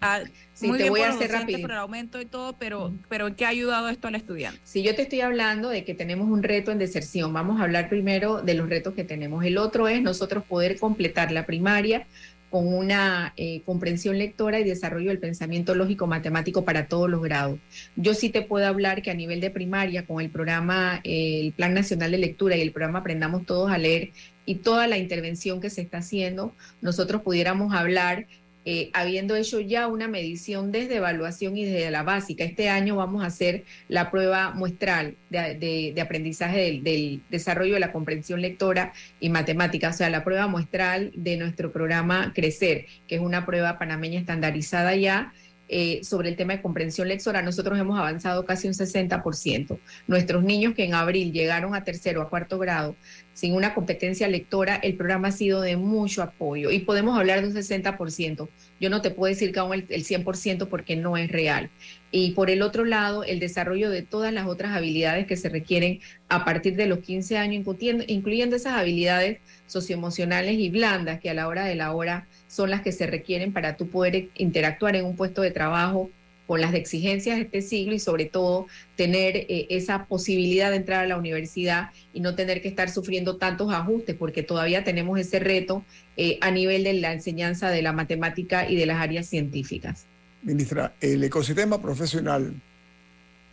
a 0.00 0.20
Sí, 0.54 0.66
muy 0.66 0.78
te 0.78 0.84
bien 0.84 0.92
voy 0.92 1.00
por 1.00 1.08
a 1.08 1.10
hacer 1.12 1.28
docentes, 1.28 1.40
rapidito. 1.40 1.62
por 1.62 1.70
el 1.70 1.76
aumento 1.78 2.20
y 2.20 2.26
todo, 2.26 2.54
pero, 2.58 2.92
pero 3.08 3.28
¿en 3.28 3.34
qué 3.36 3.44
ha 3.46 3.48
ayudado 3.50 3.88
esto 3.88 4.08
al 4.08 4.16
estudiante? 4.16 4.60
Si 4.64 4.82
yo 4.82 4.94
te 4.96 5.02
estoy 5.02 5.20
hablando 5.20 5.68
de 5.68 5.84
que 5.84 5.94
tenemos 5.94 6.28
un 6.28 6.42
reto 6.42 6.72
en 6.72 6.78
deserción, 6.78 7.32
vamos 7.32 7.60
a 7.60 7.64
hablar 7.64 7.88
primero 7.88 8.42
de 8.42 8.54
los 8.54 8.68
retos 8.68 8.94
que 8.94 9.04
tenemos. 9.04 9.44
El 9.44 9.58
otro 9.58 9.86
es 9.88 10.02
nosotros 10.02 10.42
poder 10.44 10.78
completar 10.78 11.30
la 11.32 11.46
primaria 11.46 12.06
con 12.52 12.72
una 12.72 13.32
eh, 13.38 13.62
comprensión 13.64 14.18
lectora 14.18 14.60
y 14.60 14.64
desarrollo 14.64 15.08
del 15.08 15.18
pensamiento 15.18 15.74
lógico 15.74 16.06
matemático 16.06 16.66
para 16.66 16.86
todos 16.86 17.08
los 17.08 17.22
grados. 17.22 17.58
Yo 17.96 18.12
sí 18.12 18.28
te 18.28 18.42
puedo 18.42 18.66
hablar 18.66 19.00
que 19.00 19.10
a 19.10 19.14
nivel 19.14 19.40
de 19.40 19.50
primaria, 19.50 20.04
con 20.04 20.20
el 20.20 20.28
programa, 20.28 21.00
eh, 21.02 21.40
el 21.40 21.52
Plan 21.52 21.72
Nacional 21.72 22.10
de 22.10 22.18
Lectura 22.18 22.54
y 22.54 22.60
el 22.60 22.70
programa 22.70 22.98
Aprendamos 22.98 23.46
Todos 23.46 23.72
a 23.72 23.78
Leer 23.78 24.10
y 24.44 24.56
toda 24.56 24.86
la 24.86 24.98
intervención 24.98 25.62
que 25.62 25.70
se 25.70 25.80
está 25.80 25.98
haciendo, 25.98 26.54
nosotros 26.82 27.22
pudiéramos 27.22 27.74
hablar 27.74 28.26
eh, 28.64 28.90
habiendo 28.92 29.34
hecho 29.34 29.60
ya 29.60 29.88
una 29.88 30.08
medición 30.08 30.70
desde 30.70 30.96
evaluación 30.96 31.56
y 31.56 31.64
desde 31.64 31.90
la 31.90 32.02
básica. 32.02 32.44
Este 32.44 32.68
año 32.68 32.96
vamos 32.96 33.22
a 33.22 33.26
hacer 33.26 33.64
la 33.88 34.10
prueba 34.10 34.50
muestral 34.50 35.16
de, 35.30 35.94
aprendizaje 36.00 36.58
del, 36.58 36.84
del, 36.84 37.22
desarrollo 37.30 37.74
de 37.74 37.80
la 37.80 37.92
comprensión 37.92 38.40
lectora 38.40 38.92
y 39.20 39.30
matemática, 39.30 39.88
o 39.88 39.92
sea, 39.92 40.10
la 40.10 40.24
prueba 40.24 40.46
muestral 40.46 41.10
de 41.14 41.36
nuestro 41.36 41.72
programa 41.72 42.32
Crecer, 42.34 42.86
que 43.08 43.16
es 43.16 43.20
una 43.20 43.44
prueba 43.46 43.78
panameña 43.78 44.20
estandarizada 44.20 44.94
ya 44.94 45.32
eh, 45.74 46.04
sobre 46.04 46.28
el 46.28 46.36
tema 46.36 46.52
de 46.52 46.60
comprensión 46.60 47.08
lectora, 47.08 47.40
nosotros 47.40 47.78
hemos 47.78 47.98
avanzado 47.98 48.44
casi 48.44 48.68
un 48.68 48.74
60%. 48.74 49.78
Nuestros 50.06 50.44
niños 50.44 50.74
que 50.74 50.84
en 50.84 50.92
abril 50.92 51.32
llegaron 51.32 51.74
a 51.74 51.82
tercero, 51.82 52.20
a 52.20 52.28
cuarto 52.28 52.58
grado, 52.58 52.94
sin 53.32 53.54
una 53.54 53.72
competencia 53.72 54.28
lectora, 54.28 54.76
el 54.76 54.96
programa 54.96 55.28
ha 55.28 55.32
sido 55.32 55.62
de 55.62 55.78
mucho 55.78 56.22
apoyo 56.22 56.70
y 56.70 56.80
podemos 56.80 57.18
hablar 57.18 57.40
de 57.40 57.48
un 57.48 57.54
60%. 57.54 58.48
Yo 58.80 58.90
no 58.90 59.00
te 59.00 59.10
puedo 59.10 59.32
decir 59.32 59.50
que 59.50 59.60
aún 59.60 59.72
el, 59.72 59.86
el 59.88 60.04
100% 60.04 60.68
porque 60.68 60.94
no 60.94 61.16
es 61.16 61.32
real. 61.32 61.70
Y 62.14 62.32
por 62.32 62.50
el 62.50 62.60
otro 62.60 62.84
lado, 62.84 63.24
el 63.24 63.40
desarrollo 63.40 63.88
de 63.88 64.02
todas 64.02 64.34
las 64.34 64.46
otras 64.46 64.76
habilidades 64.76 65.26
que 65.26 65.36
se 65.36 65.48
requieren 65.48 66.00
a 66.28 66.44
partir 66.44 66.76
de 66.76 66.86
los 66.86 66.98
15 66.98 67.38
años, 67.38 67.64
incluyendo 68.06 68.54
esas 68.54 68.74
habilidades 68.74 69.38
socioemocionales 69.66 70.58
y 70.58 70.68
blandas 70.68 71.20
que 71.20 71.30
a 71.30 71.34
la 71.34 71.48
hora 71.48 71.64
de 71.64 71.74
la 71.74 71.92
hora 71.92 72.28
son 72.48 72.68
las 72.68 72.82
que 72.82 72.92
se 72.92 73.06
requieren 73.06 73.54
para 73.54 73.78
tú 73.78 73.88
poder 73.88 74.28
interactuar 74.34 74.94
en 74.94 75.06
un 75.06 75.16
puesto 75.16 75.40
de 75.40 75.52
trabajo 75.52 76.10
con 76.46 76.60
las 76.60 76.74
exigencias 76.74 77.36
de 77.36 77.44
este 77.44 77.62
siglo 77.62 77.94
y 77.94 77.98
sobre 77.98 78.26
todo 78.26 78.66
tener 78.94 79.36
eh, 79.36 79.68
esa 79.70 80.04
posibilidad 80.04 80.68
de 80.68 80.76
entrar 80.76 81.04
a 81.04 81.06
la 81.06 81.16
universidad 81.16 81.90
y 82.12 82.20
no 82.20 82.34
tener 82.34 82.60
que 82.60 82.68
estar 82.68 82.90
sufriendo 82.90 83.38
tantos 83.38 83.72
ajustes, 83.72 84.16
porque 84.16 84.42
todavía 84.42 84.84
tenemos 84.84 85.18
ese 85.18 85.38
reto 85.38 85.82
eh, 86.18 86.36
a 86.42 86.50
nivel 86.50 86.84
de 86.84 86.92
la 86.92 87.14
enseñanza 87.14 87.70
de 87.70 87.80
la 87.80 87.92
matemática 87.92 88.68
y 88.68 88.76
de 88.76 88.84
las 88.84 89.00
áreas 89.00 89.26
científicas. 89.28 90.06
Ministra, 90.42 90.94
el 91.00 91.22
ecosistema 91.22 91.80
profesional 91.80 92.54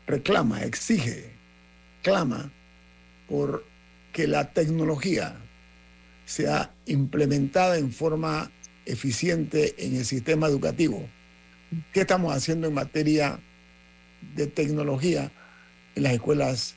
reclama, 0.07 0.63
exige, 0.63 1.31
clama 2.01 2.51
por 3.27 3.63
que 4.11 4.27
la 4.27 4.51
tecnología 4.51 5.35
sea 6.25 6.73
implementada 6.87 7.77
en 7.77 7.91
forma 7.91 8.49
eficiente 8.85 9.75
en 9.77 9.97
el 9.97 10.05
sistema 10.05 10.47
educativo. 10.47 11.07
¿Qué 11.93 12.01
estamos 12.01 12.35
haciendo 12.35 12.67
en 12.67 12.73
materia 12.73 13.39
de 14.35 14.47
tecnología 14.47 15.31
en 15.95 16.03
las 16.03 16.13
escuelas 16.13 16.75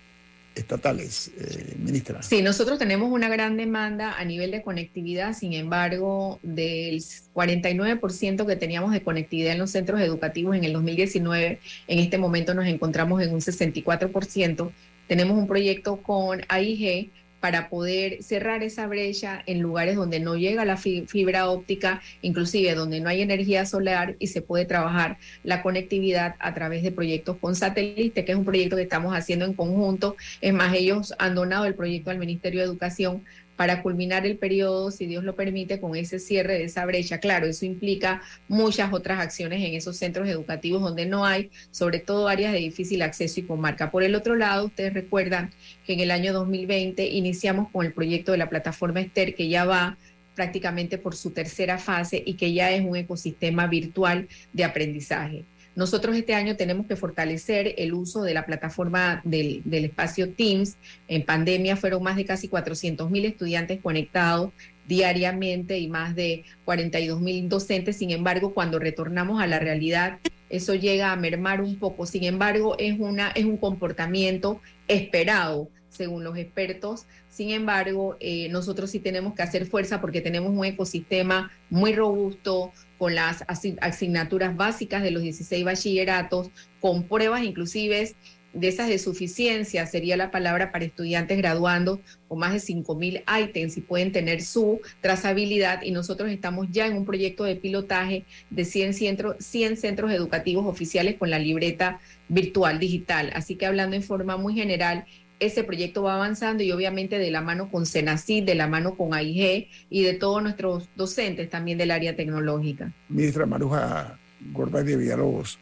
estatales, 0.55 1.31
eh, 1.39 1.75
ministra? 1.79 2.23
Sí, 2.23 2.43
nosotros 2.43 2.79
tenemos 2.79 3.11
una 3.11 3.29
gran 3.29 3.57
demanda 3.57 4.19
a 4.19 4.25
nivel 4.25 4.51
de 4.51 4.63
conectividad, 4.63 5.35
sin 5.35 5.53
embargo, 5.53 6.39
del 6.43 7.03
49% 7.35 8.47
que 8.47 8.57
teníamos 8.57 8.93
de 8.93 9.03
conectividad 9.03 9.53
en 9.53 9.59
los 9.59 9.71
centros 9.71 10.01
educativos 10.01 10.57
en 10.57 10.65
el 10.65 10.73
2019, 10.73 11.61
en 11.89 11.99
este 11.99 12.19
momento 12.19 12.55
nos 12.55 12.67
encontramos 12.67 13.23
en 13.23 13.33
un 13.33 13.41
64%. 13.41 14.71
Tenemos 15.09 15.37
un 15.37 15.47
proyecto 15.47 15.97
con 15.97 16.43
AIG 16.49 17.11
para 17.43 17.69
poder 17.69 18.23
cerrar 18.23 18.63
esa 18.63 18.87
brecha 18.87 19.43
en 19.47 19.61
lugares 19.61 19.97
donde 19.97 20.21
no 20.21 20.37
llega 20.37 20.65
la 20.65 20.77
fibra 20.77 21.51
óptica, 21.51 22.01
inclusive 22.23 22.77
donde 22.77 23.01
no 23.01 23.09
hay 23.09 23.21
energía 23.21 23.67
solar 23.67 24.15
y 24.21 24.29
se 24.29 24.43
puede 24.43 24.65
trabajar 24.65 25.19
la 25.43 25.61
conectividad 25.61 26.37
a 26.39 26.55
través 26.55 26.85
de 26.85 26.93
proyectos 26.93 27.39
con 27.39 27.57
satélite, 27.57 28.25
que 28.25 28.31
es 28.31 28.39
un 28.39 28.45
proyecto 28.45 28.77
que 28.77 28.83
estamos 28.83 29.13
haciendo 29.13 29.45
en 29.45 29.55
conjunto. 29.55 30.17
Es 30.41 30.55
más, 30.55 30.73
ellos 30.73 31.15
han 31.19 31.35
donado 31.35 31.65
el 31.65 31.75
proyecto 31.75 32.13
al 32.13 32.19
Ministerio 32.19 32.61
de 32.61 32.67
Educación 32.67 33.25
para 33.57 33.83
culminar 33.83 34.27
el 34.27 34.39
periodo, 34.39 34.91
si 34.91 35.07
Dios 35.07 35.25
lo 35.25 35.35
permite, 35.35 35.81
con 35.81 35.95
ese 35.97 36.19
cierre 36.19 36.55
de 36.55 36.65
esa 36.65 36.85
brecha. 36.85 37.19
Claro, 37.19 37.47
eso 37.47 37.65
implica 37.65 38.23
muchas 38.49 38.93
otras 38.93 39.21
acciones 39.21 39.63
en 39.63 39.75
esos 39.75 39.97
centros 39.97 40.29
educativos 40.29 40.83
donde 40.83 41.07
no 41.07 41.25
hay, 41.25 41.51
sobre 41.71 41.99
todo 41.99 42.29
áreas 42.29 42.53
de 42.53 42.59
difícil 42.59 43.03
acceso 43.03 43.41
y 43.41 43.45
comarca. 43.45 43.91
Por 43.91 44.03
el 44.03 44.15
otro 44.15 44.37
lado, 44.37 44.67
ustedes 44.67 44.95
recuerdan 44.95 45.51
que 45.87 45.93
en 45.93 46.01
el 46.01 46.11
año 46.11 46.33
2020 46.33 47.07
iniciamos 47.09 47.69
con 47.71 47.85
el 47.87 47.93
proyecto 47.93 48.33
de 48.33 48.39
la 48.39 48.49
plataforma 48.49 49.01
Esther, 49.01 49.35
que 49.35 49.49
ya 49.49 49.65
va 49.65 49.97
prácticamente 50.35 50.99
por 50.99 51.15
su 51.15 51.31
tercera 51.31 51.79
fase 51.79 52.23
y 52.25 52.35
que 52.35 52.53
ya 52.53 52.71
es 52.71 52.85
un 52.85 52.97
ecosistema 52.97 53.67
virtual 53.67 54.29
de 54.53 54.65
aprendizaje. 54.65 55.45
Nosotros 55.75 56.17
este 56.17 56.35
año 56.35 56.57
tenemos 56.57 56.87
que 56.87 56.97
fortalecer 56.97 57.75
el 57.79 57.95
uso 57.95 58.23
de 58.23 58.35
la 58.35 58.45
plataforma 58.45 59.23
del, 59.25 59.63
espacio 59.71 60.31
Teams. 60.35 60.77
En 61.09 61.25
pandemia 61.25 61.77
fueron 61.77 62.03
más 62.03 62.17
de 62.17 62.25
casi 62.25 62.49
400 62.49 63.11
mil 63.11 63.25
estudiantes 63.25 63.81
conectados 63.81 64.51
diariamente 64.87 65.79
y 65.79 65.89
más 65.89 66.15
de 66.15 66.45
42 66.65 67.21
mil 67.21 67.49
docentes. 67.49 67.97
Sin 67.97 68.11
embargo, 68.11 68.53
cuando 68.53 68.79
retornamos 68.79 69.41
a 69.41 69.47
la 69.47 69.59
realidad, 69.59 70.19
eso 70.51 70.75
llega 70.75 71.13
a 71.13 71.17
mermar 71.17 71.63
un 71.63 71.79
poco. 71.79 72.05
Sin 72.05 72.25
embargo, 72.25 72.77
es, 72.79 72.99
una, 72.99 73.31
es 73.31 73.47
un 73.47 73.57
comportamiento 73.57 74.61
esperado 74.89 75.71
según 75.93 76.25
los 76.25 76.37
expertos. 76.37 77.07
Sin 77.29 77.51
embargo, 77.51 78.17
eh, 78.19 78.49
nosotros 78.49 78.91
sí 78.91 78.99
tenemos 78.99 79.35
que 79.35 79.43
hacer 79.43 79.67
fuerza 79.67 80.01
porque 80.01 80.21
tenemos 80.21 80.51
un 80.51 80.65
ecosistema 80.65 81.53
muy 81.71 81.93
robusto 81.95 82.73
con 82.99 83.15
las 83.15 83.45
asignaturas 83.81 84.57
básicas 84.57 85.03
de 85.03 85.11
los 85.11 85.23
16 85.23 85.65
bachilleratos, 85.65 86.51
con 86.81 87.05
pruebas 87.05 87.43
inclusive 87.43 88.15
de 88.53 88.69
esas 88.69 88.89
de 88.89 88.99
suficiencia, 88.99 89.87
sería 89.87 90.17
la 90.17 90.31
palabra 90.31 90.73
para 90.73 90.85
estudiantes 90.85 91.39
graduando 91.39 92.01
con 92.29 92.39
más 92.39 92.53
de 92.53 92.59
5.000 92.59 93.23
ítems 93.45 93.77
y 93.77 93.81
pueden 93.81 94.13
tener 94.13 94.43
su 94.43 94.81
trazabilidad 95.01 95.83
y 95.83 95.91
nosotros 95.91 96.31
estamos 96.31 96.69
ya 96.71 96.87
en 96.87 96.97
un 96.97 97.07
proyecto 97.07 97.45
de 97.45 97.57
pilotaje 97.57 98.25
de 98.51 98.65
100 98.65 98.95
centros, 98.95 99.37
100 99.39 99.77
centros 99.79 100.13
educativos 100.13 100.67
oficiales 100.67 101.17
con 101.17 101.31
la 101.31 101.39
libreta 101.39 102.01
virtual 102.29 102.79
digital. 102.79 103.31
Así 103.35 103.57
que 103.57 103.67
hablando 103.67 103.97
en 103.97 104.03
forma 104.03 104.37
muy 104.37 104.55
general, 104.55 105.07
ese 105.47 105.65
proyecto 105.65 106.05
va 106.05 106.15
avanzando 106.15 106.63
y 106.63 106.71
obviamente 106.71 107.19
de 107.19 107.31
la 107.31 107.41
mano 107.41 107.71
con 107.71 107.85
Senacid, 107.85 108.45
de 108.45 108.55
la 108.55 108.69
mano 108.69 108.95
con 108.95 109.13
AIG 109.13 109.69
y 109.91 110.03
de 110.03 110.15
todos 110.15 110.43
nuestros 110.43 110.89
docentes 110.95 111.51
también 111.51 111.79
del 111.79 111.91
área 111.91 112.15
tecnológica. 112.15 112.93
Ministra 113.09 113.45
Maruja 113.45 114.19
Gorday 114.53 114.85
de 114.85 114.97
Villalobos, 114.97 115.59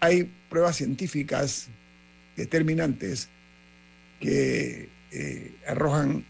hay 0.00 0.30
pruebas 0.50 0.76
científicas 0.76 1.68
determinantes 2.36 3.28
que 4.20 4.88
eh, 5.12 5.54
arrojan 5.66 6.24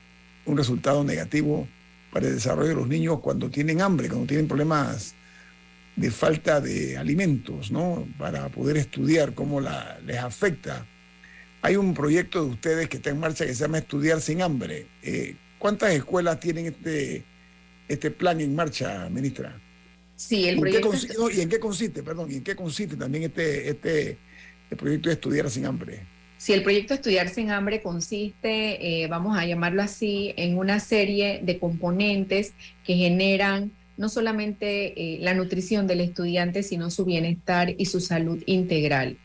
un 0.44 0.56
resultado 0.56 1.02
negativo 1.02 1.66
para 2.12 2.28
el 2.28 2.34
desarrollo 2.34 2.68
de 2.68 2.74
los 2.76 2.88
niños 2.88 3.20
cuando 3.20 3.50
tienen 3.50 3.80
hambre, 3.80 4.08
cuando 4.08 4.26
tienen 4.26 4.46
problemas 4.46 5.14
de 5.96 6.10
falta 6.10 6.60
de 6.60 6.96
alimentos, 6.96 7.72
¿no? 7.72 8.06
Para 8.16 8.48
poder 8.48 8.76
estudiar 8.76 9.34
cómo 9.34 9.60
les 9.60 10.18
afecta 10.18 10.86
hay 11.66 11.74
un 11.74 11.94
proyecto 11.94 12.44
de 12.44 12.50
ustedes 12.52 12.88
que 12.88 12.98
está 12.98 13.10
en 13.10 13.18
marcha 13.18 13.44
que 13.44 13.52
se 13.52 13.64
llama 13.64 13.78
Estudiar 13.78 14.20
sin 14.20 14.40
hambre. 14.40 14.86
Eh, 15.02 15.34
¿Cuántas 15.58 15.92
escuelas 15.92 16.38
tienen 16.38 16.66
este, 16.66 17.24
este 17.88 18.12
plan 18.12 18.40
en 18.40 18.54
marcha, 18.54 19.08
ministra? 19.10 19.60
Sí, 20.14 20.46
el 20.46 20.60
proyecto... 20.60 20.92
¿Y 21.34 21.40
en 21.40 21.48
qué 21.48 21.58
consiste, 21.58 22.04
perdón, 22.04 22.30
y 22.30 22.36
en 22.36 22.44
qué 22.44 22.54
consiste 22.54 22.94
también 22.94 23.24
este, 23.24 23.70
este 23.70 24.16
proyecto 24.76 25.08
de 25.08 25.14
Estudiar 25.14 25.50
sin 25.50 25.66
hambre? 25.66 26.02
Sí, 26.38 26.52
el 26.52 26.62
proyecto 26.62 26.94
Estudiar 26.94 27.28
sin 27.30 27.50
hambre 27.50 27.82
consiste, 27.82 29.02
eh, 29.02 29.08
vamos 29.08 29.36
a 29.36 29.44
llamarlo 29.44 29.82
así, 29.82 30.34
en 30.36 30.58
una 30.58 30.78
serie 30.78 31.40
de 31.42 31.58
componentes 31.58 32.52
que 32.84 32.94
generan 32.94 33.72
no 33.96 34.08
solamente 34.08 35.14
eh, 35.14 35.18
la 35.20 35.34
nutrición 35.34 35.88
del 35.88 36.00
estudiante, 36.00 36.62
sino 36.62 36.90
su 36.90 37.04
bienestar 37.04 37.74
y 37.76 37.86
su 37.86 37.98
salud 37.98 38.40
integral. 38.46 39.18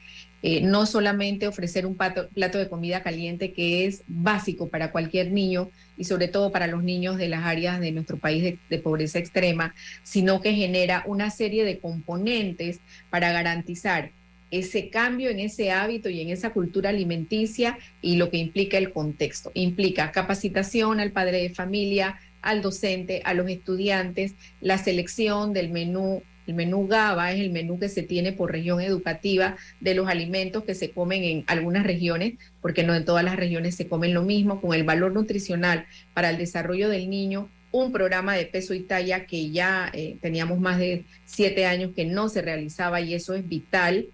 Eh, 0.44 0.62
no 0.62 0.88
solamente 0.88 1.48
ofrecer 1.48 1.86
un 1.86 1.96
plato, 1.96 2.28
de 2.34 2.68
comida 2.68 3.04
caliente 3.04 3.52
que 3.52 3.86
es 3.86 4.02
básico 4.08 4.70
para 4.70 4.92
cualquier 4.92 5.32
niño 5.32 5.70
y 5.98 6.06
sobre 6.06 6.28
todo 6.30 6.52
para 6.52 6.66
los 6.66 6.84
niños 6.84 7.18
de 7.18 7.30
las 7.30 7.44
áreas 7.44 7.80
de 7.80 7.92
nuestro 7.92 8.18
país 8.18 8.58
de, 8.70 8.78
pobreza 8.80 9.20
extrema, 9.20 9.76
sino 10.02 10.42
que 10.42 10.54
genera 10.54 11.04
una 11.06 11.30
serie 11.30 11.64
de 11.64 11.78
componentes 11.78 12.80
para 13.12 13.32
garantizar 13.32 14.10
ese 14.50 14.90
cambio 14.90 15.30
en 15.30 15.40
ese 15.40 15.72
hábito 15.72 16.10
y 16.10 16.22
en 16.22 16.30
esa 16.30 16.50
cultura 16.50 16.90
alimenticia 16.90 17.78
y 18.02 18.16
lo 18.16 18.32
que 18.32 18.38
implica 18.38 18.80
el 18.80 18.92
contexto. 18.92 19.52
Implica 19.54 20.12
capacitación 20.12 21.00
al 21.00 21.12
padre 21.12 21.44
de 21.44 21.52
familia, 21.52 22.20
al 22.42 22.64
docente, 22.64 23.22
a 23.24 23.36
los 23.36 23.48
estudiantes, 23.48 24.34
la 24.60 24.80
selección 24.80 25.54
del 25.54 25.70
menú 25.70 26.24
el 26.48 26.54
menú 26.54 26.88
GABA 26.88 27.34
es 27.34 27.40
el 27.40 27.52
menú 27.52 27.80
que 27.80 27.90
se 27.90 28.04
tiene 28.04 28.32
por 28.32 28.52
región 28.52 28.82
educativa 28.82 29.58
de 29.80 29.96
los 29.96 30.08
alimentos 30.08 30.64
que 30.64 30.76
se 30.76 30.92
comen 30.92 31.24
en 31.24 31.44
algunas 31.48 31.84
regiones, 31.84 32.34
porque 32.62 32.84
no 32.84 32.96
en 32.96 33.06
todas 33.06 33.24
las 33.24 33.36
regiones 33.36 33.76
se 33.76 33.88
comen 33.88 34.14
lo 34.14 34.24
mismo, 34.24 34.62
con 34.62 34.74
el 34.74 34.84
valor 34.84 35.14
nutricional 35.14 35.86
para 36.14 36.30
el 36.30 36.38
desarrollo 36.38 36.90
del 36.90 37.10
niño 37.10 37.50
un 37.72 37.92
programa 37.92 38.36
de 38.36 38.46
peso 38.46 38.74
y 38.74 38.82
talla 38.82 39.26
que 39.26 39.50
ya 39.50 39.90
eh, 39.94 40.18
teníamos 40.22 40.60
más 40.60 40.78
de 40.78 41.06
siete 41.26 41.66
años 41.66 41.92
que 41.96 42.06
no 42.06 42.30
se 42.30 42.42
realizaba 42.42 43.02
y 43.02 43.14
eso 43.14 43.34
es 43.34 43.48
vital. 43.48 44.08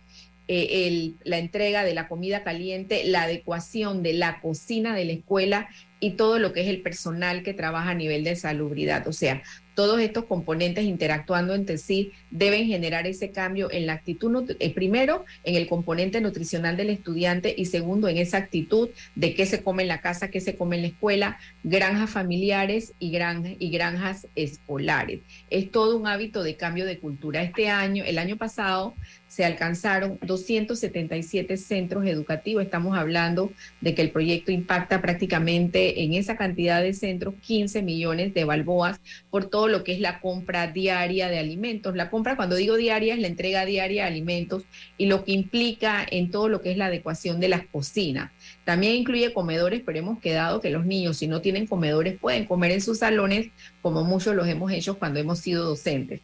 Eh, 0.49 1.13
la 1.25 1.39
entrega 1.39 1.83
de 1.83 1.93
la 1.93 2.07
comida 2.07 2.43
caliente, 2.43 3.03
la 3.03 3.23
adecuación 3.23 4.01
de 4.01 4.13
la 4.13 4.39
cocina 4.39 4.95
de 4.95 5.03
la 5.03 5.11
escuela 5.13 5.67
y 5.99 6.11
todo 6.11 6.39
lo 6.39 6.53
que 6.53 6.61
es 6.61 6.67
el 6.67 6.81
personal 6.81 7.43
que 7.43 7.53
trabaja 7.53 7.89
a 7.89 7.95
nivel 7.95 8.23
de 8.23 8.35
salubridad. 8.37 9.07
O 9.07 9.13
sea, 9.13 9.43
todos 9.77 9.99
estos 9.99 10.25
componentes 10.25 10.85
interactuando 10.85 11.53
entre 11.53 11.77
sí 11.77 12.11
deben 12.31 12.65
generar 12.65 13.05
ese 13.05 13.29
cambio 13.29 13.71
en 13.71 13.85
la 13.85 13.93
actitud, 13.93 14.55
eh, 14.59 14.73
primero 14.73 15.23
en 15.43 15.53
el 15.53 15.67
componente 15.67 16.19
nutricional 16.19 16.75
del 16.75 16.89
estudiante 16.89 17.53
y 17.55 17.65
segundo 17.65 18.07
en 18.07 18.17
esa 18.17 18.37
actitud 18.37 18.89
de 19.13 19.35
qué 19.35 19.45
se 19.45 19.61
come 19.61 19.83
en 19.83 19.89
la 19.89 20.01
casa, 20.01 20.31
qué 20.31 20.41
se 20.41 20.55
come 20.55 20.77
en 20.77 20.81
la 20.81 20.87
escuela, 20.87 21.37
granjas 21.63 22.09
familiares 22.09 22.93
y, 22.97 23.15
y 23.59 23.69
granjas 23.69 24.25
escolares. 24.33 25.19
Es 25.51 25.69
todo 25.69 25.95
un 25.95 26.07
hábito 26.07 26.41
de 26.41 26.55
cambio 26.55 26.87
de 26.87 26.97
cultura. 26.97 27.43
Este 27.43 27.69
año, 27.69 28.03
el 28.03 28.17
año 28.17 28.35
pasado, 28.35 28.95
se 29.27 29.45
alcanzaron 29.45 30.17
277 30.21 31.57
centros 31.57 32.05
educativos. 32.05 32.63
Estamos 32.63 32.97
hablando 32.97 33.51
de 33.81 33.93
que 33.93 34.01
el 34.01 34.11
proyecto 34.11 34.51
impacta 34.51 35.01
prácticamente 35.01 36.03
en 36.03 36.13
esa 36.13 36.37
cantidad 36.37 36.81
de 36.81 36.93
centros 36.93 37.35
15 37.45 37.81
millones 37.81 38.33
de 38.33 38.45
balboas 38.45 38.99
por 39.29 39.49
todo 39.49 39.67
lo 39.67 39.83
que 39.83 39.93
es 39.93 39.99
la 39.99 40.19
compra 40.19 40.67
diaria 40.67 41.29
de 41.29 41.39
alimentos. 41.39 41.95
La 41.95 42.09
compra, 42.09 42.35
cuando 42.35 42.55
digo 42.55 42.75
diaria, 42.75 43.13
es 43.13 43.19
la 43.19 43.27
entrega 43.27 43.65
diaria 43.65 44.03
de 44.03 44.09
alimentos 44.09 44.63
y 44.97 45.07
lo 45.07 45.23
que 45.23 45.33
implica 45.33 46.05
en 46.09 46.31
todo 46.31 46.49
lo 46.49 46.61
que 46.61 46.71
es 46.71 46.77
la 46.77 46.87
adecuación 46.87 47.39
de 47.39 47.49
las 47.49 47.65
cocinas. 47.67 48.31
También 48.63 48.95
incluye 48.95 49.33
comedores, 49.33 49.81
pero 49.85 49.99
hemos 49.99 50.19
quedado 50.19 50.61
que 50.61 50.69
los 50.69 50.85
niños, 50.85 51.17
si 51.17 51.27
no 51.27 51.41
tienen 51.41 51.67
comedores, 51.67 52.17
pueden 52.19 52.45
comer 52.45 52.71
en 52.71 52.81
sus 52.81 52.99
salones, 52.99 53.49
como 53.81 54.03
muchos 54.03 54.35
los 54.35 54.47
hemos 54.47 54.71
hecho 54.71 54.97
cuando 54.97 55.19
hemos 55.19 55.39
sido 55.39 55.63
docentes. 55.63 56.21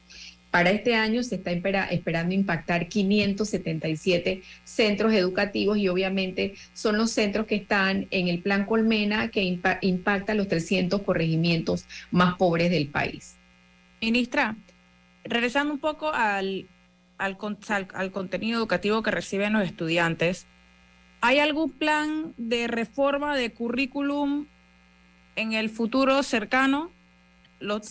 Para 0.54 0.70
este 0.70 0.94
año 0.94 1.24
se 1.24 1.38
está 1.38 1.50
esperando 1.50 2.36
impactar 2.36 2.88
577 2.88 4.44
centros 4.64 5.12
educativos 5.12 5.80
y 5.80 5.88
obviamente 5.88 6.54
son 6.74 6.96
los 6.96 7.10
centros 7.10 7.48
que 7.48 7.56
están 7.56 8.06
en 8.12 8.28
el 8.28 8.38
plan 8.38 8.68
Colmena 8.68 9.30
que 9.30 9.42
impacta 9.82 10.36
los 10.36 10.48
300 10.48 11.02
corregimientos 11.02 11.88
más 12.12 12.36
pobres 12.36 12.70
del 12.70 12.86
país. 12.86 13.38
Ministra, 14.00 14.56
regresando 15.24 15.74
un 15.74 15.80
poco 15.80 16.12
al, 16.14 16.68
al 17.18 17.36
contenido 18.12 18.60
educativo 18.60 19.02
que 19.02 19.10
reciben 19.10 19.54
los 19.54 19.64
estudiantes, 19.64 20.46
¿hay 21.22 21.40
algún 21.40 21.72
plan 21.72 22.36
de 22.38 22.68
reforma 22.68 23.36
de 23.36 23.52
currículum 23.54 24.46
en 25.36 25.54
el 25.54 25.72
futuro 25.72 26.22
cercano? 26.22 26.92
Los, 27.64 27.90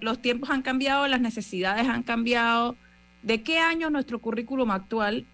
los, 0.00 0.22
tiempos 0.22 0.50
han 0.50 0.62
cambiado, 0.62 1.06
las 1.08 1.20
necesidades 1.20 1.88
han 1.88 2.02
cambiado. 2.02 2.76
¿De 3.22 3.42
qué 3.42 3.58
año 3.58 3.90
nuestro 3.90 4.18
currículum 4.20 4.70
actual 4.70 5.26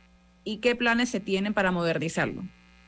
y 0.44 0.58
qué 0.58 0.74
planes 0.74 1.08
se 1.10 1.20
tienen 1.20 1.54
para 1.54 1.70
modernizarlo? 1.70 2.42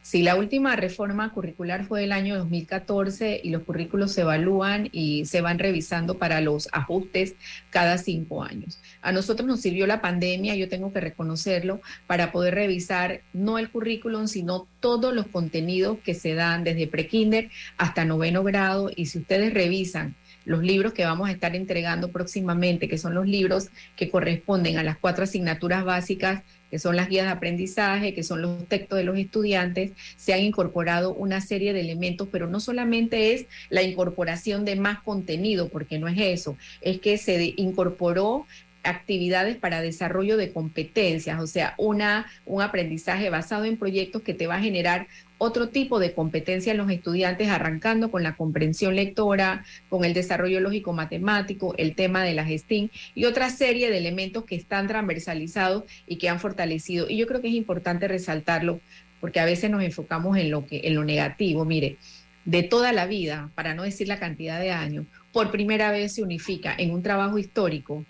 Sí, 0.09 0.23
la 0.23 0.37
última 0.37 0.75
reforma 0.75 1.31
curricular 1.35 1.85
fue 1.85 2.01
del 2.01 2.13
año 2.13 2.39
2014 2.39 3.43
y 3.45 3.51
los 3.51 3.65
currículos 3.65 4.13
se 4.13 4.23
evalúan 4.23 4.89
y 4.91 5.27
se 5.27 5.43
van 5.43 5.59
revisando 5.59 6.17
para 6.17 6.41
los 6.41 6.71
ajustes 6.73 7.35
cada 7.69 7.99
cinco 7.99 8.43
años. 8.43 8.79
A 9.03 9.13
nosotros 9.13 9.47
nos 9.47 9.61
sirvió 9.61 9.87
la 9.87 10.01
pandemia, 10.01 10.55
yo 10.55 10.71
tengo 10.71 10.95
que 10.95 11.01
reconocerlo, 11.01 11.83
para 12.07 12.33
poder 12.33 12.55
revisar 12.55 13.21
no 13.35 13.59
el 13.59 13.69
currículum, 13.69 14.29
sino 14.29 14.67
todos 14.81 15.13
los 15.13 15.27
contenidos 15.27 15.99
que 15.99 16.15
se 16.15 16.33
dan 16.33 16.65
desde 16.65 16.87
prekinder 16.87 17.51
hasta 17.77 18.07
noveno 18.07 18.43
grado. 18.43 18.91
Y 18.97 19.07
si 19.07 19.19
ustedes 19.19 19.53
revisan 19.53 20.15
los 20.49 20.63
libros 20.63 20.95
que 20.95 21.05
vamos 21.05 21.29
a 21.29 21.33
estar 21.33 21.55
entregando 21.55 22.11
próximamente, 22.11 22.89
que 22.89 22.97
son 22.97 23.15
los 23.15 23.27
libros 23.27 23.69
que 23.97 24.09
corresponden 24.09 24.79
a 24.79 24.83
las 24.83 24.97
cuatro 24.97 25.25
asignaturas 25.25 25.85
básicas, 25.85 26.43
que 26.71 26.79
son 26.79 26.97
las 26.97 27.09
guías 27.09 27.27
de 27.27 27.33
aprendizaje, 27.33 28.15
que 28.15 28.23
son 28.23 28.41
los 28.41 28.67
textos 28.67 28.97
de 28.97 29.05
los 29.05 29.19
estudiantes, 29.19 29.93
se 30.17 30.33
han 30.33 30.41
incorporado 30.41 31.15
una 31.15 31.43
serie 31.43 31.75
de 31.75 31.81
elementos, 31.81 32.29
pero 32.33 32.47
no 32.47 32.61
solamente 32.61 33.35
es 33.35 33.47
la 33.69 33.83
incorporación 33.83 34.65
de 34.65 34.77
más 34.77 35.01
contenido, 35.01 35.69
porque 35.69 35.99
no 35.99 36.09
es 36.09 36.17
eso, 36.19 36.57
es 36.81 36.99
que 36.99 37.19
se 37.19 37.53
incorporó 37.57 38.47
actividades 38.85 39.57
para 39.57 39.83
desarrollo 39.83 40.39
de 40.39 40.53
competencias, 40.53 41.41
o 41.41 41.47
sea, 41.47 41.75
una, 41.77 42.27
un 42.47 42.63
aprendizaje 42.63 43.29
basado 43.29 43.65
en 43.65 43.77
proyectos 43.77 44.23
que 44.23 44.33
te 44.33 44.47
va 44.47 44.57
a 44.57 44.61
generar 44.61 45.09
otro 45.39 45.69
tipo 45.69 46.01
de 46.01 46.13
competencia 46.13 46.73
en 46.73 46.79
los 46.79 46.91
estudiantes, 46.91 47.49
arrancando 47.49 48.11
con 48.11 48.23
la 48.23 48.37
comprensión 48.37 48.97
lectora, 48.97 49.65
con 49.89 50.05
el 50.05 50.13
desarrollo 50.13 50.61
lógico-matemático, 50.61 51.75
el 51.79 51.95
tema 51.95 52.25
de 52.25 52.35
la 52.35 52.45
gestión 52.45 52.91
y 53.15 53.25
otra 53.25 53.49
serie 53.51 53.91
de 53.91 53.99
elementos 53.99 54.45
que 54.45 54.57
están 54.57 54.89
transversalizados 54.89 55.85
y 56.07 56.17
que 56.17 56.29
han 56.29 56.41
fortalecido. 56.41 57.09
Y 57.09 57.17
yo 57.17 57.27
creo 57.27 57.41
que 57.41 57.49
es 57.49 57.55
importante 57.55 58.09
resaltarlo 58.09 58.81
porque 59.21 59.41
a 59.41 59.45
veces 59.45 59.71
nos 59.71 59.83
enfocamos 59.83 60.37
en 60.37 60.51
lo, 60.51 60.65
en 60.71 60.95
lo 60.95 61.05
negativo. 61.05 61.65
Mire, 61.65 61.97
de 62.45 62.63
toda 62.63 62.93
la 62.93 63.07
vida, 63.07 63.51
para 63.55 63.75
no 63.75 63.83
decir 63.83 64.09
la 64.09 64.19
cantidad 64.19 64.61
de 64.61 64.73
años, 64.73 65.07
por 65.33 65.51
primera 65.51 65.91
vez 65.91 66.15
se 66.15 66.23
unifica 66.23 66.75
en 66.77 66.93
un 66.93 67.03
trabajo 67.03 67.39
histórico 67.39 68.05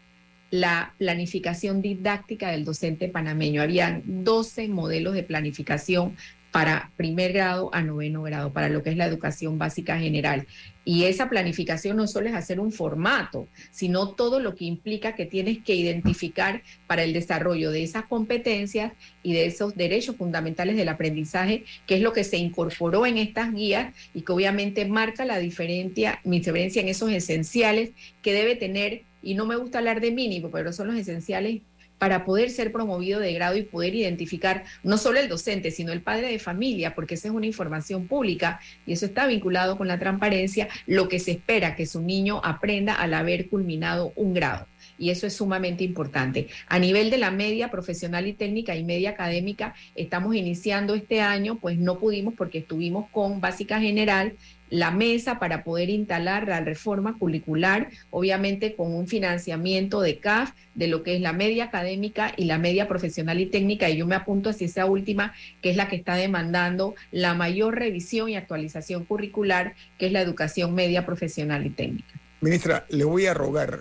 la 0.51 0.95
planificación 0.97 1.83
didáctica 1.83 2.51
del 2.51 2.64
docente 2.64 3.09
panameño. 3.09 3.61
Habían 3.61 4.03
12 4.24 4.68
modelos 4.68 5.14
de 5.14 5.22
planificación 5.22 6.16
para 6.59 6.90
primer 6.96 7.32
grado 7.32 7.70
a 7.72 7.82
noveno 7.82 8.24
grado, 8.24 8.52
para 8.52 8.68
lo 8.68 8.82
que 8.82 8.90
es 8.90 8.96
la 8.96 9.06
educación 9.06 9.59
básica 9.59 9.96
general. 9.96 10.48
Y 10.84 11.04
esa 11.04 11.28
planificación 11.28 11.96
no 11.96 12.09
solo 12.09 12.28
es 12.28 12.34
hacer 12.34 12.59
un 12.59 12.72
formato, 12.72 13.46
sino 13.70 14.09
todo 14.09 14.40
lo 14.40 14.56
que 14.56 14.64
implica 14.64 15.14
que 15.14 15.24
tienes 15.24 15.59
que 15.62 15.76
identificar 15.76 16.62
para 16.88 17.04
el 17.04 17.12
desarrollo 17.12 17.70
de 17.70 17.84
esas 17.84 18.06
competencias 18.06 18.92
y 19.22 19.34
de 19.34 19.46
esos 19.46 19.76
derechos 19.76 20.16
fundamentales 20.16 20.76
del 20.76 20.88
aprendizaje, 20.88 21.62
que 21.86 21.94
es 21.94 22.00
lo 22.00 22.12
que 22.12 22.24
se 22.24 22.38
incorporó 22.38 23.06
en 23.06 23.18
estas 23.18 23.54
guías 23.54 23.94
y 24.12 24.22
que 24.22 24.32
obviamente 24.32 24.84
marca 24.84 25.24
la 25.24 25.38
diferencia, 25.38 26.18
mi 26.24 26.40
diferencia 26.40 26.82
en 26.82 26.88
esos 26.88 27.12
esenciales 27.12 27.90
que 28.20 28.32
debe 28.32 28.56
tener 28.56 29.02
y 29.22 29.34
no 29.34 29.46
me 29.46 29.54
gusta 29.54 29.78
hablar 29.78 30.00
de 30.00 30.11
mínimo, 30.11 30.50
pero 30.50 30.72
son 30.72 30.88
los 30.88 30.96
esenciales 30.96 31.62
para 31.99 32.24
poder 32.24 32.51
ser 32.51 32.72
promovido 32.72 33.20
de 33.20 33.32
grado 33.32 33.57
y 33.57 33.62
poder 33.62 33.94
identificar 33.94 34.64
no 34.82 34.99
solo 34.99 35.18
el 35.18 35.28
docente, 35.28 35.70
sino 35.70 35.92
el 35.92 36.01
padre 36.01 36.30
de 36.30 36.38
familia, 36.38 36.94
porque 36.94 37.14
esa 37.14 37.28
es 37.28 37.34
una 37.34 37.46
información 37.46 38.07
pública 38.07 38.61
y 38.86 38.92
eso 38.92 39.07
está 39.07 39.26
vinculado 39.26 39.76
con 39.76 39.88
la 39.88 39.99
transparencia, 39.99 40.68
lo 40.86 41.09
que 41.09 41.18
se 41.18 41.32
espera 41.32 41.76
que 41.76 41.86
su 41.86 42.01
niño 42.01 42.40
aprenda 42.44 42.94
al 42.94 43.14
haber 43.14 43.49
culminado 43.49 44.12
un 44.16 44.34
grado. 44.34 44.66
Y 44.99 45.11
eso 45.11 45.26
es 45.26 45.34
sumamente 45.34 45.84
importante. 45.84 46.49
A 46.66 46.78
nivel 46.78 47.11
de 47.11 47.18
la 47.18 47.30
media 47.30 47.70
profesional 47.70 48.26
y 48.26 48.32
técnica 48.32 48.74
y 48.74 48.82
media 48.82 49.11
académica, 49.11 49.74
estamos 49.94 50.34
iniciando 50.34 50.94
este 50.94 51.20
año, 51.20 51.57
pues 51.57 51.78
no 51.78 51.99
pudimos 51.99 52.34
porque 52.34 52.59
estuvimos 52.59 53.09
con 53.11 53.40
básica 53.40 53.80
general 53.80 54.34
la 54.70 54.90
mesa 54.90 55.38
para 55.38 55.64
poder 55.64 55.90
instalar 55.90 56.48
la 56.48 56.60
reforma 56.60 57.16
curricular, 57.18 57.88
obviamente 58.10 58.74
con 58.74 58.94
un 58.94 59.08
financiamiento 59.08 60.00
de 60.00 60.18
CAF 60.18 60.52
de 60.74 60.88
lo 60.88 61.02
que 61.02 61.16
es 61.16 61.20
la 61.20 61.32
media 61.32 61.64
académica 61.64 62.32
y 62.36 62.44
la 62.44 62.58
media 62.58 62.88
profesional 62.88 63.40
y 63.40 63.46
técnica, 63.46 63.90
y 63.90 63.96
yo 63.96 64.06
me 64.06 64.14
apunto 64.14 64.50
hacia 64.50 64.66
esa 64.66 64.86
última, 64.86 65.34
que 65.62 65.70
es 65.70 65.76
la 65.76 65.88
que 65.88 65.96
está 65.96 66.14
demandando 66.14 66.94
la 67.10 67.34
mayor 67.34 67.76
revisión 67.76 68.28
y 68.28 68.36
actualización 68.36 69.04
curricular, 69.04 69.74
que 69.98 70.06
es 70.06 70.12
la 70.12 70.20
educación 70.20 70.74
media 70.74 71.04
profesional 71.04 71.66
y 71.66 71.70
técnica. 71.70 72.20
Ministra, 72.40 72.86
le 72.88 73.04
voy 73.04 73.26
a 73.26 73.34
rogar, 73.34 73.80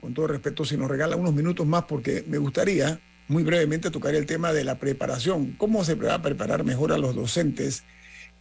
con 0.00 0.14
todo 0.14 0.28
respeto, 0.28 0.64
si 0.64 0.76
nos 0.76 0.90
regala 0.90 1.16
unos 1.16 1.34
minutos 1.34 1.66
más, 1.66 1.84
porque 1.84 2.24
me 2.26 2.38
gustaría 2.38 2.98
muy 3.28 3.42
brevemente 3.42 3.90
tocar 3.90 4.14
el 4.14 4.26
tema 4.26 4.52
de 4.52 4.64
la 4.64 4.76
preparación, 4.76 5.52
cómo 5.52 5.84
se 5.84 5.94
va 5.94 6.14
a 6.14 6.22
preparar 6.22 6.64
mejor 6.64 6.92
a 6.92 6.98
los 6.98 7.14
docentes 7.14 7.84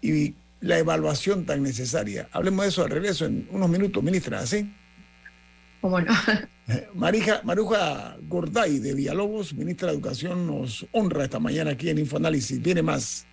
y 0.01 0.33
la 0.61 0.77
evaluación 0.77 1.45
tan 1.45 1.63
necesaria. 1.63 2.27
Hablemos 2.31 2.63
de 2.63 2.69
eso 2.69 2.83
al 2.83 2.89
regreso 2.89 3.25
en 3.25 3.47
unos 3.51 3.69
minutos, 3.69 4.03
ministra, 4.03 4.45
¿sí? 4.45 4.73
¿Cómo 5.81 6.01
no? 6.01 6.13
Marija, 6.93 7.41
Maruja 7.43 8.17
Gorday 8.27 8.79
de 8.79 8.93
Villalobos, 8.93 9.53
ministra 9.53 9.87
de 9.87 9.93
Educación, 9.95 10.45
nos 10.45 10.85
honra 10.91 11.23
esta 11.23 11.39
mañana 11.39 11.71
aquí 11.71 11.89
en 11.89 11.99
Infoanálisis. 11.99 12.61
Viene 12.61 12.81
más. 12.81 13.25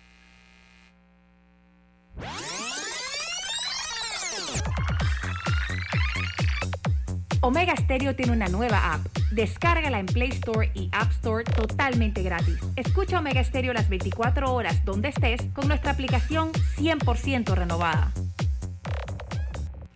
Omega 7.41 7.75
Stereo 7.75 8.15
tiene 8.15 8.31
una 8.31 8.47
nueva 8.47 8.93
app. 8.93 9.05
Descárgala 9.31 9.99
en 9.99 10.05
Play 10.05 10.29
Store 10.29 10.71
y 10.73 10.89
App 10.91 11.11
Store 11.11 11.43
totalmente 11.43 12.23
gratis. 12.23 12.57
Escucha 12.75 13.19
Omega 13.19 13.43
Stereo 13.43 13.73
las 13.73 13.89
24 13.89 14.53
horas 14.53 14.83
donde 14.85 15.09
estés 15.09 15.41
con 15.53 15.67
nuestra 15.67 15.91
aplicación 15.91 16.51
100% 16.77 17.53
renovada. 17.53 18.11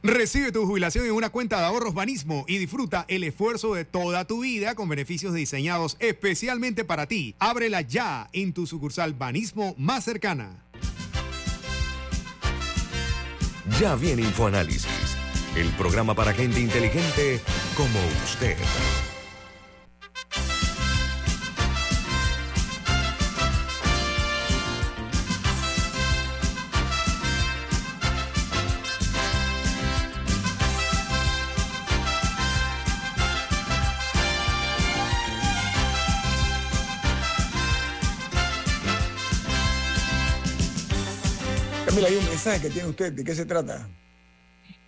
Recibe 0.03 0.51
tu 0.51 0.65
jubilación 0.65 1.05
en 1.05 1.11
una 1.11 1.29
cuenta 1.29 1.59
de 1.59 1.65
ahorros 1.65 1.93
Banismo 1.93 2.45
y 2.47 2.57
disfruta 2.57 3.05
el 3.07 3.23
esfuerzo 3.23 3.75
de 3.75 3.85
toda 3.85 4.25
tu 4.25 4.41
vida 4.41 4.73
con 4.73 4.89
beneficios 4.89 5.33
diseñados 5.33 5.95
especialmente 5.99 6.83
para 6.83 7.05
ti. 7.05 7.35
Ábrela 7.37 7.81
ya 7.81 8.27
en 8.33 8.53
tu 8.53 8.65
sucursal 8.65 9.13
Banismo 9.13 9.75
más 9.77 10.03
cercana. 10.03 10.65
Ya 13.79 13.95
viene 13.95 14.23
InfoAnálisis 14.23 15.00
el 15.55 15.69
programa 15.71 16.13
para 16.13 16.33
gente 16.33 16.59
inteligente 16.59 17.39
como 17.75 17.99
usted. 18.23 18.57
Camila, 41.85 42.07
hay 42.07 42.15
un 42.15 42.25
mensaje 42.25 42.61
que 42.61 42.69
tiene 42.69 42.87
usted. 42.89 43.11
¿De 43.11 43.23
qué 43.23 43.35
se 43.35 43.45
trata? 43.45 43.85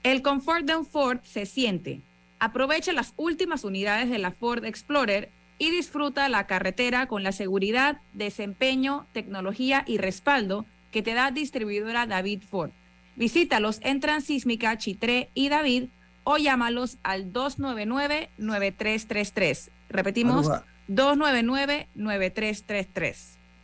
El 0.04 0.22
confort 0.22 0.66
de 0.66 0.76
un 0.76 0.86
Ford 0.86 1.22
se 1.24 1.46
siente. 1.46 2.02
Aprovecha 2.40 2.92
las 2.92 3.14
últimas 3.16 3.64
unidades 3.64 4.10
de 4.10 4.20
la 4.20 4.32
Ford 4.32 4.66
Explorer 4.66 5.30
y 5.58 5.72
disfruta 5.72 6.28
la 6.28 6.46
carretera 6.46 7.08
con 7.08 7.24
la 7.24 7.32
seguridad, 7.32 8.02
desempeño, 8.14 9.08
tecnología 9.14 9.86
y 9.88 9.98
respaldo 9.98 10.66
que 10.92 11.02
te 11.02 11.14
da 11.14 11.32
distribuidora 11.32 12.06
David 12.06 12.42
Ford. 12.50 12.72
Visítalos 13.16 13.80
en 13.82 14.02
Transísmica, 14.02 14.78
Chitré 14.78 15.30
y 15.34 15.48
David 15.48 15.86
o 16.26 16.36
llámalos 16.38 16.98
al 17.04 17.32
299-9333. 17.32 19.70
Repetimos, 19.90 20.48
Maruja. 20.48 20.66
299-9333. 20.90 23.16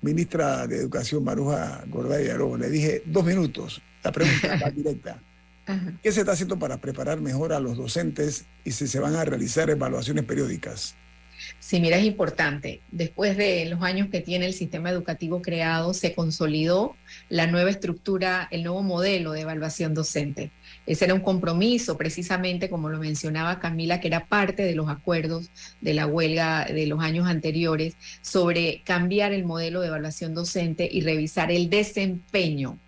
Ministra 0.02 0.68
de 0.68 0.78
Educación 0.78 1.26
Maruja 1.26 1.84
Gorday 1.88 2.30
le 2.58 2.70
dije 2.70 3.04
dos 3.06 3.26
minutos. 3.26 3.82
La 4.04 4.14
pregunta 4.14 4.58
va 4.64 4.70
directa. 4.70 5.20
¿Qué 6.02 6.12
se 6.12 6.22
está 6.22 6.34
haciendo 6.34 6.58
para 6.58 6.78
preparar 6.78 7.22
mejor 7.22 7.54
a 7.54 7.60
los 7.60 7.78
docentes 7.78 8.46
y 8.64 8.72
si 8.72 8.88
se 8.88 9.00
van 9.00 9.16
a 9.16 9.26
realizar 9.26 9.70
evaluaciones 9.70 10.26
periódicas? 10.26 10.96
Sí, 11.60 11.80
mira, 11.80 11.98
es 11.98 12.06
importante. 12.06 12.82
Después 12.92 13.38
de 13.38 13.66
los 13.66 13.82
años 13.82 14.10
que 14.10 14.22
tiene 14.22 14.46
el 14.46 14.54
sistema 14.54 14.90
educativo 14.90 15.42
creado, 15.42 15.94
se 15.94 16.14
consolidó 16.14 16.96
la 17.30 17.48
nueva 17.48 17.70
estructura, 17.70 18.48
el 18.52 18.64
nuevo 18.64 18.84
modelo 18.84 19.32
de 19.32 19.42
evaluación 19.42 19.94
docente. 19.94 20.52
Ese 20.86 21.06
era 21.06 21.14
un 21.14 21.22
compromiso, 21.22 21.98
precisamente 21.98 22.70
como 22.70 22.90
lo 22.90 23.00
mencionaba 23.00 23.60
Camila, 23.60 24.02
que 24.02 24.08
era 24.08 24.26
parte 24.26 24.64
de 24.64 24.76
los 24.76 24.90
acuerdos 24.90 25.50
de 25.82 25.94
la 25.94 26.08
huelga 26.08 26.66
de 26.66 26.88
los 26.88 27.00
años 27.00 27.28
anteriores, 27.28 27.96
sobre 28.22 28.82
cambiar 28.84 29.32
el 29.32 29.46
modelo 29.46 29.82
de 29.82 29.88
evaluación 29.88 30.34
docente 30.34 30.90
y 30.92 31.02
revisar 31.02 31.52
el 31.52 31.70
desempeño 31.70 32.80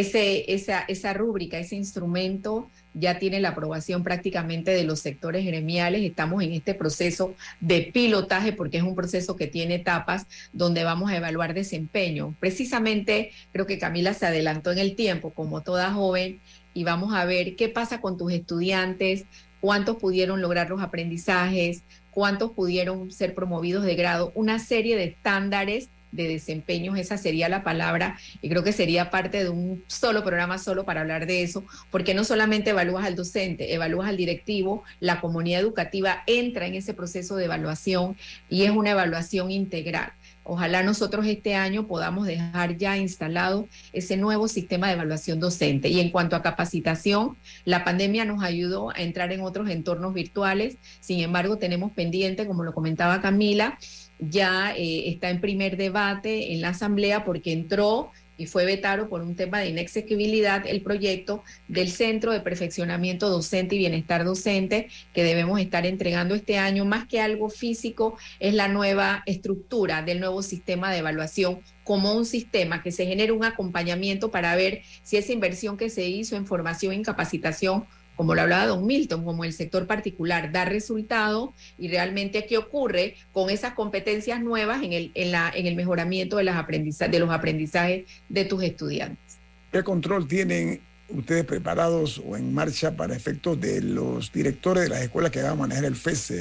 esa, 0.00 0.80
esa 0.80 1.12
rúbrica, 1.14 1.58
ese 1.58 1.76
instrumento 1.76 2.70
ya 2.92 3.18
tiene 3.18 3.40
la 3.40 3.50
aprobación 3.50 4.02
prácticamente 4.02 4.70
de 4.70 4.84
los 4.84 5.00
sectores 5.00 5.44
gremiales. 5.44 6.02
Estamos 6.02 6.42
en 6.42 6.52
este 6.52 6.74
proceso 6.74 7.34
de 7.60 7.90
pilotaje 7.92 8.52
porque 8.52 8.78
es 8.78 8.82
un 8.82 8.94
proceso 8.94 9.36
que 9.36 9.46
tiene 9.46 9.76
etapas 9.76 10.26
donde 10.52 10.84
vamos 10.84 11.10
a 11.10 11.16
evaluar 11.16 11.54
desempeño. 11.54 12.34
Precisamente 12.40 13.32
creo 13.52 13.66
que 13.66 13.78
Camila 13.78 14.12
se 14.14 14.26
adelantó 14.26 14.70
en 14.72 14.78
el 14.78 14.96
tiempo 14.96 15.30
como 15.30 15.62
toda 15.62 15.92
joven 15.92 16.40
y 16.74 16.84
vamos 16.84 17.14
a 17.14 17.24
ver 17.24 17.56
qué 17.56 17.68
pasa 17.68 18.00
con 18.00 18.18
tus 18.18 18.32
estudiantes, 18.32 19.24
cuántos 19.60 19.96
pudieron 19.96 20.42
lograr 20.42 20.68
los 20.68 20.82
aprendizajes, 20.82 21.82
cuántos 22.10 22.52
pudieron 22.52 23.10
ser 23.10 23.34
promovidos 23.34 23.84
de 23.84 23.94
grado, 23.94 24.32
una 24.34 24.58
serie 24.58 24.96
de 24.96 25.04
estándares 25.04 25.88
de 26.12 26.28
desempeños, 26.28 26.98
esa 26.98 27.18
sería 27.18 27.48
la 27.48 27.62
palabra, 27.62 28.18
y 28.42 28.48
creo 28.48 28.62
que 28.62 28.72
sería 28.72 29.10
parte 29.10 29.44
de 29.44 29.50
un 29.50 29.84
solo 29.86 30.24
programa 30.24 30.58
solo 30.58 30.84
para 30.84 31.00
hablar 31.00 31.26
de 31.26 31.42
eso, 31.42 31.64
porque 31.90 32.14
no 32.14 32.24
solamente 32.24 32.70
evalúas 32.70 33.04
al 33.04 33.16
docente, 33.16 33.74
evalúas 33.74 34.08
al 34.08 34.16
directivo, 34.16 34.84
la 35.00 35.20
comunidad 35.20 35.60
educativa 35.60 36.22
entra 36.26 36.66
en 36.66 36.74
ese 36.74 36.94
proceso 36.94 37.36
de 37.36 37.44
evaluación 37.46 38.16
y 38.48 38.64
es 38.64 38.70
una 38.70 38.90
evaluación 38.90 39.50
integral. 39.50 40.12
Ojalá 40.48 40.84
nosotros 40.84 41.26
este 41.26 41.56
año 41.56 41.88
podamos 41.88 42.24
dejar 42.24 42.76
ya 42.76 42.96
instalado 42.96 43.68
ese 43.92 44.16
nuevo 44.16 44.46
sistema 44.46 44.86
de 44.86 44.92
evaluación 44.92 45.40
docente. 45.40 45.88
Y 45.88 45.98
en 45.98 46.10
cuanto 46.10 46.36
a 46.36 46.42
capacitación, 46.42 47.36
la 47.64 47.82
pandemia 47.82 48.24
nos 48.24 48.44
ayudó 48.44 48.90
a 48.90 49.02
entrar 49.02 49.32
en 49.32 49.40
otros 49.40 49.68
entornos 49.68 50.14
virtuales. 50.14 50.76
Sin 51.00 51.18
embargo, 51.18 51.58
tenemos 51.58 51.90
pendiente, 51.90 52.46
como 52.46 52.62
lo 52.62 52.72
comentaba 52.72 53.20
Camila, 53.20 53.76
ya 54.18 54.74
eh, 54.76 55.08
está 55.08 55.30
en 55.30 55.40
primer 55.40 55.76
debate 55.76 56.52
en 56.52 56.60
la 56.60 56.70
Asamblea 56.70 57.24
porque 57.24 57.52
entró 57.52 58.10
y 58.38 58.46
fue 58.46 58.64
vetado 58.64 59.08
por 59.08 59.22
un 59.22 59.34
tema 59.34 59.60
de 59.60 59.68
inexequibilidad 59.68 60.66
el 60.66 60.82
proyecto 60.82 61.42
del 61.68 61.90
Centro 61.90 62.32
de 62.32 62.40
Perfeccionamiento 62.40 63.28
Docente 63.28 63.74
y 63.74 63.78
Bienestar 63.78 64.24
Docente 64.24 64.88
que 65.14 65.24
debemos 65.24 65.60
estar 65.60 65.86
entregando 65.86 66.34
este 66.34 66.58
año. 66.58 66.84
Más 66.84 67.06
que 67.06 67.20
algo 67.20 67.48
físico, 67.48 68.16
es 68.40 68.54
la 68.54 68.68
nueva 68.68 69.22
estructura 69.26 70.02
del 70.02 70.20
nuevo 70.20 70.42
sistema 70.42 70.92
de 70.92 70.98
evaluación 70.98 71.60
como 71.84 72.12
un 72.14 72.26
sistema 72.26 72.82
que 72.82 72.92
se 72.92 73.06
genere 73.06 73.32
un 73.32 73.44
acompañamiento 73.44 74.30
para 74.30 74.56
ver 74.56 74.82
si 75.02 75.16
esa 75.16 75.32
inversión 75.32 75.76
que 75.76 75.88
se 75.88 76.06
hizo 76.06 76.36
en 76.36 76.46
formación 76.46 76.92
y 76.92 76.96
en 76.96 77.04
capacitación 77.04 77.84
como 78.16 78.34
lo 78.34 78.42
hablaba 78.42 78.66
don 78.66 78.86
Milton, 78.86 79.24
como 79.24 79.44
el 79.44 79.52
sector 79.52 79.86
particular, 79.86 80.50
da 80.50 80.64
resultado 80.64 81.54
y 81.78 81.88
realmente 81.88 82.46
qué 82.46 82.58
ocurre 82.58 83.16
con 83.32 83.50
esas 83.50 83.74
competencias 83.74 84.42
nuevas 84.42 84.82
en 84.82 84.92
el, 84.92 85.12
en 85.14 85.32
la, 85.32 85.52
en 85.54 85.66
el 85.66 85.76
mejoramiento 85.76 86.38
de, 86.38 86.44
las 86.44 86.56
aprendiza 86.56 87.08
de 87.08 87.18
los 87.18 87.30
aprendizajes 87.30 88.04
de 88.28 88.44
tus 88.44 88.62
estudiantes. 88.62 89.38
¿Qué 89.70 89.82
control 89.82 90.26
tienen 90.26 90.80
ustedes 91.08 91.44
preparados 91.44 92.20
o 92.26 92.36
en 92.36 92.52
marcha 92.52 92.96
para 92.96 93.14
efectos 93.14 93.60
de 93.60 93.80
los 93.82 94.32
directores 94.32 94.84
de 94.84 94.88
las 94.90 95.02
escuelas 95.02 95.30
que 95.30 95.42
van 95.42 95.52
a 95.52 95.54
manejar 95.54 95.84
el 95.84 95.94
FES, 95.94 96.32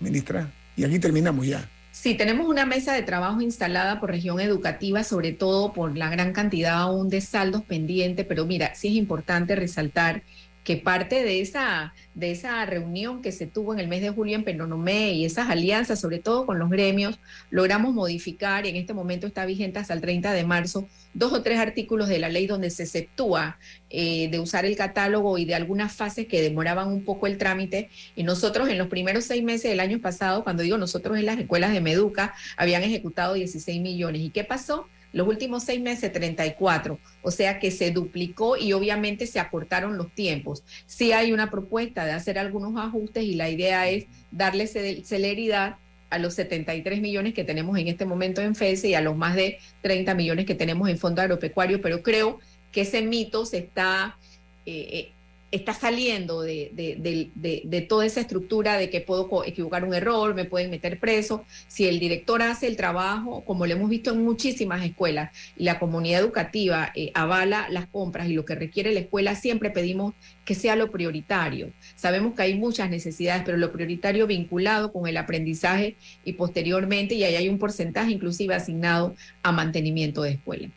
ministra? 0.00 0.50
Y 0.76 0.84
aquí 0.84 0.98
terminamos 0.98 1.46
ya. 1.46 1.68
Sí, 1.92 2.14
tenemos 2.14 2.48
una 2.48 2.64
mesa 2.64 2.94
de 2.94 3.02
trabajo 3.02 3.42
instalada 3.42 4.00
por 4.00 4.10
región 4.10 4.40
educativa, 4.40 5.04
sobre 5.04 5.32
todo 5.32 5.74
por 5.74 5.96
la 5.96 6.08
gran 6.08 6.32
cantidad 6.32 6.80
aún 6.80 7.10
de 7.10 7.20
saldos 7.20 7.62
pendientes, 7.64 8.24
pero 8.24 8.46
mira, 8.46 8.74
sí 8.74 8.88
es 8.88 8.94
importante 8.94 9.54
resaltar 9.54 10.22
que 10.64 10.76
parte 10.76 11.22
de 11.24 11.40
esa, 11.40 11.92
de 12.14 12.30
esa 12.30 12.64
reunión 12.66 13.22
que 13.22 13.32
se 13.32 13.46
tuvo 13.46 13.72
en 13.72 13.80
el 13.80 13.88
mes 13.88 14.02
de 14.02 14.10
julio 14.10 14.36
en 14.36 14.44
Penonomé 14.44 15.12
y 15.12 15.24
esas 15.24 15.50
alianzas, 15.50 16.00
sobre 16.00 16.18
todo 16.18 16.46
con 16.46 16.58
los 16.58 16.70
gremios, 16.70 17.18
logramos 17.50 17.94
modificar 17.94 18.64
y 18.66 18.70
en 18.70 18.76
este 18.76 18.94
momento 18.94 19.26
está 19.26 19.44
vigente 19.44 19.78
hasta 19.78 19.94
el 19.94 20.00
30 20.00 20.32
de 20.32 20.44
marzo 20.44 20.88
dos 21.14 21.32
o 21.32 21.42
tres 21.42 21.58
artículos 21.58 22.08
de 22.08 22.18
la 22.18 22.28
ley 22.28 22.46
donde 22.46 22.70
se 22.70 22.84
exceptúa 22.84 23.58
eh, 23.90 24.28
de 24.30 24.40
usar 24.40 24.64
el 24.64 24.76
catálogo 24.76 25.38
y 25.38 25.44
de 25.44 25.54
algunas 25.54 25.92
fases 25.92 26.26
que 26.26 26.40
demoraban 26.40 26.88
un 26.88 27.04
poco 27.04 27.26
el 27.26 27.38
trámite. 27.38 27.90
Y 28.16 28.22
nosotros 28.22 28.68
en 28.68 28.78
los 28.78 28.88
primeros 28.88 29.24
seis 29.24 29.42
meses 29.42 29.70
del 29.70 29.80
año 29.80 30.00
pasado, 30.00 30.44
cuando 30.44 30.62
digo 30.62 30.78
nosotros 30.78 31.18
en 31.18 31.26
las 31.26 31.38
escuelas 31.38 31.72
de 31.72 31.80
Meduca, 31.80 32.34
habían 32.56 32.82
ejecutado 32.82 33.34
16 33.34 33.80
millones. 33.80 34.22
¿Y 34.22 34.30
qué 34.30 34.44
pasó? 34.44 34.86
Los 35.12 35.28
últimos 35.28 35.64
seis 35.64 35.80
meses, 35.80 36.12
34. 36.12 36.98
O 37.22 37.30
sea 37.30 37.58
que 37.58 37.70
se 37.70 37.90
duplicó 37.90 38.56
y 38.56 38.72
obviamente 38.72 39.26
se 39.26 39.40
acortaron 39.40 39.96
los 39.96 40.10
tiempos. 40.12 40.64
Sí 40.86 41.12
hay 41.12 41.32
una 41.32 41.50
propuesta 41.50 42.04
de 42.04 42.12
hacer 42.12 42.38
algunos 42.38 42.76
ajustes 42.76 43.24
y 43.24 43.34
la 43.34 43.50
idea 43.50 43.88
es 43.88 44.06
darle 44.30 44.66
celeridad 44.66 45.76
a 46.10 46.18
los 46.18 46.34
73 46.34 47.00
millones 47.00 47.32
que 47.32 47.44
tenemos 47.44 47.78
en 47.78 47.88
este 47.88 48.04
momento 48.04 48.42
en 48.42 48.54
FESE 48.54 48.90
y 48.90 48.94
a 48.94 49.00
los 49.00 49.16
más 49.16 49.34
de 49.34 49.58
30 49.80 50.14
millones 50.14 50.44
que 50.44 50.54
tenemos 50.54 50.88
en 50.90 50.98
Fondo 50.98 51.22
Agropecuario, 51.22 51.80
pero 51.80 52.02
creo 52.02 52.38
que 52.70 52.82
ese 52.82 53.00
mito 53.00 53.46
se 53.46 53.58
está 53.58 54.18
eh, 54.66 55.11
está 55.52 55.74
saliendo 55.74 56.40
de, 56.40 56.70
de, 56.72 56.96
de, 57.34 57.62
de, 57.64 57.80
toda 57.82 58.06
esa 58.06 58.20
estructura 58.20 58.78
de 58.78 58.88
que 58.88 59.02
puedo 59.02 59.44
equivocar 59.44 59.84
un 59.84 59.94
error, 59.94 60.34
me 60.34 60.46
pueden 60.46 60.70
meter 60.70 60.98
preso. 60.98 61.44
Si 61.68 61.86
el 61.86 62.00
director 62.00 62.40
hace 62.40 62.66
el 62.66 62.76
trabajo, 62.76 63.44
como 63.44 63.66
lo 63.66 63.74
hemos 63.74 63.90
visto 63.90 64.12
en 64.12 64.24
muchísimas 64.24 64.84
escuelas, 64.84 65.30
y 65.56 65.64
la 65.64 65.78
comunidad 65.78 66.20
educativa 66.20 66.90
eh, 66.94 67.10
avala 67.14 67.68
las 67.68 67.86
compras 67.86 68.28
y 68.28 68.32
lo 68.32 68.46
que 68.46 68.54
requiere 68.54 68.94
la 68.94 69.00
escuela, 69.00 69.36
siempre 69.36 69.70
pedimos 69.70 70.14
que 70.46 70.54
sea 70.54 70.74
lo 70.74 70.90
prioritario. 70.90 71.70
Sabemos 71.96 72.34
que 72.34 72.42
hay 72.42 72.54
muchas 72.54 72.88
necesidades, 72.88 73.42
pero 73.44 73.58
lo 73.58 73.72
prioritario 73.72 74.26
vinculado 74.26 74.90
con 74.90 75.06
el 75.06 75.18
aprendizaje 75.18 75.96
y 76.24 76.32
posteriormente, 76.32 77.14
y 77.14 77.24
ahí 77.24 77.36
hay 77.36 77.48
un 77.50 77.58
porcentaje 77.58 78.10
inclusive 78.10 78.54
asignado 78.54 79.14
a 79.42 79.52
mantenimiento 79.52 80.22
de 80.22 80.30
escuela. 80.32 80.68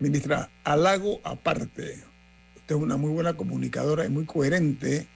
Ministra, 0.00 0.50
halago 0.64 1.20
aparte, 1.22 2.07
Usted 2.68 2.76
es 2.76 2.82
una 2.82 2.98
muy 2.98 3.10
buena 3.12 3.32
comunicadora 3.32 4.04
y 4.04 4.10
muy 4.10 4.26
coherente 4.26 5.06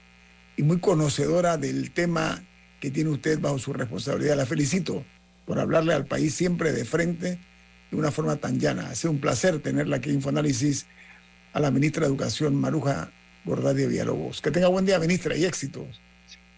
y 0.57 0.63
muy 0.63 0.79
conocedora 0.79 1.55
del 1.55 1.91
tema 1.91 2.41
que 2.79 2.89
tiene 2.89 3.11
usted 3.11 3.39
bajo 3.39 3.59
su 3.59 3.73
responsabilidad. 3.73 4.35
La 4.35 4.47
felicito 4.47 5.05
por 5.45 5.59
hablarle 5.59 5.93
al 5.93 6.07
país 6.07 6.33
siempre 6.33 6.71
de 6.71 6.83
frente 6.83 7.37
de 7.91 7.95
una 7.95 8.09
forma 8.09 8.37
tan 8.37 8.59
llana. 8.59 8.89
Ha 8.89 8.95
sido 8.95 9.11
un 9.11 9.19
placer 9.19 9.59
tenerla 9.59 9.97
aquí 9.97 10.09
en 10.09 10.15
Infoanálisis 10.15 10.87
a 11.53 11.59
la 11.59 11.69
ministra 11.69 12.01
de 12.01 12.07
Educación, 12.07 12.55
Maruja 12.55 13.11
Gordadia 13.45 13.87
Villalobos. 13.87 14.41
Que 14.41 14.49
tenga 14.49 14.67
buen 14.69 14.87
día, 14.87 14.97
ministra, 14.97 15.37
y 15.37 15.45
éxitos. 15.45 16.01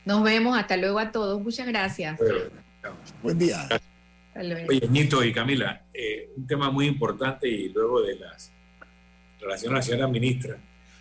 Nos 0.06 0.24
vemos. 0.24 0.58
Hasta 0.58 0.78
luego 0.78 1.00
a 1.00 1.12
todos. 1.12 1.43
Muchas 1.43 1.68
gracias. 1.68 2.18
Buen 3.22 3.38
día. 3.38 3.68
Oye, 4.34 4.88
Ñito 4.89 5.26
y 5.26 5.34
Camila, 5.34 5.88
eh, 5.93 6.30
un 6.38 6.48
tema 6.48 6.72
muy 6.72 6.88
importante 6.88 7.50
y 7.50 7.68
luego 7.68 8.02
de 8.02 8.16
las 8.16 8.50
relaciones 9.41 9.74
a 9.74 9.76
la 9.76 9.82
señora 9.82 10.08
ministra 10.08 10.58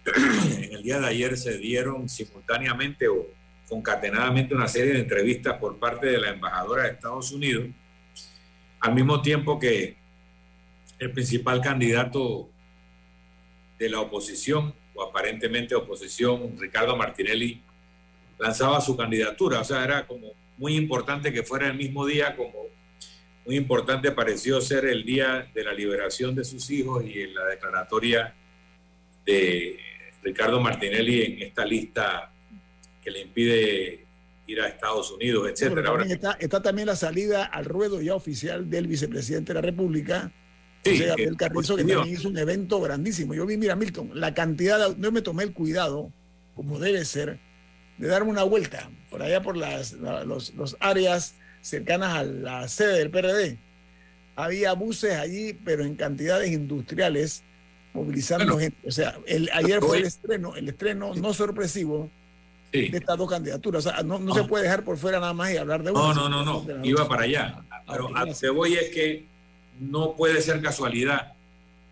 en 0.07 0.75
el 0.75 0.83
día 0.83 1.01
de 1.01 1.07
ayer 1.07 1.37
se 1.37 1.59
dieron 1.59 2.09
simultáneamente 2.09 3.09
o 3.09 3.27
concatenadamente 3.69 4.55
una 4.55 4.69
serie 4.69 4.93
de 4.93 5.01
entrevistas 5.01 5.59
por 5.59 5.79
parte 5.79 6.07
de 6.07 6.19
la 6.19 6.31
embajadora 6.31 6.85
de 6.85 6.91
Estados 6.91 7.33
Unidos, 7.33 7.67
al 8.81 8.95
mismo 8.95 9.23
tiempo 9.23 9.59
que 9.59 9.97
el 10.99 11.11
principal 11.11 11.61
candidato 11.61 12.49
de 13.79 13.89
la 13.89 14.01
oposición, 14.01 14.75
o 14.95 15.03
aparentemente 15.03 15.75
oposición, 15.75 16.57
Ricardo 16.59 16.97
Martinelli, 16.97 17.63
lanzaba 18.39 18.81
su 18.81 18.97
candidatura. 18.97 19.61
O 19.61 19.65
sea, 19.65 19.83
era 19.83 20.07
como 20.07 20.33
muy 20.57 20.77
importante 20.77 21.33
que 21.33 21.43
fuera 21.43 21.67
el 21.67 21.75
mismo 21.75 22.07
día, 22.07 22.37
como 22.37 22.65
muy 23.45 23.57
importante 23.57 24.11
pareció 24.13 24.61
ser 24.61 24.85
el 24.87 25.05
día 25.05 25.51
de 25.53 25.65
la 25.65 25.73
liberación 25.73 26.35
de 26.35 26.45
sus 26.45 26.71
hijos 26.71 27.05
y 27.05 27.23
en 27.23 27.35
la 27.35 27.45
declaratoria 27.47 28.35
de 29.27 29.79
Ricardo 30.25 30.61
Martinelli 30.61 31.23
en 31.23 31.43
esta 31.43 31.65
lista 31.65 32.33
que 33.03 33.11
le 33.11 33.21
impide 33.21 34.05
ir 34.47 34.61
a 34.61 34.69
Estados 34.69 35.11
Unidos, 35.11 35.49
etcétera. 35.51 35.91
Ahora, 35.91 36.05
está, 36.07 36.37
está, 36.41 36.63
también 36.63 36.87
la 36.87 36.97
salida 36.97 37.45
al 37.45 37.67
ruedo 37.67 38.01
ya 38.01 38.15
oficial 38.15 38.69
del 38.69 38.87
vicepresidente 38.87 39.53
de 39.53 39.55
la 39.55 39.61
República, 39.61 40.33
sí, 40.83 40.93
José 40.93 41.07
Gabriel 41.07 41.37
Carrizo, 41.37 41.77
que 41.77 41.85
también 41.85 42.15
hizo 42.15 42.29
un 42.29 42.39
evento 42.39 42.81
grandísimo. 42.81 43.35
Yo 43.35 43.47
vi, 43.47 43.57
mira, 43.57 43.77
Milton, 43.77 44.11
la 44.15 44.35
cantidad, 44.35 44.89
de, 44.89 45.01
yo 45.01 45.13
me 45.13 45.23
tomé 45.23 45.45
el 45.45 45.53
cuidado, 45.53 46.11
como 46.55 46.79
debe 46.79 47.05
ser, 47.05 47.39
de 47.99 48.09
darme 48.09 48.31
una 48.31 48.43
vuelta 48.43 48.91
por 49.11 49.23
allá 49.23 49.43
por 49.43 49.57
las 49.57 49.93
los, 49.93 50.55
los 50.55 50.77
áreas 50.81 51.35
cercanas 51.61 52.15
a 52.15 52.25
la 52.25 52.69
sede 52.69 52.99
del 52.99 53.11
PRD. 53.11 53.59
Había 54.37 54.73
buses 54.73 55.15
allí, 55.15 55.53
pero 55.53 55.85
en 55.85 55.95
cantidades 55.95 56.51
industriales, 56.51 57.45
movilizando 57.95 58.45
bueno, 58.45 58.59
gente. 58.61 58.87
O 58.87 58.91
sea, 58.91 59.17
el, 59.27 59.49
ayer 59.55 59.81
fue 59.81 59.99
el 59.99 60.05
estreno, 60.05 60.55
el 60.57 60.69
estreno 60.69 61.15
no 61.15 61.33
sorpresivo 61.33 62.11
sí. 62.73 62.89
de 62.89 62.99
estas 62.99 63.17
dos 63.17 63.31
candidaturas. 63.31 63.87
O 63.87 63.91
sea, 63.91 64.03
no, 64.03 64.19
no 64.19 64.33
Ah. 64.35 64.43
se 64.43 64.45
puede 64.45 64.65
dejar 64.65 64.85
por 64.85 64.99
fuera 64.99 65.19
nada 65.21 65.33
más 65.33 65.53
y 65.53 65.57
hablar 65.57 65.83
de 65.83 65.93
No, 65.93 66.11
una. 66.11 66.15
no, 66.15 66.29
no, 66.29 66.45
no, 66.45 66.85
iba 66.85 67.09
para 67.09 67.23
allá. 67.23 67.63
Pero 67.89 68.15
a 68.15 68.27
lo 68.27 68.35
que 68.35 68.51
voy 68.51 68.75
es 68.75 68.89
que 68.91 69.25
no 69.81 70.15
puede 70.17 70.43
ser 70.43 70.61
casualidad 70.61 71.33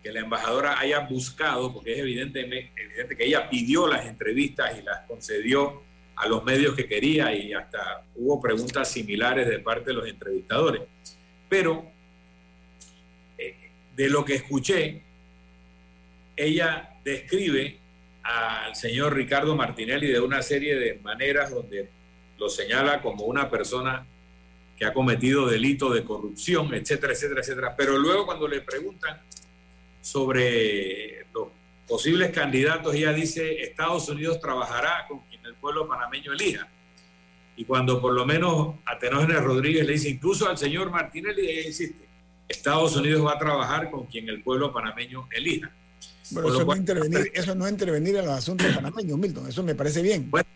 que 0.03 0.11
la 0.11 0.19
embajadora 0.19 0.77
haya 0.79 0.99
buscado, 0.99 1.73
porque 1.73 1.93
es 1.93 1.99
evidente, 1.99 2.41
evidente 2.41 3.15
que 3.15 3.25
ella 3.25 3.49
pidió 3.49 3.87
las 3.87 4.05
entrevistas 4.05 4.77
y 4.77 4.81
las 4.83 5.07
concedió 5.07 5.81
a 6.17 6.27
los 6.27 6.43
medios 6.43 6.75
que 6.75 6.87
quería 6.87 7.33
y 7.33 7.53
hasta 7.53 8.03
hubo 8.15 8.41
preguntas 8.41 8.89
similares 8.89 9.47
de 9.47 9.59
parte 9.59 9.91
de 9.91 9.93
los 9.93 10.07
entrevistadores. 10.07 10.81
Pero 11.47 11.85
eh, 13.37 13.55
de 13.95 14.09
lo 14.09 14.25
que 14.25 14.35
escuché, 14.35 15.02
ella 16.35 16.95
describe 17.03 17.79
al 18.23 18.75
señor 18.75 19.13
Ricardo 19.13 19.55
Martinelli 19.55 20.07
de 20.07 20.19
una 20.19 20.41
serie 20.41 20.75
de 20.75 20.99
maneras 20.99 21.51
donde 21.51 21.89
lo 22.37 22.49
señala 22.49 23.01
como 23.01 23.25
una 23.25 23.49
persona 23.49 24.05
que 24.77 24.85
ha 24.85 24.93
cometido 24.93 25.47
delitos 25.47 25.93
de 25.93 26.03
corrupción, 26.03 26.73
etcétera, 26.73 27.13
etcétera, 27.13 27.41
etcétera. 27.41 27.75
Pero 27.75 27.97
luego 27.97 28.25
cuando 28.25 28.47
le 28.47 28.61
preguntan 28.61 29.21
sobre 30.01 31.25
los 31.33 31.49
posibles 31.87 32.31
candidatos, 32.31 32.95
ella 32.95 33.13
dice, 33.13 33.61
Estados 33.61 34.09
Unidos 34.09 34.39
trabajará 34.39 35.05
con 35.07 35.19
quien 35.21 35.45
el 35.45 35.55
pueblo 35.55 35.87
panameño 35.87 36.33
elija. 36.33 36.67
Y 37.55 37.65
cuando 37.65 38.01
por 38.01 38.13
lo 38.13 38.25
menos 38.25 38.75
a 38.85 38.97
Tenógenes 38.97 39.41
Rodríguez 39.43 39.85
le 39.85 39.93
dice, 39.93 40.09
incluso 40.09 40.49
al 40.49 40.57
señor 40.57 40.89
Martinelli, 40.89 41.47
ella 41.47 41.67
insiste, 41.67 42.07
Estados 42.47 42.95
Unidos 42.95 43.25
va 43.25 43.33
a 43.33 43.39
trabajar 43.39 43.91
con 43.91 44.05
quien 44.05 44.27
el 44.27 44.41
pueblo 44.41 44.73
panameño 44.73 45.27
elija. 45.31 45.71
Bueno, 46.31 46.49
eso, 46.49 46.65
no 46.65 46.75
intervenir, 46.75 47.31
eso 47.33 47.55
no 47.55 47.65
es 47.65 47.71
intervenir 47.71 48.15
en 48.15 48.25
los 48.25 48.33
asuntos 48.35 48.67
panameños, 48.73 49.17
Milton, 49.17 49.47
eso 49.47 49.63
me 49.63 49.75
parece 49.75 50.01
bien. 50.01 50.29
Bueno, 50.29 50.47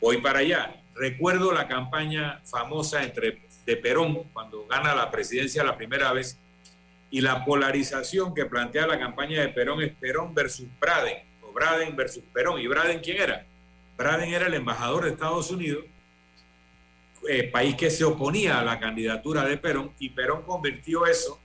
voy 0.00 0.20
para 0.20 0.40
allá. 0.40 0.80
Recuerdo 0.94 1.52
la 1.52 1.66
campaña 1.66 2.40
famosa 2.44 3.02
entre 3.02 3.42
de 3.66 3.76
Perón 3.76 4.24
cuando 4.32 4.66
gana 4.66 4.94
la 4.94 5.10
presidencia 5.10 5.64
la 5.64 5.76
primera 5.76 6.12
vez 6.12 6.38
y 7.10 7.20
la 7.20 7.44
polarización 7.44 8.34
que 8.34 8.44
plantea 8.46 8.86
la 8.86 8.98
campaña 8.98 9.40
de 9.40 9.48
Perón 9.48 9.82
es 9.82 9.92
Perón 9.92 10.34
versus 10.34 10.66
Braden 10.80 11.18
o 11.42 11.52
Braden 11.52 11.96
versus 11.96 12.24
Perón. 12.32 12.60
¿Y 12.60 12.66
Braden 12.66 13.00
quién 13.00 13.20
era? 13.20 13.46
Braden 13.96 14.32
era 14.32 14.46
el 14.46 14.54
embajador 14.54 15.04
de 15.04 15.10
Estados 15.10 15.50
Unidos, 15.50 15.84
eh, 17.28 17.44
país 17.44 17.76
que 17.76 17.90
se 17.90 18.04
oponía 18.04 18.58
a 18.58 18.64
la 18.64 18.78
candidatura 18.78 19.44
de 19.44 19.56
Perón 19.56 19.92
y 19.98 20.10
Perón 20.10 20.42
convirtió 20.42 21.06
eso 21.06 21.40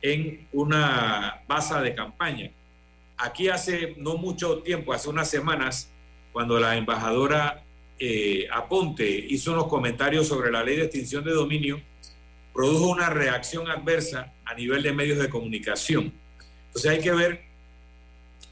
en 0.00 0.48
una 0.52 1.42
base 1.46 1.78
de 1.80 1.94
campaña. 1.94 2.50
Aquí 3.22 3.48
hace 3.48 3.94
no 3.98 4.16
mucho 4.16 4.58
tiempo, 4.64 4.92
hace 4.92 5.08
unas 5.08 5.30
semanas, 5.30 5.88
cuando 6.32 6.58
la 6.58 6.76
embajadora 6.76 7.62
eh, 7.96 8.48
Aponte 8.52 9.08
hizo 9.08 9.52
unos 9.52 9.68
comentarios 9.68 10.26
sobre 10.26 10.50
la 10.50 10.64
ley 10.64 10.74
de 10.74 10.82
extinción 10.86 11.22
de 11.22 11.30
dominio, 11.30 11.80
produjo 12.52 12.88
una 12.88 13.10
reacción 13.10 13.70
adversa 13.70 14.32
a 14.44 14.54
nivel 14.54 14.82
de 14.82 14.92
medios 14.92 15.20
de 15.20 15.28
comunicación. 15.28 16.12
Entonces 16.66 16.90
hay 16.90 17.00
que 17.00 17.12
ver 17.12 17.44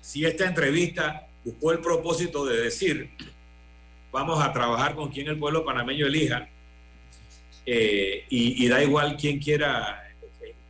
si 0.00 0.24
esta 0.24 0.46
entrevista 0.46 1.26
buscó 1.44 1.72
el 1.72 1.80
propósito 1.80 2.46
de 2.46 2.62
decir, 2.62 3.10
vamos 4.12 4.40
a 4.40 4.52
trabajar 4.52 4.94
con 4.94 5.10
quien 5.10 5.26
el 5.26 5.36
pueblo 5.36 5.64
panameño 5.64 6.06
elija, 6.06 6.48
eh, 7.66 8.24
y, 8.28 8.64
y, 8.64 8.68
da 8.68 8.84
igual 8.84 9.16
quién 9.16 9.40
quiera, 9.40 10.14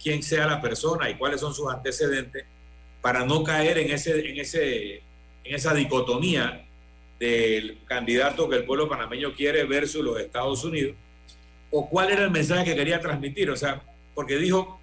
quién 0.03 0.23
sea 0.23 0.47
la 0.47 0.63
persona 0.63 1.11
y 1.11 1.17
cuáles 1.17 1.43
son 1.43 1.53
sus 1.53 1.71
antecedentes, 1.71 2.47
para 3.01 3.25
no 3.25 3.43
caer 3.43 3.79
en, 3.79 3.91
ese, 3.91 4.29
en, 4.29 4.39
ese, 4.39 4.97
en 5.45 5.55
esa 5.55 5.75
dicotomía 5.75 6.67
del 7.19 7.79
candidato 7.85 8.49
que 8.49 8.57
el 8.57 8.65
pueblo 8.65 8.89
panameño 8.89 9.35
quiere 9.35 9.65
versus 9.65 10.03
los 10.05 10.19
Estados 10.19 10.65
Unidos, 10.65 10.97
o 11.71 11.89
cuál 11.89 12.11
era 12.11 12.25
el 12.25 12.31
mensaje 12.31 12.65
que 12.65 12.75
quería 12.75 13.01
transmitir, 13.01 13.51
o 13.51 13.57
sea, 13.57 13.83
porque 14.15 14.37
dijo 14.37 14.81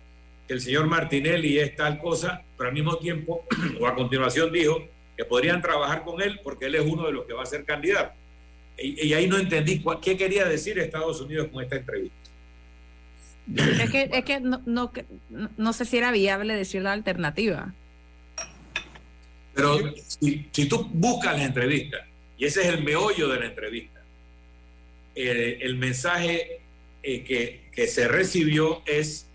que 0.47 0.53
el 0.53 0.61
señor 0.61 0.87
Martinelli 0.87 1.59
es 1.59 1.75
tal 1.75 1.99
cosa, 1.99 2.43
pero 2.57 2.69
al 2.69 2.73
mismo 2.73 2.97
tiempo, 2.97 3.43
o 3.79 3.87
a 3.87 3.95
continuación 3.95 4.51
dijo 4.51 4.83
que 5.15 5.25
podrían 5.25 5.61
trabajar 5.61 6.03
con 6.03 6.21
él 6.21 6.39
porque 6.43 6.67
él 6.67 6.75
es 6.75 6.85
uno 6.85 7.07
de 7.07 7.11
los 7.11 7.25
que 7.25 7.33
va 7.33 7.43
a 7.43 7.47
ser 7.47 7.65
candidato. 7.65 8.13
Y, 8.77 9.07
y 9.07 9.13
ahí 9.13 9.27
no 9.27 9.37
entendí 9.37 9.83
qué 10.01 10.15
quería 10.15 10.45
decir 10.45 10.77
Estados 10.77 11.19
Unidos 11.19 11.47
con 11.51 11.63
esta 11.63 11.75
entrevista. 11.75 12.15
Es 13.55 13.89
que, 13.89 14.09
es 14.13 14.25
que 14.25 14.39
no, 14.39 14.61
no, 14.65 14.91
no 15.57 15.73
sé 15.73 15.85
si 15.85 15.97
era 15.97 16.11
viable 16.11 16.53
decir 16.53 16.81
la 16.81 16.91
alternativa. 16.91 17.73
Pero 19.57 19.79
si, 20.05 20.47
si 20.51 20.69
tú 20.69 20.87
buscas 20.93 21.35
la 21.35 21.45
entrevista, 21.45 22.05
y 22.37 22.45
ese 22.45 22.61
es 22.61 22.67
el 22.67 22.83
meollo 22.83 23.27
de 23.27 23.39
la 23.39 23.47
entrevista, 23.47 24.03
eh, 25.15 25.57
el 25.61 25.77
mensaje 25.77 26.61
eh, 27.01 27.23
que, 27.23 27.63
que, 27.71 27.87
se 27.87 28.07
recibió 28.07 28.83
es, 28.85 29.25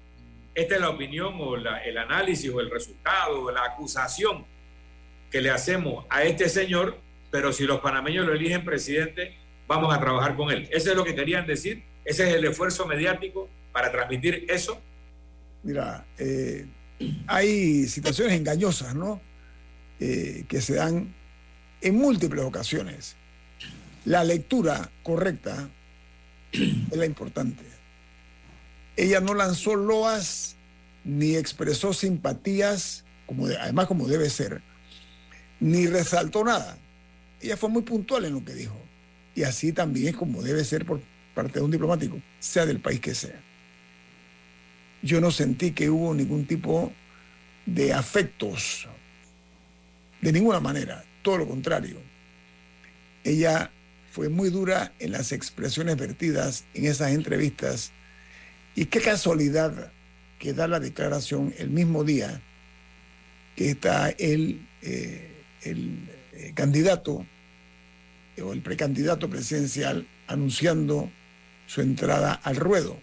esta 0.54 0.76
es 0.76 0.80
la 0.80 0.90
opinión 0.90 1.34
o 1.40 1.56
la, 1.56 1.82
el 1.82 1.98
análisis 1.98 2.48
o 2.50 2.60
el 2.60 2.70
resultado 2.70 3.42
o 3.42 3.50
la 3.50 3.64
acusación 3.64 4.44
que 5.28 5.40
le 5.40 5.50
hacemos 5.50 6.06
a 6.08 6.22
este 6.22 6.48
señor, 6.48 6.98
pero 7.32 7.52
si 7.52 7.64
los 7.64 7.80
panameños 7.80 8.24
lo 8.24 8.32
eligen 8.32 8.64
presidente, 8.64 9.36
vamos 9.66 9.92
a 9.92 9.98
trabajar 9.98 10.36
con 10.36 10.52
él. 10.52 10.68
Ese 10.70 10.90
es 10.90 10.96
lo 10.96 11.02
que 11.02 11.16
querían 11.16 11.48
decir, 11.48 11.82
ese 12.04 12.28
es 12.28 12.34
el 12.36 12.44
esfuerzo 12.44 12.86
mediático 12.86 13.48
para 13.72 13.90
transmitir 13.90 14.46
eso. 14.48 14.80
Mira, 15.64 16.06
eh, 16.16 16.64
hay 17.26 17.88
situaciones 17.88 18.34
engañosas, 18.34 18.94
¿no? 18.94 19.20
Eh, 20.04 20.46
que 20.48 20.60
se 20.60 20.74
dan 20.74 21.14
en 21.80 21.94
múltiples 21.94 22.42
ocasiones. 22.42 23.14
La 24.04 24.24
lectura 24.24 24.90
correcta 25.04 25.68
es 26.50 26.96
la 26.96 27.06
importante. 27.06 27.62
Ella 28.96 29.20
no 29.20 29.32
lanzó 29.34 29.76
loas 29.76 30.56
ni 31.04 31.36
expresó 31.36 31.92
simpatías, 31.92 33.04
además 33.60 33.86
como 33.86 34.08
debe 34.08 34.28
ser, 34.28 34.60
ni 35.60 35.86
resaltó 35.86 36.42
nada. 36.42 36.76
Ella 37.40 37.56
fue 37.56 37.68
muy 37.68 37.82
puntual 37.82 38.24
en 38.24 38.32
lo 38.32 38.44
que 38.44 38.54
dijo. 38.54 38.76
Y 39.36 39.44
así 39.44 39.72
también 39.72 40.08
es 40.08 40.16
como 40.16 40.42
debe 40.42 40.64
ser 40.64 40.84
por 40.84 41.00
parte 41.32 41.60
de 41.60 41.64
un 41.64 41.70
diplomático, 41.70 42.20
sea 42.40 42.66
del 42.66 42.80
país 42.80 42.98
que 42.98 43.14
sea. 43.14 43.40
Yo 45.00 45.20
no 45.20 45.30
sentí 45.30 45.70
que 45.70 45.90
hubo 45.90 46.12
ningún 46.12 46.44
tipo 46.44 46.92
de 47.66 47.92
afectos, 47.92 48.88
de 50.22 50.32
ninguna 50.32 50.60
manera, 50.60 51.04
todo 51.20 51.38
lo 51.38 51.48
contrario. 51.48 51.98
Ella 53.24 53.70
fue 54.12 54.28
muy 54.28 54.50
dura 54.50 54.92
en 54.98 55.12
las 55.12 55.32
expresiones 55.32 55.96
vertidas 55.96 56.64
en 56.74 56.86
esas 56.86 57.12
entrevistas 57.12 57.92
y 58.74 58.86
qué 58.86 59.00
casualidad 59.00 59.92
que 60.38 60.54
da 60.54 60.66
la 60.68 60.80
declaración 60.80 61.54
el 61.58 61.70
mismo 61.70 62.04
día 62.04 62.40
que 63.56 63.70
está 63.70 64.10
el, 64.10 64.66
eh, 64.82 65.44
el 65.62 66.08
eh, 66.32 66.52
candidato 66.54 67.26
o 68.42 68.52
el 68.52 68.62
precandidato 68.62 69.28
presidencial 69.28 70.06
anunciando 70.26 71.10
su 71.66 71.80
entrada 71.80 72.32
al 72.32 72.56
ruedo. 72.56 72.98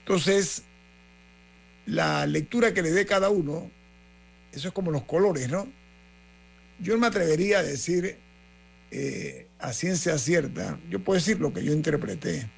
Entonces, 0.00 0.62
la 1.86 2.26
lectura 2.26 2.72
que 2.72 2.82
le 2.82 2.90
dé 2.90 3.04
cada 3.04 3.30
uno, 3.30 3.70
eso 4.52 4.68
es 4.68 4.74
como 4.74 4.90
los 4.90 5.02
colores, 5.04 5.48
¿no? 5.48 5.68
Yo 6.80 6.98
me 6.98 7.06
atrevería 7.06 7.58
a 7.58 7.62
decir 7.62 8.16
eh, 8.90 9.46
a 9.58 9.72
ciencia 9.72 10.16
cierta, 10.18 10.78
yo 10.88 11.00
puedo 11.00 11.18
decir 11.18 11.40
lo 11.40 11.52
que 11.52 11.64
yo 11.64 11.72
interpreté, 11.72 12.48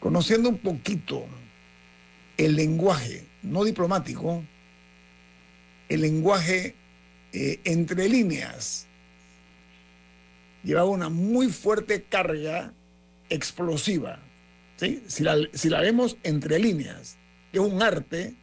conociendo 0.00 0.48
un 0.48 0.58
poquito 0.58 1.26
el 2.36 2.56
lenguaje, 2.56 3.24
no 3.42 3.64
diplomático, 3.64 4.44
el 5.88 6.00
lenguaje 6.02 6.74
eh, 7.32 7.60
entre 7.64 8.08
líneas, 8.08 8.86
llevaba 10.62 10.88
una 10.88 11.08
muy 11.08 11.48
fuerte 11.48 12.02
carga 12.02 12.72
explosiva. 13.30 14.18
¿sí? 14.76 15.02
Si, 15.06 15.22
la, 15.22 15.36
si 15.52 15.68
la 15.68 15.80
vemos 15.80 16.16
entre 16.22 16.58
líneas, 16.58 17.16
es 17.52 17.60
un 17.60 17.82
arte 17.82 18.34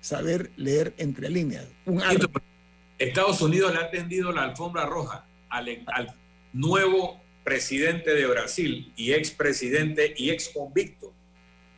saber 0.00 0.50
leer 0.56 0.94
entre 0.98 1.30
líneas. 1.30 1.66
Un 1.84 2.02
arte. 2.02 2.26
Estados 2.98 3.42
Unidos 3.42 3.72
le 3.72 3.80
ha 3.80 3.90
tendido 3.90 4.32
la 4.32 4.44
alfombra 4.44 4.86
roja 4.86 5.26
al, 5.50 6.14
nuevo 6.52 7.20
presidente 7.44 8.14
de 8.14 8.26
Brasil 8.26 8.92
y 8.96 9.12
expresidente 9.12 10.14
y 10.16 10.30
ex 10.30 10.48
convicto 10.48 11.12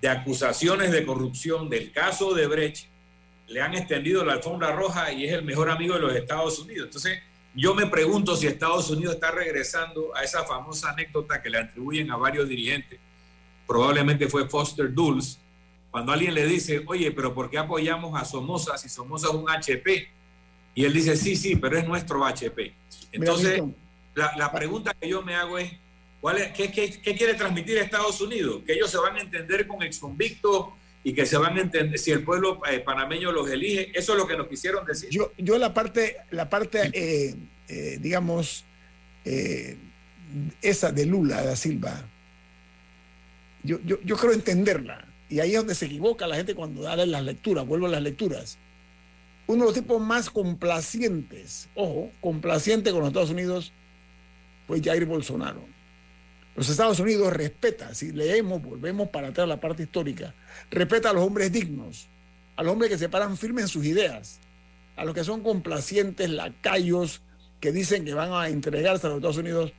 de 0.01 0.09
acusaciones 0.09 0.93
de 0.93 1.05
corrupción 1.05 1.69
del 1.69 1.91
caso 1.91 2.33
de 2.35 2.47
Brecht, 2.47 2.87
le 3.49 3.61
han 3.61 3.75
extendido 3.75 4.25
la 4.25 4.35
alfombra 4.35 4.73
roja 4.73 5.13
y 5.13 5.25
es 5.25 5.33
el 5.33 5.43
mejor 5.43 5.69
amigo 5.71 5.95
de 5.95 6.01
los 6.01 6.15
Estados 6.15 6.61
Unidos. 6.61 6.87
Entonces, 6.87 7.19
yo 7.55 7.75
me 7.75 7.87
pregunto 7.87 8.37
si 8.37 8.47
Estados 8.47 8.89
Unidos 8.91 9.15
está 9.15 9.33
regresando 9.33 10.15
a 10.15 10.23
esa 10.23 10.45
famosa 10.45 10.91
anécdota 10.91 11.43
que 11.43 11.51
le 11.51 11.59
atribuyen 11.59 12.13
a 12.13 12.17
varios 12.17 12.49
dirigentes. 12.49 13.01
Probablemente 13.67 14.29
fue 14.29 14.49
Foster 14.49 14.95
Dulles, 14.95 15.41
cuando 15.91 16.13
alguien 16.13 16.35
le 16.35 16.47
dice, 16.47 16.85
oye, 16.87 17.11
pero 17.11 17.35
¿por 17.35 17.51
qué 17.51 17.59
apoyamos 17.59 18.21
a 18.21 18.25
Somoza 18.25 18.79
si 18.79 18.89
Somoza 18.89 19.29
es 19.29 19.35
un 19.35 19.51
HP? 19.51 20.18
Y 20.75 20.85
él 20.85 20.93
dice, 20.93 21.17
sí, 21.17 21.37
sí, 21.37 21.57
pero 21.57 21.79
es 21.79 21.87
nuestro 21.87 22.25
HP. 22.25 22.73
Entonces, 23.13 23.63
la, 24.15 24.33
la 24.37 24.53
pregunta 24.53 24.95
que 24.99 25.09
yo 25.09 25.23
me 25.23 25.35
hago 25.35 25.59
es, 25.59 25.73
¿cuál 26.21 26.39
es 26.39 26.53
qué, 26.53 26.71
qué, 26.71 26.91
qué, 27.01 27.17
quiere 27.17 27.35
transmitir 27.35 27.79
Estados 27.79 28.21
Unidos? 28.21 28.63
Que 28.67 28.75
ellos 28.75 28.91
se 28.91 28.99
van 28.99 29.17
a 29.17 29.21
entender 29.21 29.67
con 29.67 29.83
exconvictos 29.83 30.67
y 31.05 31.15
que 31.15 31.27
se 31.27 31.37
van 31.37 31.57
a 31.57 31.61
entender 31.61 31.99
si 31.99 32.11
el 32.11 32.23
pueblo 32.23 32.61
eh, 32.71 32.81
panameño 32.81 33.33
los 33.33 33.51
elige. 33.51 33.91
Eso 33.99 34.13
es 34.13 34.19
lo 34.19 34.27
que 34.27 34.37
nos 34.37 34.49
quisieron 34.49 34.85
decir. 34.85 35.09
Yo, 35.11 35.33
yo 35.39 35.59
la 35.59 35.73
parte, 35.73 36.17
la 36.31 36.49
parte 36.51 36.91
eh, 36.93 37.35
eh, 37.69 37.99
digamos, 38.01 38.65
esa 40.63 40.91
de 40.91 41.05
Lula 41.05 41.45
da 41.45 41.55
Silva, 41.55 42.03
yo, 43.63 43.79
yo, 43.85 43.99
yo 44.03 44.17
creo 44.17 44.33
entenderla. 44.33 45.05
Y 45.29 45.41
ahí 45.41 45.51
es 45.51 45.59
donde 45.59 45.75
se 45.75 45.87
equivoca 45.87 46.27
la 46.27 46.37
gente 46.37 46.55
cuando 46.55 46.83
da 46.83 46.97
las 46.97 47.23
lecturas, 47.23 47.67
vuelvo 47.67 47.87
a 47.87 47.91
las 47.91 48.03
lecturas. 48.03 48.57
Uno 49.49 49.61
de 49.65 49.65
los 49.71 49.75
tipos 49.75 50.01
más 50.01 50.31
complacientes, 50.31 51.69
ojo, 51.75 52.11
complaciente 52.21 52.91
con 52.91 53.01
los 53.01 53.09
Estados 53.09 53.31
Unidos, 53.31 53.73
fue 54.67 54.81
Jair 54.83 55.07
Bolsonaro. 55.07 55.61
Los 56.55 56.69
Estados 56.69 57.01
Unidos 57.01 57.33
respeta, 57.33 57.95
si 57.95 58.13
leemos, 58.13 58.63
volvemos 58.63 59.09
para 59.09 59.29
atrás 59.29 59.45
a 59.45 59.49
la 59.49 59.59
parte 59.61 59.85
histórica, 59.85 60.35
respeta 60.71 61.11
a 61.11 61.13
los 61.13 61.23
hombres 61.25 61.51
dignos, 61.51 62.07
a 62.57 62.63
los 62.63 62.73
hombres 62.73 62.91
que 62.91 62.99
se 62.99 63.09
paran 63.09 63.37
firmes 63.39 63.65
en 63.65 63.69
sus 63.69 63.87
ideas, 63.87 64.39
a 64.97 65.05
los 65.05 65.15
que 65.15 65.25
son 65.25 65.43
complacientes, 65.43 66.29
lacayos, 66.29 67.23
que 67.61 67.73
dicen 67.73 68.05
que 68.05 68.13
van 68.15 68.33
a 68.33 68.49
entregarse 68.49 69.07
a 69.07 69.11
los 69.11 69.17
Estados 69.19 69.39
Unidos, 69.39 69.73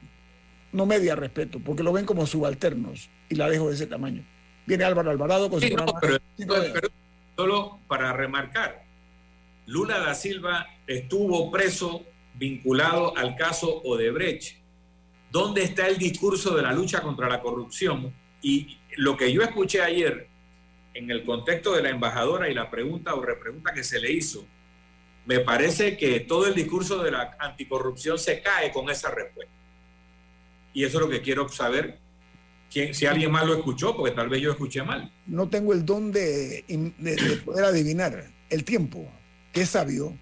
no 0.71 0.85
media 0.85 1.15
respeto, 1.15 1.59
porque 1.63 1.83
lo 1.83 1.93
ven 1.93 2.05
como 2.05 2.25
subalternos, 2.25 3.09
y 3.29 3.35
la 3.35 3.49
dejo 3.49 3.69
de 3.69 3.75
ese 3.75 3.85
tamaño. 3.85 4.23
Viene 4.65 4.83
Álvaro 4.83 5.11
Alvarado 5.11 5.49
con 5.49 5.61
su 5.61 5.67
no, 5.69 5.75
programa. 5.75 5.99
pero- 6.01 6.19
pero- 6.37 6.73
pero 6.73 6.89
solo 7.35 7.79
para 7.87 8.13
remarcar, 8.13 8.83
Lula 9.69 9.99
da 9.99 10.15
Silva 10.15 10.65
estuvo 10.87 11.51
preso 11.51 12.03
vinculado 12.33 13.15
al 13.15 13.35
caso 13.35 13.81
Odebrecht. 13.83 14.57
¿Dónde 15.31 15.63
está 15.63 15.87
el 15.87 15.97
discurso 15.99 16.55
de 16.55 16.63
la 16.63 16.73
lucha 16.73 17.01
contra 17.01 17.29
la 17.29 17.39
corrupción? 17.39 18.11
Y 18.41 18.77
lo 18.97 19.15
que 19.15 19.31
yo 19.31 19.43
escuché 19.43 19.81
ayer 19.81 20.27
en 20.95 21.11
el 21.11 21.23
contexto 21.23 21.73
de 21.75 21.83
la 21.83 21.89
embajadora 21.89 22.49
y 22.49 22.53
la 22.55 22.71
pregunta 22.71 23.13
o 23.13 23.21
repregunta 23.21 23.71
que 23.73 23.83
se 23.83 23.99
le 23.99 24.11
hizo, 24.11 24.43
me 25.27 25.39
parece 25.41 25.97
que 25.97 26.21
todo 26.21 26.47
el 26.47 26.55
discurso 26.55 27.03
de 27.03 27.11
la 27.11 27.37
anticorrupción 27.39 28.17
se 28.17 28.41
cae 28.41 28.71
con 28.71 28.89
esa 28.89 29.11
respuesta. 29.11 29.53
Y 30.73 30.83
eso 30.83 30.97
es 30.97 31.03
lo 31.05 31.09
que 31.11 31.21
quiero 31.21 31.47
saber, 31.49 31.99
quién, 32.71 32.95
si 32.95 33.05
alguien 33.05 33.31
más 33.31 33.45
lo 33.45 33.53
escuchó, 33.55 33.95
porque 33.95 34.15
tal 34.15 34.29
vez 34.29 34.41
yo 34.41 34.51
escuché 34.51 34.81
mal. 34.81 35.11
no 35.27 35.47
tengo 35.47 35.73
el 35.73 35.85
don 35.85 36.11
de, 36.11 36.63
de- 36.67 37.15
de 37.15 37.35
poder 37.37 37.65
adivinar 37.65 38.25
el 38.49 38.63
tiempo, 38.63 39.07
es 39.61 39.69
sabio, 39.69 40.13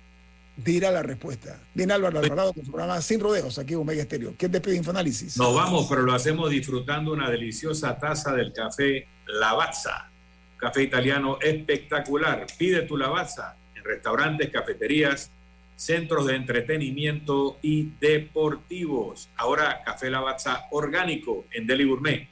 dirá 0.58 0.92
la 0.92 1.04
respuesta. 1.04 1.60
Viene 1.74 1.94
Álvaro 1.94 2.20
Alvarado 2.20 2.54
con 2.54 2.66
su 2.66 2.72
programa 2.72 3.02
Sin 3.02 3.20
Rodeos, 3.20 3.60
aquí 3.60 3.74
en 3.74 3.80
Omega 3.80 4.02
Estéreo. 4.02 4.34
¿Quién 4.38 4.52
te 4.52 4.60
pide 4.60 4.76
Infoanálisis? 4.76 5.38
Nos 5.38 5.54
vamos, 5.56 5.88
pero 5.90 6.02
lo 6.02 6.14
hacemos 6.14 6.50
disfrutando 6.50 7.14
una 7.14 7.30
deliciosa 7.30 7.98
taza 7.98 8.34
del 8.34 8.52
café 8.54 9.08
Lavazza. 9.28 10.10
Café 10.58 10.84
italiano 10.84 11.38
espectacular. 11.42 12.48
Pide 12.58 12.82
tu 12.82 12.98
Lavazza 12.98 13.56
en 13.76 13.84
restaurantes, 13.84 14.50
cafeterías, 14.50 15.30
centros 15.76 16.26
de 16.26 16.36
entretenimiento 16.36 17.60
y 17.62 17.92
deportivos. 18.02 19.30
Ahora 19.38 19.84
Café 19.86 20.10
Lavazza 20.10 20.66
orgánico 20.72 21.46
en 21.52 21.68
Deli 21.68 21.84
Gourmet. 21.84 22.28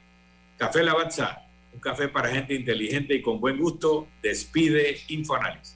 Café 0.58 0.82
Lavazza, 0.82 1.42
un 1.72 1.78
café 1.78 2.08
para 2.08 2.30
gente 2.30 2.54
inteligente 2.54 3.14
y 3.14 3.22
con 3.22 3.40
buen 3.40 3.58
gusto. 3.58 4.08
Despide 4.20 4.98
Infoanálisis. 5.08 5.75